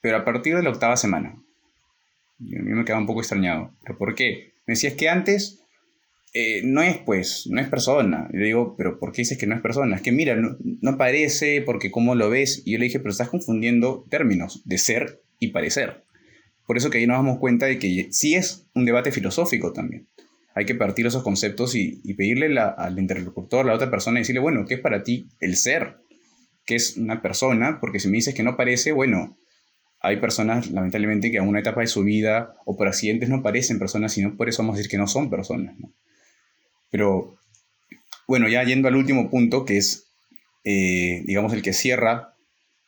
pero 0.00 0.18
a 0.18 0.24
partir 0.24 0.56
de 0.56 0.62
la 0.62 0.70
octava 0.70 0.96
semana. 0.96 1.36
Y 2.38 2.56
a 2.56 2.62
mí 2.62 2.72
me 2.72 2.84
quedaba 2.84 3.00
un 3.00 3.06
poco 3.06 3.20
extrañado. 3.20 3.72
¿Pero 3.82 3.96
por 3.96 4.14
qué? 4.14 4.52
Me 4.66 4.72
decía, 4.72 4.90
es 4.90 4.96
que 4.96 5.08
antes 5.08 5.64
eh, 6.34 6.62
no 6.64 6.82
es, 6.82 6.98
pues, 6.98 7.46
no 7.48 7.60
es 7.60 7.68
persona. 7.68 8.28
Y 8.32 8.36
le 8.36 8.46
digo, 8.46 8.74
pero 8.76 8.98
¿por 8.98 9.12
qué 9.12 9.22
dices 9.22 9.38
que 9.38 9.46
no 9.46 9.54
es 9.54 9.62
persona? 9.62 9.96
Es 9.96 10.02
que 10.02 10.12
mira, 10.12 10.34
no, 10.36 10.56
no 10.60 10.98
parece, 10.98 11.62
porque 11.62 11.90
cómo 11.90 12.14
lo 12.14 12.28
ves. 12.28 12.62
Y 12.66 12.72
yo 12.72 12.78
le 12.78 12.84
dije, 12.84 12.98
pero 12.98 13.10
estás 13.12 13.30
confundiendo 13.30 14.04
términos 14.10 14.62
de 14.64 14.78
ser 14.78 15.22
y 15.38 15.48
parecer. 15.48 16.03
Por 16.66 16.76
eso 16.76 16.90
que 16.90 16.98
ahí 16.98 17.06
nos 17.06 17.18
damos 17.18 17.38
cuenta 17.38 17.66
de 17.66 17.78
que 17.78 18.08
sí 18.10 18.34
es 18.34 18.66
un 18.74 18.84
debate 18.84 19.12
filosófico 19.12 19.72
también. 19.72 20.06
Hay 20.54 20.64
que 20.64 20.74
partir 20.74 21.06
esos 21.06 21.22
conceptos 21.22 21.74
y, 21.74 22.00
pedirle 22.14 22.58
al 22.58 22.98
interlocutor, 22.98 23.64
a 23.64 23.68
la 23.68 23.74
otra 23.74 23.90
persona, 23.90 24.18
y 24.18 24.22
decirle, 24.22 24.40
bueno, 24.40 24.64
¿qué 24.66 24.74
es 24.74 24.80
para 24.80 25.02
ti 25.02 25.26
el 25.40 25.56
ser? 25.56 25.96
¿Qué 26.64 26.76
es 26.76 26.96
una 26.96 27.20
persona? 27.20 27.80
Porque 27.80 27.98
si 27.98 28.08
me 28.08 28.16
dices 28.16 28.34
que 28.34 28.44
no 28.44 28.56
parece, 28.56 28.92
bueno, 28.92 29.36
hay 30.00 30.18
personas, 30.18 30.70
lamentablemente, 30.70 31.30
que 31.30 31.38
a 31.38 31.42
una 31.42 31.60
etapa 31.60 31.80
de 31.80 31.86
su 31.88 32.04
vida 32.04 32.54
o 32.64 32.76
por 32.76 32.86
accidentes 32.86 33.28
no 33.28 33.42
parecen 33.42 33.78
personas, 33.78 34.12
sino 34.12 34.36
por 34.36 34.48
eso 34.48 34.62
vamos 34.62 34.74
a 34.74 34.76
decir 34.78 34.90
que 34.90 34.98
no 34.98 35.08
son 35.08 35.28
personas. 35.28 35.74
Pero, 36.90 37.36
bueno, 38.28 38.48
ya 38.48 38.62
yendo 38.62 38.86
al 38.86 38.96
último 38.96 39.28
punto, 39.28 39.64
que 39.64 39.76
es, 39.76 40.12
eh, 40.62 41.22
digamos, 41.26 41.52
el 41.52 41.62
que 41.62 41.72
cierra 41.72 42.33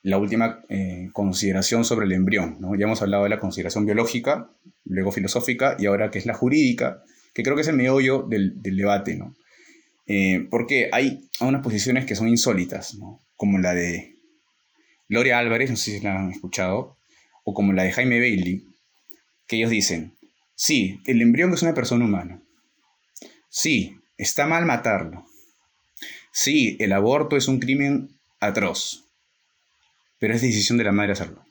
la 0.06 0.18
última 0.18 0.64
eh, 0.68 1.10
consideración 1.12 1.84
sobre 1.84 2.06
el 2.06 2.12
embrión. 2.12 2.58
¿no? 2.60 2.76
Ya 2.76 2.84
hemos 2.84 3.02
hablado 3.02 3.24
de 3.24 3.28
la 3.28 3.40
consideración 3.40 3.86
biológica, 3.86 4.48
luego 4.84 5.10
filosófica 5.10 5.76
y 5.80 5.86
ahora 5.86 6.12
que 6.12 6.20
es 6.20 6.26
la 6.26 6.34
jurídica, 6.34 7.02
que 7.34 7.42
creo 7.42 7.56
que 7.56 7.62
es 7.62 7.68
el 7.68 7.74
meollo 7.74 8.22
del, 8.22 8.62
debate. 8.62 9.16
¿no? 9.16 9.34
Eh, 10.06 10.46
porque 10.48 10.90
hay 10.92 11.28
unas 11.40 11.60
posiciones 11.60 12.06
que 12.06 12.14
son 12.14 12.28
insólitas, 12.28 12.94
¿no? 12.94 13.20
como 13.34 13.58
la 13.58 13.74
de 13.74 14.14
Gloria 15.08 15.40
Álvarez, 15.40 15.70
no 15.70 15.76
sé 15.76 15.98
si 15.98 16.00
la 16.00 16.20
han 16.20 16.30
escuchado, 16.30 16.96
o 17.42 17.52
como 17.52 17.72
la 17.72 17.82
de 17.82 17.90
Jaime 17.90 18.20
Bailey, 18.20 18.62
que 19.48 19.56
ellos 19.56 19.70
dicen, 19.70 20.12
sí, 20.54 21.00
el 21.06 21.20
embrión 21.20 21.52
es 21.52 21.62
una 21.62 21.74
persona 21.74 22.04
humana. 22.04 22.40
Sí, 23.48 23.96
está 24.18 24.46
mal 24.46 24.66
matarlo. 24.66 25.26
Sí, 26.30 26.76
el 26.78 26.92
aborto 26.92 27.36
es 27.36 27.48
un 27.48 27.58
crimen 27.58 28.10
atroz 28.38 29.05
pero 30.18 30.34
es 30.34 30.42
decisión 30.42 30.78
de 30.78 30.84
la 30.84 30.92
madre 30.92 31.12
hacerlo. 31.12 31.44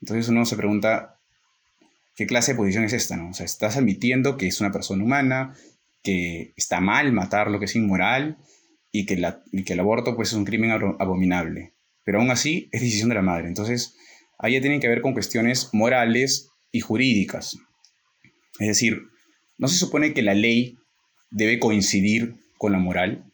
Entonces 0.00 0.28
uno 0.28 0.44
se 0.44 0.56
pregunta, 0.56 1.18
¿qué 2.16 2.26
clase 2.26 2.52
de 2.52 2.56
posición 2.56 2.84
es 2.84 2.92
esta? 2.92 3.16
No? 3.16 3.30
O 3.30 3.34
sea, 3.34 3.46
estás 3.46 3.76
admitiendo 3.76 4.36
que 4.36 4.48
es 4.48 4.60
una 4.60 4.72
persona 4.72 5.04
humana, 5.04 5.54
que 6.02 6.52
está 6.56 6.80
mal 6.80 7.12
matarlo, 7.12 7.58
que 7.58 7.66
es 7.66 7.76
inmoral, 7.76 8.38
y 8.90 9.06
que, 9.06 9.14
el 9.14 9.80
aborto 9.80 10.14
pues, 10.14 10.28
es 10.28 10.34
un 10.34 10.44
crimen 10.44 10.70
abominable. 10.70 11.72
Pero 12.04 12.20
aún 12.20 12.30
así 12.30 12.68
es 12.72 12.82
decisión 12.82 13.08
de 13.08 13.14
la 13.14 13.22
madre. 13.22 13.48
Entonces, 13.48 13.96
ahí 14.38 14.54
ya 14.54 14.60
tienen 14.60 14.80
que 14.80 14.88
ver 14.88 15.00
con 15.00 15.14
cuestiones 15.14 15.70
morales 15.72 16.50
y 16.70 16.80
jurídicas. 16.80 17.56
Es 18.58 18.68
decir, 18.68 18.98
no 19.56 19.68
se 19.68 19.78
supone 19.78 20.12
que 20.12 20.22
la 20.22 20.34
ley 20.34 20.76
debe 21.30 21.58
coincidir 21.58 22.36
con 22.58 22.72
la 22.72 22.78
moral, 22.78 23.31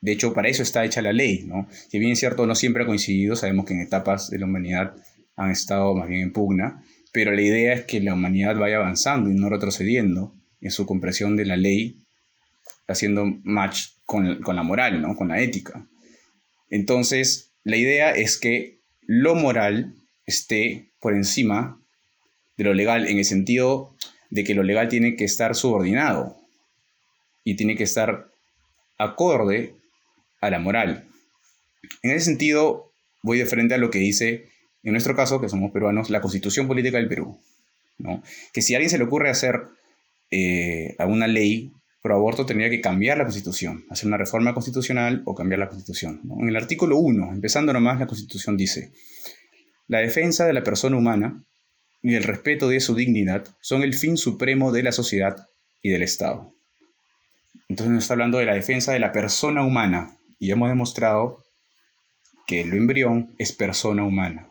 de 0.00 0.12
hecho, 0.12 0.32
para 0.32 0.48
eso 0.48 0.62
está 0.62 0.84
hecha 0.84 1.02
la 1.02 1.12
ley, 1.12 1.44
¿no? 1.46 1.68
Que 1.90 1.98
bien 1.98 2.12
es 2.12 2.20
cierto, 2.20 2.46
no 2.46 2.54
siempre 2.54 2.84
ha 2.84 2.86
coincidido, 2.86 3.34
sabemos 3.34 3.66
que 3.66 3.74
en 3.74 3.80
etapas 3.80 4.30
de 4.30 4.38
la 4.38 4.46
humanidad 4.46 4.94
han 5.36 5.50
estado 5.50 5.94
más 5.94 6.08
bien 6.08 6.22
en 6.22 6.32
pugna, 6.32 6.84
pero 7.12 7.32
la 7.32 7.42
idea 7.42 7.72
es 7.72 7.84
que 7.84 8.00
la 8.00 8.14
humanidad 8.14 8.56
vaya 8.56 8.76
avanzando 8.76 9.30
y 9.30 9.34
no 9.34 9.48
retrocediendo 9.48 10.34
en 10.60 10.70
su 10.70 10.86
comprensión 10.86 11.36
de 11.36 11.46
la 11.46 11.56
ley, 11.56 12.04
haciendo 12.86 13.26
match 13.42 13.88
con, 14.04 14.40
con 14.40 14.56
la 14.56 14.62
moral, 14.62 15.02
¿no? 15.02 15.16
Con 15.16 15.28
la 15.28 15.40
ética. 15.40 15.86
Entonces, 16.70 17.52
la 17.64 17.76
idea 17.76 18.10
es 18.10 18.38
que 18.38 18.80
lo 19.02 19.34
moral 19.34 19.94
esté 20.26 20.92
por 21.00 21.14
encima 21.14 21.80
de 22.56 22.64
lo 22.64 22.74
legal, 22.74 23.08
en 23.08 23.18
el 23.18 23.24
sentido 23.24 23.96
de 24.30 24.44
que 24.44 24.54
lo 24.54 24.62
legal 24.62 24.88
tiene 24.88 25.16
que 25.16 25.24
estar 25.24 25.54
subordinado 25.54 26.36
y 27.44 27.56
tiene 27.56 27.76
que 27.76 27.84
estar 27.84 28.28
acorde 28.98 29.77
a 30.40 30.50
la 30.50 30.58
moral. 30.58 31.04
En 32.02 32.10
ese 32.10 32.26
sentido, 32.26 32.92
voy 33.22 33.38
de 33.38 33.46
frente 33.46 33.74
a 33.74 33.78
lo 33.78 33.90
que 33.90 33.98
dice, 33.98 34.48
en 34.82 34.92
nuestro 34.92 35.14
caso, 35.14 35.40
que 35.40 35.48
somos 35.48 35.72
peruanos, 35.72 36.10
la 36.10 36.20
constitución 36.20 36.66
política 36.66 36.98
del 36.98 37.08
Perú. 37.08 37.38
¿no? 37.98 38.22
Que 38.52 38.62
si 38.62 38.74
a 38.74 38.76
alguien 38.76 38.90
se 38.90 38.98
le 38.98 39.04
ocurre 39.04 39.30
hacer 39.30 39.60
eh, 40.30 40.94
alguna 40.98 41.26
ley 41.26 41.72
pro 42.02 42.14
aborto, 42.14 42.46
tendría 42.46 42.70
que 42.70 42.80
cambiar 42.80 43.18
la 43.18 43.24
constitución, 43.24 43.84
hacer 43.90 44.06
una 44.06 44.16
reforma 44.16 44.54
constitucional 44.54 45.22
o 45.24 45.34
cambiar 45.34 45.58
la 45.58 45.68
constitución. 45.68 46.22
En 46.40 46.48
el 46.48 46.56
artículo 46.56 46.96
1, 46.98 47.32
empezando 47.32 47.72
nomás, 47.72 47.98
la 47.98 48.06
constitución 48.06 48.56
dice, 48.56 48.92
la 49.88 49.98
defensa 49.98 50.46
de 50.46 50.52
la 50.52 50.62
persona 50.62 50.96
humana 50.96 51.44
y 52.02 52.14
el 52.14 52.22
respeto 52.22 52.68
de 52.68 52.80
su 52.80 52.94
dignidad 52.94 53.48
son 53.60 53.82
el 53.82 53.94
fin 53.94 54.16
supremo 54.16 54.70
de 54.70 54.84
la 54.84 54.92
sociedad 54.92 55.48
y 55.82 55.90
del 55.90 56.02
Estado. 56.02 56.54
Entonces 57.68 57.92
nos 57.92 58.04
está 58.04 58.14
hablando 58.14 58.38
de 58.38 58.46
la 58.46 58.54
defensa 58.54 58.92
de 58.92 59.00
la 59.00 59.12
persona 59.12 59.64
humana, 59.64 60.17
y 60.38 60.50
hemos 60.50 60.68
demostrado 60.68 61.44
que 62.46 62.62
el 62.62 62.72
embrión 62.72 63.34
es 63.38 63.52
persona 63.52 64.04
humana 64.04 64.48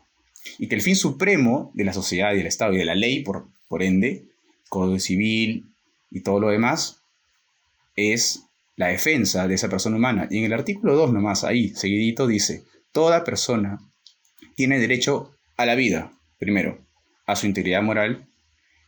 y 0.59 0.67
que 0.67 0.75
el 0.75 0.81
fin 0.81 0.95
supremo 0.95 1.71
de 1.73 1.83
la 1.83 1.93
sociedad 1.93 2.33
y 2.33 2.37
del 2.37 2.47
Estado 2.47 2.73
y 2.73 2.77
de 2.77 2.85
la 2.85 2.95
ley, 2.95 3.23
por, 3.23 3.47
por 3.67 3.83
ende, 3.83 4.25
Código 4.69 4.99
Civil 4.99 5.65
y 6.11 6.21
todo 6.21 6.39
lo 6.39 6.49
demás, 6.49 7.01
es 7.95 8.43
la 8.75 8.87
defensa 8.87 9.47
de 9.47 9.55
esa 9.55 9.69
persona 9.69 9.97
humana. 9.97 10.27
Y 10.29 10.39
en 10.39 10.45
el 10.45 10.53
artículo 10.53 10.95
2 10.95 11.13
nomás, 11.13 11.43
ahí, 11.43 11.69
seguidito, 11.69 12.27
dice, 12.27 12.63
toda 12.91 13.23
persona 13.23 13.79
tiene 14.55 14.79
derecho 14.79 15.35
a 15.57 15.65
la 15.65 15.75
vida, 15.75 16.11
primero, 16.37 16.79
a 17.25 17.35
su 17.35 17.47
integridad 17.47 17.81
moral, 17.81 18.27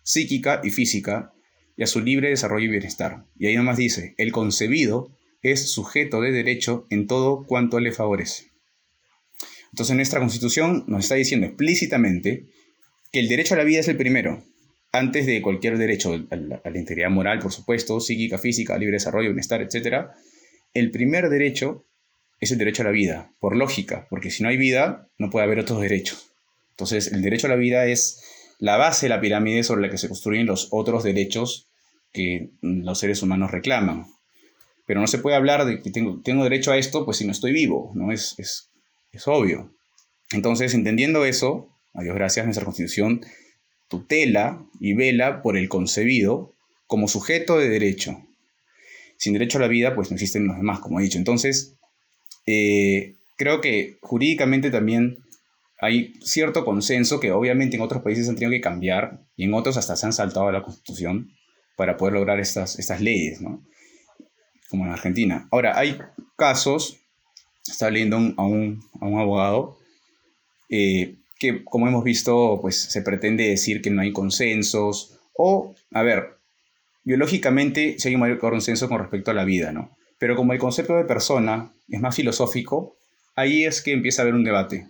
psíquica 0.04 0.62
y 0.64 0.70
física, 0.70 1.34
y 1.76 1.84
a 1.84 1.88
su 1.88 2.02
libre 2.02 2.30
desarrollo 2.30 2.66
y 2.66 2.72
bienestar. 2.72 3.24
Y 3.38 3.48
ahí 3.48 3.56
nomás 3.56 3.78
dice, 3.78 4.14
el 4.18 4.32
concebido 4.32 5.10
es 5.42 5.72
sujeto 5.72 6.22
de 6.22 6.32
derecho 6.32 6.86
en 6.90 7.08
todo 7.08 7.46
cuanto 7.46 7.80
le 7.80 7.92
favorece. 7.92 8.50
Entonces 9.72 9.96
nuestra 9.96 10.20
constitución 10.20 10.84
nos 10.88 11.06
está 11.06 11.16
diciendo 11.16 11.48
explícitamente 11.48 12.46
que 13.12 13.20
el 13.20 13.28
derecho 13.28 13.54
a 13.54 13.58
la 13.58 13.64
vida 13.64 13.80
es 13.80 13.88
el 13.88 13.98
primero, 13.98 14.44
antes 14.92 15.26
de 15.26 15.42
cualquier 15.42 15.78
derecho 15.78 16.14
a 16.30 16.36
la, 16.36 16.80
integridad 16.80 17.10
moral, 17.10 17.40
por 17.40 17.52
supuesto, 17.52 18.00
psíquica, 18.00 18.38
física, 18.38 18.78
libre 18.78 18.96
desarrollo, 18.96 19.30
bienestar, 19.30 19.62
etc. 19.62 20.08
El 20.74 20.92
primer 20.92 21.30
derecho 21.30 21.86
es 22.40 22.52
el 22.52 22.58
derecho 22.58 22.82
a 22.82 22.86
la 22.86 22.92
vida, 22.92 23.32
por 23.40 23.56
lógica, 23.56 24.08
porque 24.10 24.32
si 24.32 24.44
no 24.44 24.50
hay 24.50 24.58
vida, 24.58 25.10
no 25.18 25.30
puede 25.30 25.46
haber 25.46 25.60
otros 25.60 25.82
derechos. 25.82 26.32
Entonces, 26.72 27.12
el 27.12 27.22
derecho 27.22 27.48
a 27.48 27.52
la 27.52 27.56
vida 27.56 27.86
es 27.86 28.24
la 28.60 28.78
base 28.78 29.10
la 29.10 29.22
pirámide 29.22 29.64
sobre 29.64 29.82
la 29.82 29.90
que 29.90 29.98
se 29.98 30.08
construyen 30.08 30.46
los 30.46 30.70
otros 30.72 31.04
derechos 31.04 31.70
que 32.12 32.50
los 32.62 33.00
seres 33.00 33.22
humanos 33.22 33.52
reclaman 33.52 34.08
pero 34.90 35.02
no 35.02 35.06
se 35.06 35.20
puede 35.20 35.36
hablar 35.36 35.66
de 35.66 35.84
que 35.84 35.92
tengo, 35.92 36.44
derecho 36.44 36.72
a 36.72 36.78
esto, 36.80 37.06
pues 37.06 37.18
si 37.18 37.24
no 37.24 37.32
estoy 37.32 37.54
vivo, 37.54 37.92
¿no? 37.94 38.12
Es, 38.12 38.34
es, 38.40 38.72
es 39.12 39.28
obvio. 39.28 39.72
Entonces, 40.32 40.74
entendiendo 40.74 41.26
eso, 41.26 41.70
a 41.94 42.02
Dios 42.02 42.16
gracias, 42.16 42.48
nuestra 42.48 42.66
Constitución 42.66 43.22
tutela 43.88 44.66
y 44.80 44.96
vela 44.96 45.44
por 45.44 45.58
el 45.58 45.70
concebido 45.70 46.56
como 46.88 47.08
sujeto 47.08 47.60
de 47.60 47.70
derecho. 47.70 48.18
Sin 49.16 49.34
derecho 49.34 49.60
a 49.60 49.62
la 49.62 49.68
vida, 49.68 49.94
pues 49.94 50.10
no 50.10 50.16
existen 50.16 50.48
los 50.48 50.58
demás, 50.58 50.80
como 50.80 51.00
he 51.00 51.04
dicho. 51.04 51.20
Entonces, 51.20 51.76
eh, 52.48 53.14
creo 53.38 53.62
que 53.62 54.00
jurídicamente 54.02 54.72
también 54.72 55.20
hay 55.80 56.16
cierto 56.24 56.66
consenso 56.66 57.20
que 57.20 57.32
obviamente 57.32 57.76
en 57.76 57.84
otros 57.84 58.02
países 58.02 58.28
han 58.28 58.38
tenido 58.38 58.50
que 58.50 58.62
cambiar 58.62 59.22
y 59.36 59.44
en 59.44 59.54
otros 59.54 59.78
hasta 59.78 59.96
se 59.96 60.08
han 60.08 60.14
saltado 60.14 60.48
a 60.48 60.52
la 60.52 60.64
Constitución 60.64 61.30
para 61.78 61.96
poder 61.96 62.16
lograr 62.16 62.40
estas, 62.40 62.80
estas 62.80 63.02
leyes, 63.02 63.40
¿no? 63.40 63.64
Como 64.70 64.86
en 64.86 64.92
Argentina. 64.92 65.48
Ahora, 65.52 65.78
hay 65.78 65.98
casos, 66.38 67.00
está 67.68 67.90
leyendo 67.90 68.18
a, 68.38 68.46
un, 68.46 68.84
abogado, 69.02 69.78
eh, 70.70 71.16
que, 71.38 71.64
como 71.64 71.88
hemos 71.88 72.04
visto, 72.04 72.60
pues 72.62 72.80
se 72.80 73.02
pretende 73.02 73.50
decir 73.50 73.82
que 73.82 73.90
no 73.90 74.02
hay 74.02 74.12
consensos, 74.12 75.20
o, 75.34 75.74
a 75.92 76.04
ver, 76.04 76.38
biológicamente 77.04 77.96
sí 77.98 78.10
hay 78.10 78.16
un 78.16 78.22
mayor 78.22 78.40
consenso 78.40 78.90
con 78.90 79.00
respecto 79.00 79.32
a 79.32 79.34
la 79.34 79.46
vida, 79.46 79.72
¿no? 79.72 79.96
Pero 80.18 80.36
como 80.36 80.54
el 80.54 80.60
concepto 80.60 80.96
de 80.96 81.06
persona 81.06 81.72
es 81.88 82.00
más 82.02 82.16
filosófico, 82.16 82.98
ahí 83.36 83.64
es 83.64 83.82
que 83.82 83.94
empieza 83.94 84.22
a 84.22 84.24
haber 84.24 84.36
un 84.36 84.44
debate. 84.44 84.90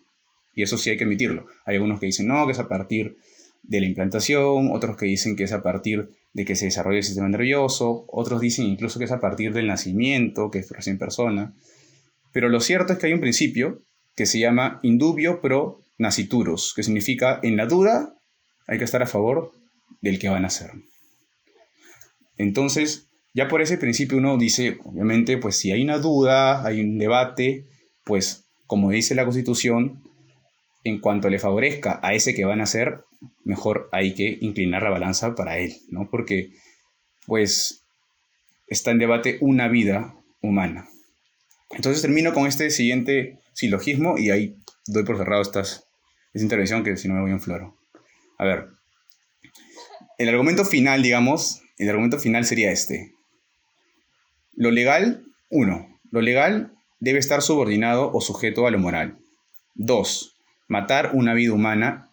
Y 0.55 0.63
eso 0.63 0.77
sí 0.77 0.89
hay 0.89 0.97
que 0.97 1.03
admitirlo. 1.03 1.45
Hay 1.65 1.75
algunos 1.75 1.99
que 1.99 2.07
dicen 2.07 2.27
no, 2.27 2.45
que 2.45 2.53
es 2.53 2.59
a 2.59 2.67
partir 2.67 3.15
de 3.61 3.80
la 3.80 3.86
implantación, 3.86 4.71
otros 4.71 4.97
que 4.97 5.05
dicen 5.05 5.36
que 5.36 5.43
es 5.43 5.53
a 5.53 5.61
partir 5.61 6.09
de 6.34 6.45
que 6.45 6.55
se 6.55 6.65
desarrolla 6.65 6.97
el 6.97 7.03
sistema 7.03 7.30
nervioso, 7.30 8.05
otros 8.07 8.41
dicen 8.41 8.65
incluso 8.65 8.99
que 8.99 9.05
es 9.05 9.11
a 9.11 9.19
partir 9.19 9.53
del 9.53 9.67
nacimiento, 9.67 10.51
que 10.51 10.59
es 10.59 10.69
recién 10.69 10.97
persona. 10.97 11.53
Pero 12.32 12.49
lo 12.49 12.59
cierto 12.59 12.93
es 12.93 12.99
que 12.99 13.07
hay 13.07 13.13
un 13.13 13.19
principio 13.19 13.82
que 14.15 14.25
se 14.25 14.39
llama 14.39 14.80
indubio 14.84 15.41
pro 15.41 15.80
nasciturus, 15.97 16.73
que 16.75 16.84
significa 16.84 17.39
en 17.41 17.57
la 17.57 17.65
duda 17.65 18.13
hay 18.67 18.77
que 18.77 18.84
estar 18.84 19.01
a 19.01 19.07
favor 19.07 19.51
del 20.01 20.19
que 20.19 20.30
van 20.30 20.39
a 20.39 20.41
nacer. 20.41 20.71
Entonces, 22.38 23.07
ya 23.34 23.47
por 23.47 23.61
ese 23.61 23.77
principio 23.77 24.17
uno 24.17 24.38
dice, 24.38 24.77
obviamente, 24.84 25.38
pues 25.38 25.57
si 25.57 25.71
hay 25.71 25.84
una 25.84 25.97
duda, 25.97 26.65
hay 26.65 26.82
un 26.82 26.97
debate, 26.97 27.65
pues 28.05 28.45
como 28.67 28.91
dice 28.91 29.15
la 29.15 29.25
Constitución, 29.25 30.03
en 30.84 30.99
cuanto 30.99 31.30
le 31.30 31.39
favorezca 31.39 31.99
a 32.01 32.13
ese 32.13 32.34
que 32.34 32.45
van 32.45 32.59
a 32.59 32.63
nacer, 32.63 33.01
mejor 33.43 33.89
hay 33.91 34.13
que 34.13 34.38
inclinar 34.41 34.84
la 34.84 34.89
balanza 34.89 35.36
para 35.36 35.57
él, 35.59 35.76
¿no? 35.89 36.09
Porque, 36.09 36.51
pues, 37.26 37.84
está 38.67 38.91
en 38.91 38.99
debate 38.99 39.38
una 39.41 39.67
vida 39.67 40.15
humana. 40.41 40.88
Entonces 41.72 42.01
termino 42.01 42.34
con 42.34 42.47
este 42.47 42.70
siguiente 42.70 43.39
silogismo 43.53 44.17
y 44.17 44.32
ahí 44.32 44.57
doy 44.88 45.03
por 45.03 45.17
cerrado 45.17 45.41
esta 45.41 45.63
intervención 46.34 46.84
que 46.84 46.97
si 46.97 47.07
no 47.07 47.15
me 47.15 47.22
voy 47.22 47.32
en 47.32 47.41
floro. 47.41 47.78
A 48.38 48.45
ver, 48.45 48.70
el 50.17 50.30
argumento 50.30 50.65
final, 50.65 51.03
digamos, 51.03 51.61
el 51.78 51.89
argumento 51.89 52.20
final 52.20 52.45
sería 52.45 52.72
este. 52.72 53.13
Lo 54.53 54.72
legal, 54.72 55.26
uno, 55.49 55.99
lo 56.11 56.22
legal 56.22 56.74
debe 56.99 57.20
estar 57.20 57.41
subordinado 57.41 58.11
o 58.11 58.22
sujeto 58.22 58.67
a 58.67 58.72
lo 58.72 58.80
moral. 58.80 59.20
Dos, 59.76 60.38
matar 60.67 61.11
una 61.13 61.34
vida 61.34 61.53
humana 61.53 62.09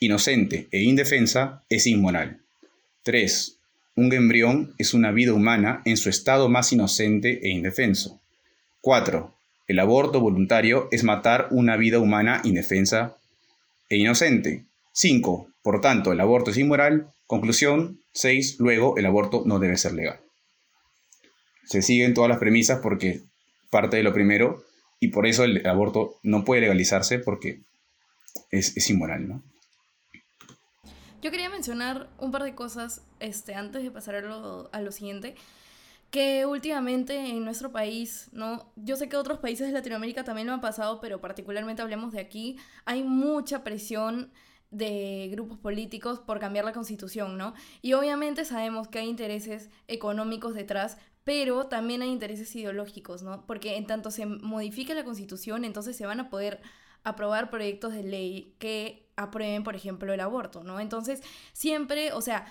inocente 0.00 0.66
e 0.70 0.82
indefensa 0.82 1.62
es 1.68 1.86
inmoral. 1.86 2.40
3. 3.02 3.58
Un 3.96 4.12
embrión 4.12 4.74
es 4.78 4.94
una 4.94 5.12
vida 5.12 5.34
humana 5.34 5.82
en 5.84 5.98
su 5.98 6.08
estado 6.08 6.48
más 6.48 6.72
inocente 6.72 7.40
e 7.42 7.50
indefenso. 7.50 8.18
4. 8.80 9.34
El 9.68 9.78
aborto 9.78 10.20
voluntario 10.20 10.88
es 10.90 11.04
matar 11.04 11.48
una 11.50 11.76
vida 11.76 11.98
humana 11.98 12.40
indefensa 12.44 13.16
e 13.90 13.98
inocente. 13.98 14.64
5. 14.92 15.48
Por 15.62 15.82
tanto, 15.82 16.12
el 16.12 16.20
aborto 16.20 16.50
es 16.50 16.56
inmoral. 16.56 17.12
Conclusión. 17.26 18.00
6. 18.12 18.58
Luego, 18.58 18.96
el 18.96 19.04
aborto 19.04 19.42
no 19.44 19.58
debe 19.58 19.76
ser 19.76 19.92
legal. 19.92 20.18
Se 21.66 21.82
siguen 21.82 22.14
todas 22.14 22.30
las 22.30 22.38
premisas 22.38 22.80
porque 22.82 23.20
parte 23.68 23.98
de 23.98 24.02
lo 24.02 24.14
primero 24.14 24.64
y 24.98 25.08
por 25.08 25.26
eso 25.26 25.44
el 25.44 25.64
aborto 25.66 26.16
no 26.22 26.44
puede 26.44 26.62
legalizarse 26.62 27.18
porque 27.18 27.60
es, 28.50 28.76
es 28.76 28.90
inmoral, 28.90 29.28
¿no? 29.28 29.42
Yo 31.22 31.30
quería 31.30 31.50
mencionar 31.50 32.08
un 32.18 32.30
par 32.30 32.42
de 32.44 32.54
cosas 32.54 33.02
este, 33.18 33.54
antes 33.54 33.82
de 33.82 33.90
pasar 33.90 34.14
a 34.16 34.20
lo, 34.20 34.70
a 34.72 34.80
lo 34.80 34.92
siguiente 34.92 35.34
que 36.10 36.44
últimamente 36.44 37.16
en 37.16 37.44
nuestro 37.44 37.70
país, 37.70 38.28
¿no? 38.32 38.72
Yo 38.74 38.96
sé 38.96 39.08
que 39.08 39.16
otros 39.16 39.38
países 39.38 39.68
de 39.68 39.72
Latinoamérica 39.72 40.24
también 40.24 40.48
lo 40.48 40.52
han 40.52 40.60
pasado, 40.60 41.00
pero 41.00 41.20
particularmente 41.20 41.82
hablemos 41.82 42.12
de 42.12 42.20
aquí, 42.20 42.56
hay 42.84 43.04
mucha 43.04 43.62
presión 43.62 44.32
de 44.70 45.28
grupos 45.30 45.58
políticos 45.58 46.20
por 46.20 46.40
cambiar 46.40 46.64
la 46.64 46.72
constitución, 46.72 47.36
¿no? 47.36 47.54
Y 47.80 47.92
obviamente 47.92 48.44
sabemos 48.44 48.88
que 48.88 49.00
hay 49.00 49.08
intereses 49.08 49.70
económicos 49.88 50.54
detrás, 50.54 50.98
pero 51.22 51.66
también 51.66 52.02
hay 52.02 52.08
intereses 52.08 52.54
ideológicos, 52.56 53.22
¿no? 53.22 53.46
Porque 53.46 53.76
en 53.76 53.86
tanto 53.86 54.10
se 54.10 54.26
modifique 54.26 54.94
la 54.94 55.04
constitución, 55.04 55.64
entonces 55.64 55.96
se 55.96 56.06
van 56.06 56.20
a 56.20 56.30
poder 56.30 56.60
aprobar 57.04 57.50
proyectos 57.50 57.92
de 57.94 58.02
ley 58.02 58.54
que 58.58 59.09
aprueben, 59.22 59.64
por 59.64 59.76
ejemplo, 59.76 60.12
el 60.12 60.20
aborto, 60.20 60.62
¿no? 60.62 60.80
Entonces, 60.80 61.22
siempre, 61.52 62.12
o 62.12 62.20
sea, 62.20 62.46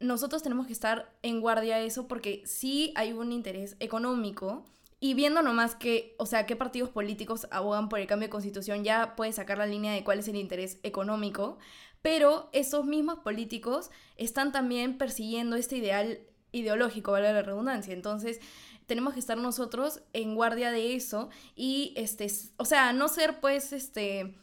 nosotros 0.00 0.42
tenemos 0.42 0.66
que 0.66 0.72
estar 0.72 1.12
en 1.22 1.40
guardia 1.40 1.76
de 1.76 1.86
eso 1.86 2.06
porque 2.08 2.42
sí 2.44 2.92
hay 2.96 3.12
un 3.12 3.32
interés 3.32 3.76
económico 3.80 4.64
y 4.98 5.14
viendo 5.14 5.42
nomás 5.42 5.74
que, 5.74 6.14
o 6.18 6.26
sea, 6.26 6.46
qué 6.46 6.56
partidos 6.56 6.90
políticos 6.90 7.46
abogan 7.50 7.88
por 7.88 8.00
el 8.00 8.06
cambio 8.06 8.28
de 8.28 8.30
constitución, 8.30 8.82
ya 8.82 9.14
puedes 9.14 9.36
sacar 9.36 9.58
la 9.58 9.66
línea 9.66 9.92
de 9.92 10.04
cuál 10.04 10.18
es 10.18 10.28
el 10.28 10.36
interés 10.36 10.78
económico, 10.82 11.58
pero 12.02 12.48
esos 12.52 12.84
mismos 12.84 13.18
políticos 13.18 13.90
están 14.16 14.52
también 14.52 14.96
persiguiendo 14.96 15.56
este 15.56 15.76
ideal 15.76 16.20
ideológico, 16.52 17.12
vale 17.12 17.32
la 17.32 17.42
redundancia. 17.42 17.92
Entonces, 17.92 18.40
tenemos 18.86 19.14
que 19.14 19.20
estar 19.20 19.36
nosotros 19.36 20.00
en 20.12 20.34
guardia 20.34 20.70
de 20.70 20.94
eso 20.94 21.28
y, 21.54 21.92
este, 21.96 22.30
o 22.56 22.64
sea, 22.64 22.92
no 22.92 23.08
ser 23.08 23.40
pues, 23.40 23.72
este, 23.72 24.34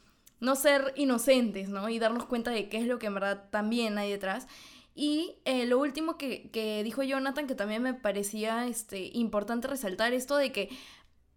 no 0.44 0.56
ser 0.56 0.94
inocentes, 0.96 1.70
¿no? 1.70 1.88
Y 1.90 2.00
darnos 2.00 2.26
cuenta 2.26 2.52
de 2.52 2.68
qué 2.68 2.78
es 2.78 2.86
lo 2.86 3.00
que 3.00 3.08
en 3.08 3.14
verdad 3.14 3.50
también 3.50 3.98
hay 3.98 4.12
detrás. 4.12 4.48
Y 4.94 5.38
eh, 5.46 5.66
lo 5.66 5.80
último 5.80 6.18
que, 6.18 6.52
que, 6.52 6.84
dijo 6.84 7.02
Jonathan, 7.02 7.48
que 7.48 7.56
también 7.56 7.82
me 7.82 7.94
parecía 7.94 8.68
este, 8.68 9.10
importante 9.14 9.68
resaltar, 9.68 10.14
esto 10.14 10.36
de 10.36 10.52
que 10.52 10.70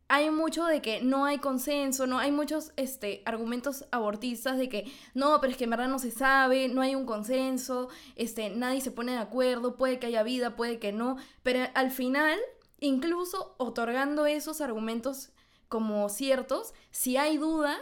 hay 0.09 0.31
mucho 0.31 0.65
de 0.67 0.83
que 0.83 1.01
no 1.01 1.25
hay 1.25 1.39
consenso, 1.39 2.07
no 2.07 2.19
hay 2.19 2.33
muchos 2.33 2.73
este, 2.77 3.23
argumentos 3.27 3.87
abortistas 3.93 4.59
de 4.59 4.69
que 4.69 4.93
no, 5.15 5.41
pero 5.41 5.53
es 5.53 5.57
que 5.57 5.65
en 5.65 5.71
verdad 5.71 5.89
no 5.89 5.99
se 5.99 6.11
sabe, 6.11 6.69
no 6.69 6.83
hay 6.83 6.95
un 6.95 7.07
consenso, 7.07 7.89
este, 8.17 8.51
nadie 8.51 8.81
se 8.81 8.91
pone 8.91 9.13
de 9.13 9.19
acuerdo, 9.19 9.77
puede 9.77 9.99
que 9.99 10.09
haya 10.09 10.23
vida, 10.23 10.57
puede 10.57 10.79
que 10.79 10.93
no, 10.93 11.17
pero 11.43 11.69
al 11.75 11.91
final 11.93 12.39
incluso 12.81 13.55
otorgando 13.59 14.27
esos 14.27 14.61
argumentos 14.61 15.31
como 15.69 16.09
ciertos, 16.09 16.75
si 16.91 17.17
hay 17.17 17.39
duda, 17.39 17.79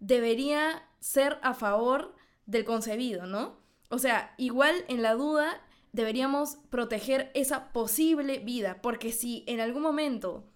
debería 0.00 0.82
ser 1.00 1.38
a 1.42 1.54
favor 1.54 2.14
del 2.46 2.64
concebido, 2.64 3.26
¿no? 3.26 3.58
O 3.90 3.98
sea, 3.98 4.34
igual 4.38 4.84
en 4.88 5.02
la 5.02 5.14
duda 5.14 5.60
deberíamos 5.92 6.58
proteger 6.70 7.30
esa 7.34 7.72
posible 7.72 8.40
vida, 8.40 8.82
porque 8.82 9.12
si 9.12 9.44
en 9.46 9.60
algún 9.60 9.82
momento, 9.82 10.50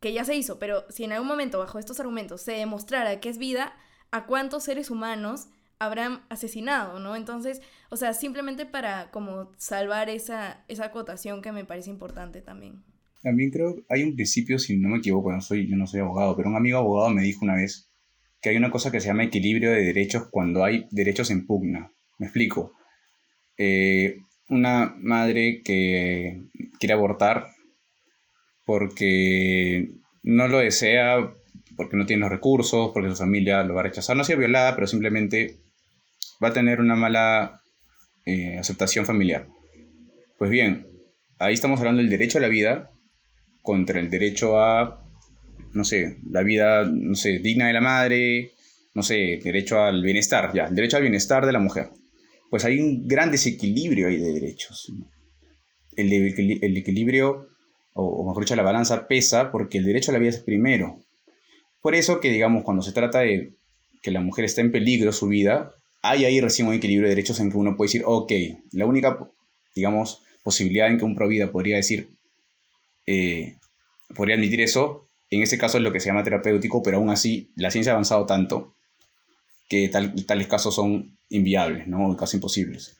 que 0.00 0.12
ya 0.12 0.24
se 0.24 0.36
hizo, 0.36 0.58
pero 0.58 0.84
si 0.90 1.04
en 1.04 1.12
algún 1.12 1.28
momento 1.28 1.58
bajo 1.58 1.78
estos 1.78 2.00
argumentos 2.00 2.42
se 2.42 2.52
demostrara 2.52 3.20
que 3.20 3.30
es 3.30 3.38
vida, 3.38 3.74
¿a 4.10 4.26
cuántos 4.26 4.64
seres 4.64 4.90
humanos 4.90 5.48
habrán 5.78 6.22
asesinado, 6.28 7.00
¿no? 7.00 7.16
Entonces, 7.16 7.62
o 7.90 7.96
sea, 7.96 8.12
simplemente 8.12 8.66
para 8.66 9.10
como 9.10 9.50
salvar 9.56 10.10
esa, 10.10 10.64
esa 10.68 10.86
acotación 10.86 11.42
que 11.42 11.52
me 11.52 11.64
parece 11.64 11.90
importante 11.90 12.42
también. 12.42 12.82
También 13.22 13.50
creo 13.50 13.76
hay 13.88 14.02
un 14.02 14.14
principio, 14.14 14.58
si 14.58 14.76
no 14.76 14.90
me 14.90 14.98
equivoco, 14.98 15.32
no 15.32 15.40
soy, 15.40 15.66
yo 15.66 15.76
no 15.76 15.86
soy 15.86 16.00
abogado, 16.00 16.36
pero 16.36 16.50
un 16.50 16.56
amigo 16.56 16.78
abogado 16.78 17.10
me 17.10 17.22
dijo 17.22 17.44
una 17.44 17.54
vez 17.54 17.90
que 18.44 18.50
hay 18.50 18.58
una 18.58 18.70
cosa 18.70 18.92
que 18.92 19.00
se 19.00 19.06
llama 19.06 19.24
equilibrio 19.24 19.70
de 19.70 19.82
derechos 19.82 20.28
cuando 20.30 20.64
hay 20.64 20.86
derechos 20.90 21.30
en 21.30 21.46
pugna. 21.46 21.90
Me 22.18 22.26
explico. 22.26 22.74
Eh, 23.56 24.18
una 24.50 24.94
madre 24.98 25.62
que 25.64 26.42
quiere 26.78 26.92
abortar 26.92 27.46
porque 28.66 29.88
no 30.22 30.46
lo 30.48 30.58
desea, 30.58 31.32
porque 31.74 31.96
no 31.96 32.04
tiene 32.04 32.20
los 32.20 32.28
recursos, 32.28 32.90
porque 32.92 33.08
su 33.08 33.16
familia 33.16 33.62
lo 33.62 33.72
va 33.72 33.80
a 33.80 33.84
rechazar, 33.84 34.14
no 34.14 34.24
sea 34.24 34.36
violada, 34.36 34.74
pero 34.74 34.88
simplemente 34.88 35.60
va 36.42 36.48
a 36.48 36.52
tener 36.52 36.80
una 36.80 36.96
mala 36.96 37.62
eh, 38.26 38.58
aceptación 38.58 39.06
familiar. 39.06 39.48
Pues 40.36 40.50
bien, 40.50 40.86
ahí 41.38 41.54
estamos 41.54 41.80
hablando 41.80 42.02
del 42.02 42.10
derecho 42.10 42.36
a 42.36 42.42
la 42.42 42.48
vida 42.48 42.90
contra 43.62 44.00
el 44.00 44.10
derecho 44.10 44.60
a, 44.60 45.02
no 45.74 45.84
sé, 45.84 46.18
la 46.30 46.42
vida, 46.42 46.84
no 46.90 47.14
sé, 47.14 47.38
digna 47.40 47.66
de 47.66 47.72
la 47.72 47.80
madre, 47.80 48.52
no 48.94 49.02
sé, 49.02 49.40
derecho 49.42 49.80
al 49.80 50.02
bienestar, 50.02 50.52
ya, 50.54 50.66
el 50.66 50.74
derecho 50.74 50.96
al 50.96 51.02
bienestar 51.02 51.44
de 51.44 51.52
la 51.52 51.58
mujer. 51.58 51.90
Pues 52.50 52.64
hay 52.64 52.78
un 52.78 53.06
gran 53.06 53.30
desequilibrio 53.30 54.08
ahí 54.08 54.16
de 54.16 54.32
derechos. 54.32 54.92
El, 55.96 56.12
el 56.12 56.76
equilibrio, 56.76 57.48
o, 57.94 58.26
mejor 58.26 58.44
dicho, 58.44 58.56
la 58.56 58.62
balanza 58.62 59.06
pesa 59.06 59.50
porque 59.50 59.78
el 59.78 59.84
derecho 59.84 60.10
a 60.10 60.14
la 60.14 60.20
vida 60.20 60.30
es 60.30 60.40
primero. 60.40 61.00
Por 61.82 61.94
eso 61.94 62.20
que, 62.20 62.30
digamos, 62.30 62.62
cuando 62.64 62.82
se 62.82 62.92
trata 62.92 63.20
de 63.20 63.54
que 64.02 64.10
la 64.10 64.20
mujer 64.20 64.44
está 64.44 64.60
en 64.60 64.72
peligro 64.72 65.12
su 65.12 65.26
vida, 65.26 65.74
hay 66.02 66.24
ahí 66.24 66.40
recién 66.40 66.68
un 66.68 66.74
equilibrio 66.74 67.08
de 67.08 67.14
derechos 67.14 67.40
en 67.40 67.50
que 67.50 67.56
uno 67.56 67.76
puede 67.76 67.88
decir, 67.88 68.02
ok, 68.04 68.32
la 68.72 68.86
única, 68.86 69.18
digamos, 69.74 70.22
posibilidad 70.42 70.88
en 70.88 70.98
que 70.98 71.04
un 71.04 71.14
provida 71.14 71.50
podría 71.50 71.76
decir, 71.76 72.10
eh, 73.06 73.56
podría 74.14 74.36
admitir 74.36 74.60
eso. 74.60 75.08
En 75.30 75.42
ese 75.42 75.58
caso 75.58 75.78
es 75.78 75.82
lo 75.84 75.92
que 75.92 76.00
se 76.00 76.06
llama 76.06 76.22
terapéutico, 76.22 76.82
pero 76.82 76.98
aún 76.98 77.10
así 77.10 77.50
la 77.56 77.70
ciencia 77.70 77.92
ha 77.92 77.94
avanzado 77.94 78.26
tanto 78.26 78.74
que 79.68 79.88
tales 79.88 80.46
casos 80.46 80.74
son 80.74 81.16
inviables, 81.30 81.86
¿no? 81.86 82.16
casi 82.16 82.36
imposibles. 82.36 82.96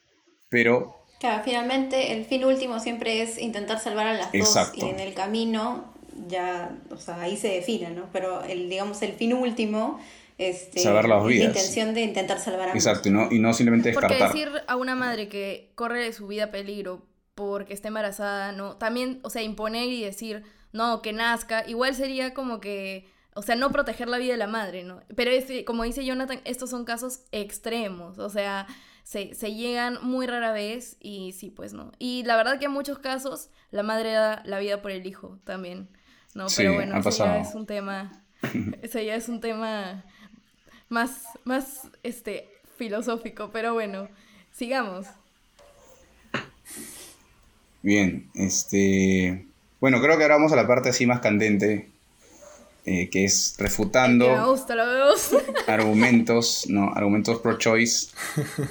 Pero... 0.49 0.97
Claro, 1.21 1.43
finalmente 1.45 2.13
el 2.13 2.25
fin 2.25 2.45
último 2.45 2.81
siempre 2.81 3.23
es 3.23 3.39
intentar 3.39 3.79
salvar 3.79 4.07
a 4.09 4.15
las 4.15 4.33
dos 4.33 4.73
y 4.75 4.85
en 4.85 5.01
el 5.01 5.15
camino 5.15 5.95
ya, 6.29 6.77
o 6.91 6.97
sea, 6.97 7.21
ahí 7.21 7.37
se 7.37 7.49
define, 7.49 7.91
¿no? 7.91 8.09
Pero 8.13 8.43
el, 8.45 8.69
digamos, 8.69 9.01
el 9.03 9.13
fin 9.13 9.33
último 9.33 10.01
este, 10.37 10.81
Salvar 10.81 11.09
las 11.09 11.23
la 11.23 11.29
vidas. 11.29 11.47
intención 11.49 11.95
de 11.95 12.03
intentar 12.03 12.41
salvar 12.41 12.71
a 12.71 12.73
Exacto, 12.73 13.09
no, 13.11 13.31
y 13.31 13.39
no 13.39 13.55
simplemente 13.55 13.93
Porque 13.93 14.15
descartar. 14.15 14.37
decir 14.37 14.53
a 14.67 14.77
una 14.77 14.97
madre 14.97 15.29
que 15.29 15.71
corre 15.75 16.13
su 16.13 16.27
vida 16.27 16.51
peligro 16.51 17.03
porque 17.35 17.75
está 17.75 17.89
embarazada, 17.89 18.53
¿no? 18.53 18.77
También, 18.77 19.21
o 19.23 19.31
sea, 19.31 19.43
imponer 19.43 19.89
y 19.89 20.03
decir, 20.03 20.45
no, 20.73 21.03
que 21.03 21.13
nazca, 21.13 21.67
igual 21.69 21.95
sería 21.95 22.35
como 22.35 22.61
que, 22.61 23.09
o 23.35 23.43
sea, 23.43 23.57
no 23.57 23.71
proteger 23.71 24.09
la 24.09 24.19
vida 24.19 24.33
de 24.33 24.39
la 24.39 24.47
madre, 24.47 24.85
¿no? 24.85 25.01
Pero 25.17 25.31
es, 25.31 25.47
como 25.65 25.85
dice 25.85 26.05
Jonathan, 26.05 26.41
estos 26.45 26.71
son 26.71 26.85
casos 26.85 27.21
extremos, 27.33 28.19
o 28.19 28.29
sea, 28.29 28.67
se, 29.03 29.35
se 29.35 29.55
llegan 29.55 29.99
muy 30.03 30.27
rara 30.27 30.53
vez 30.53 30.97
y 31.01 31.33
sí, 31.33 31.51
pues, 31.51 31.73
¿no? 31.73 31.93
Y 31.99 32.23
la 32.25 32.37
verdad 32.37 32.59
que 32.59 32.67
en 32.67 32.71
muchos 32.73 32.99
casos 32.99 33.51
la 33.71 33.83
madre 33.83 34.13
da 34.13 34.43
la 34.47 34.59
vida 34.59 34.81
por 34.83 34.91
el 34.91 35.07
hijo 35.07 35.39
también, 35.45 35.89
¿no? 36.35 36.49
Sí, 36.49 36.59
Pero 36.59 36.75
bueno, 36.75 36.99
eso 36.99 37.11
ya 37.11 37.39
es 37.39 37.55
un 37.55 37.67
tema, 37.67 38.25
eso 38.83 39.01
ya 39.01 39.15
es 39.15 39.29
un 39.29 39.41
tema 39.41 40.05
más, 40.89 41.25
más, 41.45 41.89
este, 42.03 42.51
filosófico, 42.77 43.51
pero 43.53 43.75
bueno, 43.75 44.09
sigamos. 44.53 45.07
Bien, 47.85 48.29
este... 48.35 49.45
Bueno, 49.81 50.01
creo 50.01 50.17
que 50.17 50.23
ahora 50.23 50.37
vamos 50.37 50.53
a 50.53 50.57
la 50.57 50.67
parte 50.67 50.89
así 50.89 51.07
más 51.07 51.21
candente, 51.21 51.91
eh, 52.87 53.11
que 53.11 53.25
es 53.27 53.55
refutando 53.59 54.27
me 54.27 54.45
gusta, 54.47 54.75
me 54.75 55.11
gusta. 55.11 55.37
argumentos, 55.73 56.65
¿no? 56.71 56.91
Argumentos 56.95 57.41
pro-choice. 57.41 58.09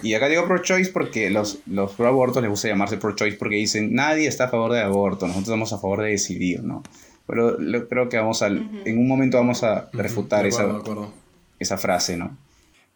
Y 0.01 0.15
acá 0.15 0.27
digo 0.29 0.47
pro-choice 0.47 0.91
porque 0.91 1.29
los, 1.29 1.59
los 1.67 1.91
pro-abortos 1.93 2.41
les 2.41 2.49
gusta 2.49 2.67
llamarse 2.69 2.97
pro-choice 2.97 3.37
porque 3.37 3.55
dicen, 3.57 3.93
nadie 3.93 4.27
está 4.27 4.45
a 4.45 4.49
favor 4.49 4.71
del 4.73 4.83
aborto, 4.85 5.27
nosotros 5.27 5.49
estamos 5.49 5.71
a 5.73 5.77
favor 5.77 6.01
de 6.01 6.09
decidir, 6.09 6.63
¿no? 6.63 6.81
Pero 7.27 7.59
lo- 7.59 7.87
creo 7.87 8.09
que 8.09 8.17
vamos 8.17 8.41
a, 8.41 8.47
en 8.47 8.97
un 8.97 9.07
momento 9.07 9.37
vamos 9.37 9.63
a 9.63 9.89
refutar 9.93 10.45
esa, 10.47 10.63
acuerdo, 10.63 10.83
esa 11.59 11.77
frase, 11.77 12.17
¿no? 12.17 12.35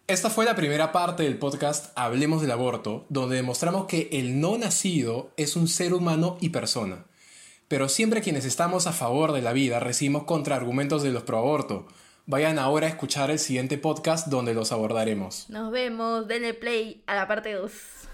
Esta 0.10 0.30
fue 0.30 0.45
la 0.45 0.55
primera 0.55 0.93
parte 0.93 1.24
del 1.24 1.38
podcast 1.38 1.91
Hablemos 1.97 2.41
del 2.41 2.51
aborto, 2.51 3.05
donde 3.10 3.36
demostramos 3.36 3.88
que 3.88 4.08
el 4.14 4.39
no 4.39 4.58
nacido 4.58 5.32
es 5.36 5.58
un 5.58 5.68
ser 5.68 5.93
humano 5.93 6.38
y 6.39 6.47
persona. 6.47 7.03
Pero 7.68 7.89
siempre 7.89 8.22
quienes 8.22 8.45
estamos 8.45 8.88
a 8.88 8.93
favor 8.93 9.34
de 9.34 9.41
la 9.41 9.51
vida 9.51 9.82
recibimos 9.82 10.24
contraargumentos 10.24 11.03
de 11.03 11.12
los 11.12 11.24
proaborto. 11.24 11.88
Vayan 12.26 12.58
ahora 12.58 12.88
a 12.88 12.89
escuchar 12.89 13.32
el 13.32 13.39
siguiente 13.39 13.78
podcast 13.78 14.28
donde 14.28 14.53
los 14.53 14.72
abordaremos. 14.72 15.49
Nos 15.49 15.74
vemos, 15.74 16.26
denle 16.26 16.53
play 16.53 17.03
a 17.05 17.16
la 17.16 17.28
parte 17.28 17.51
2. 17.51 18.07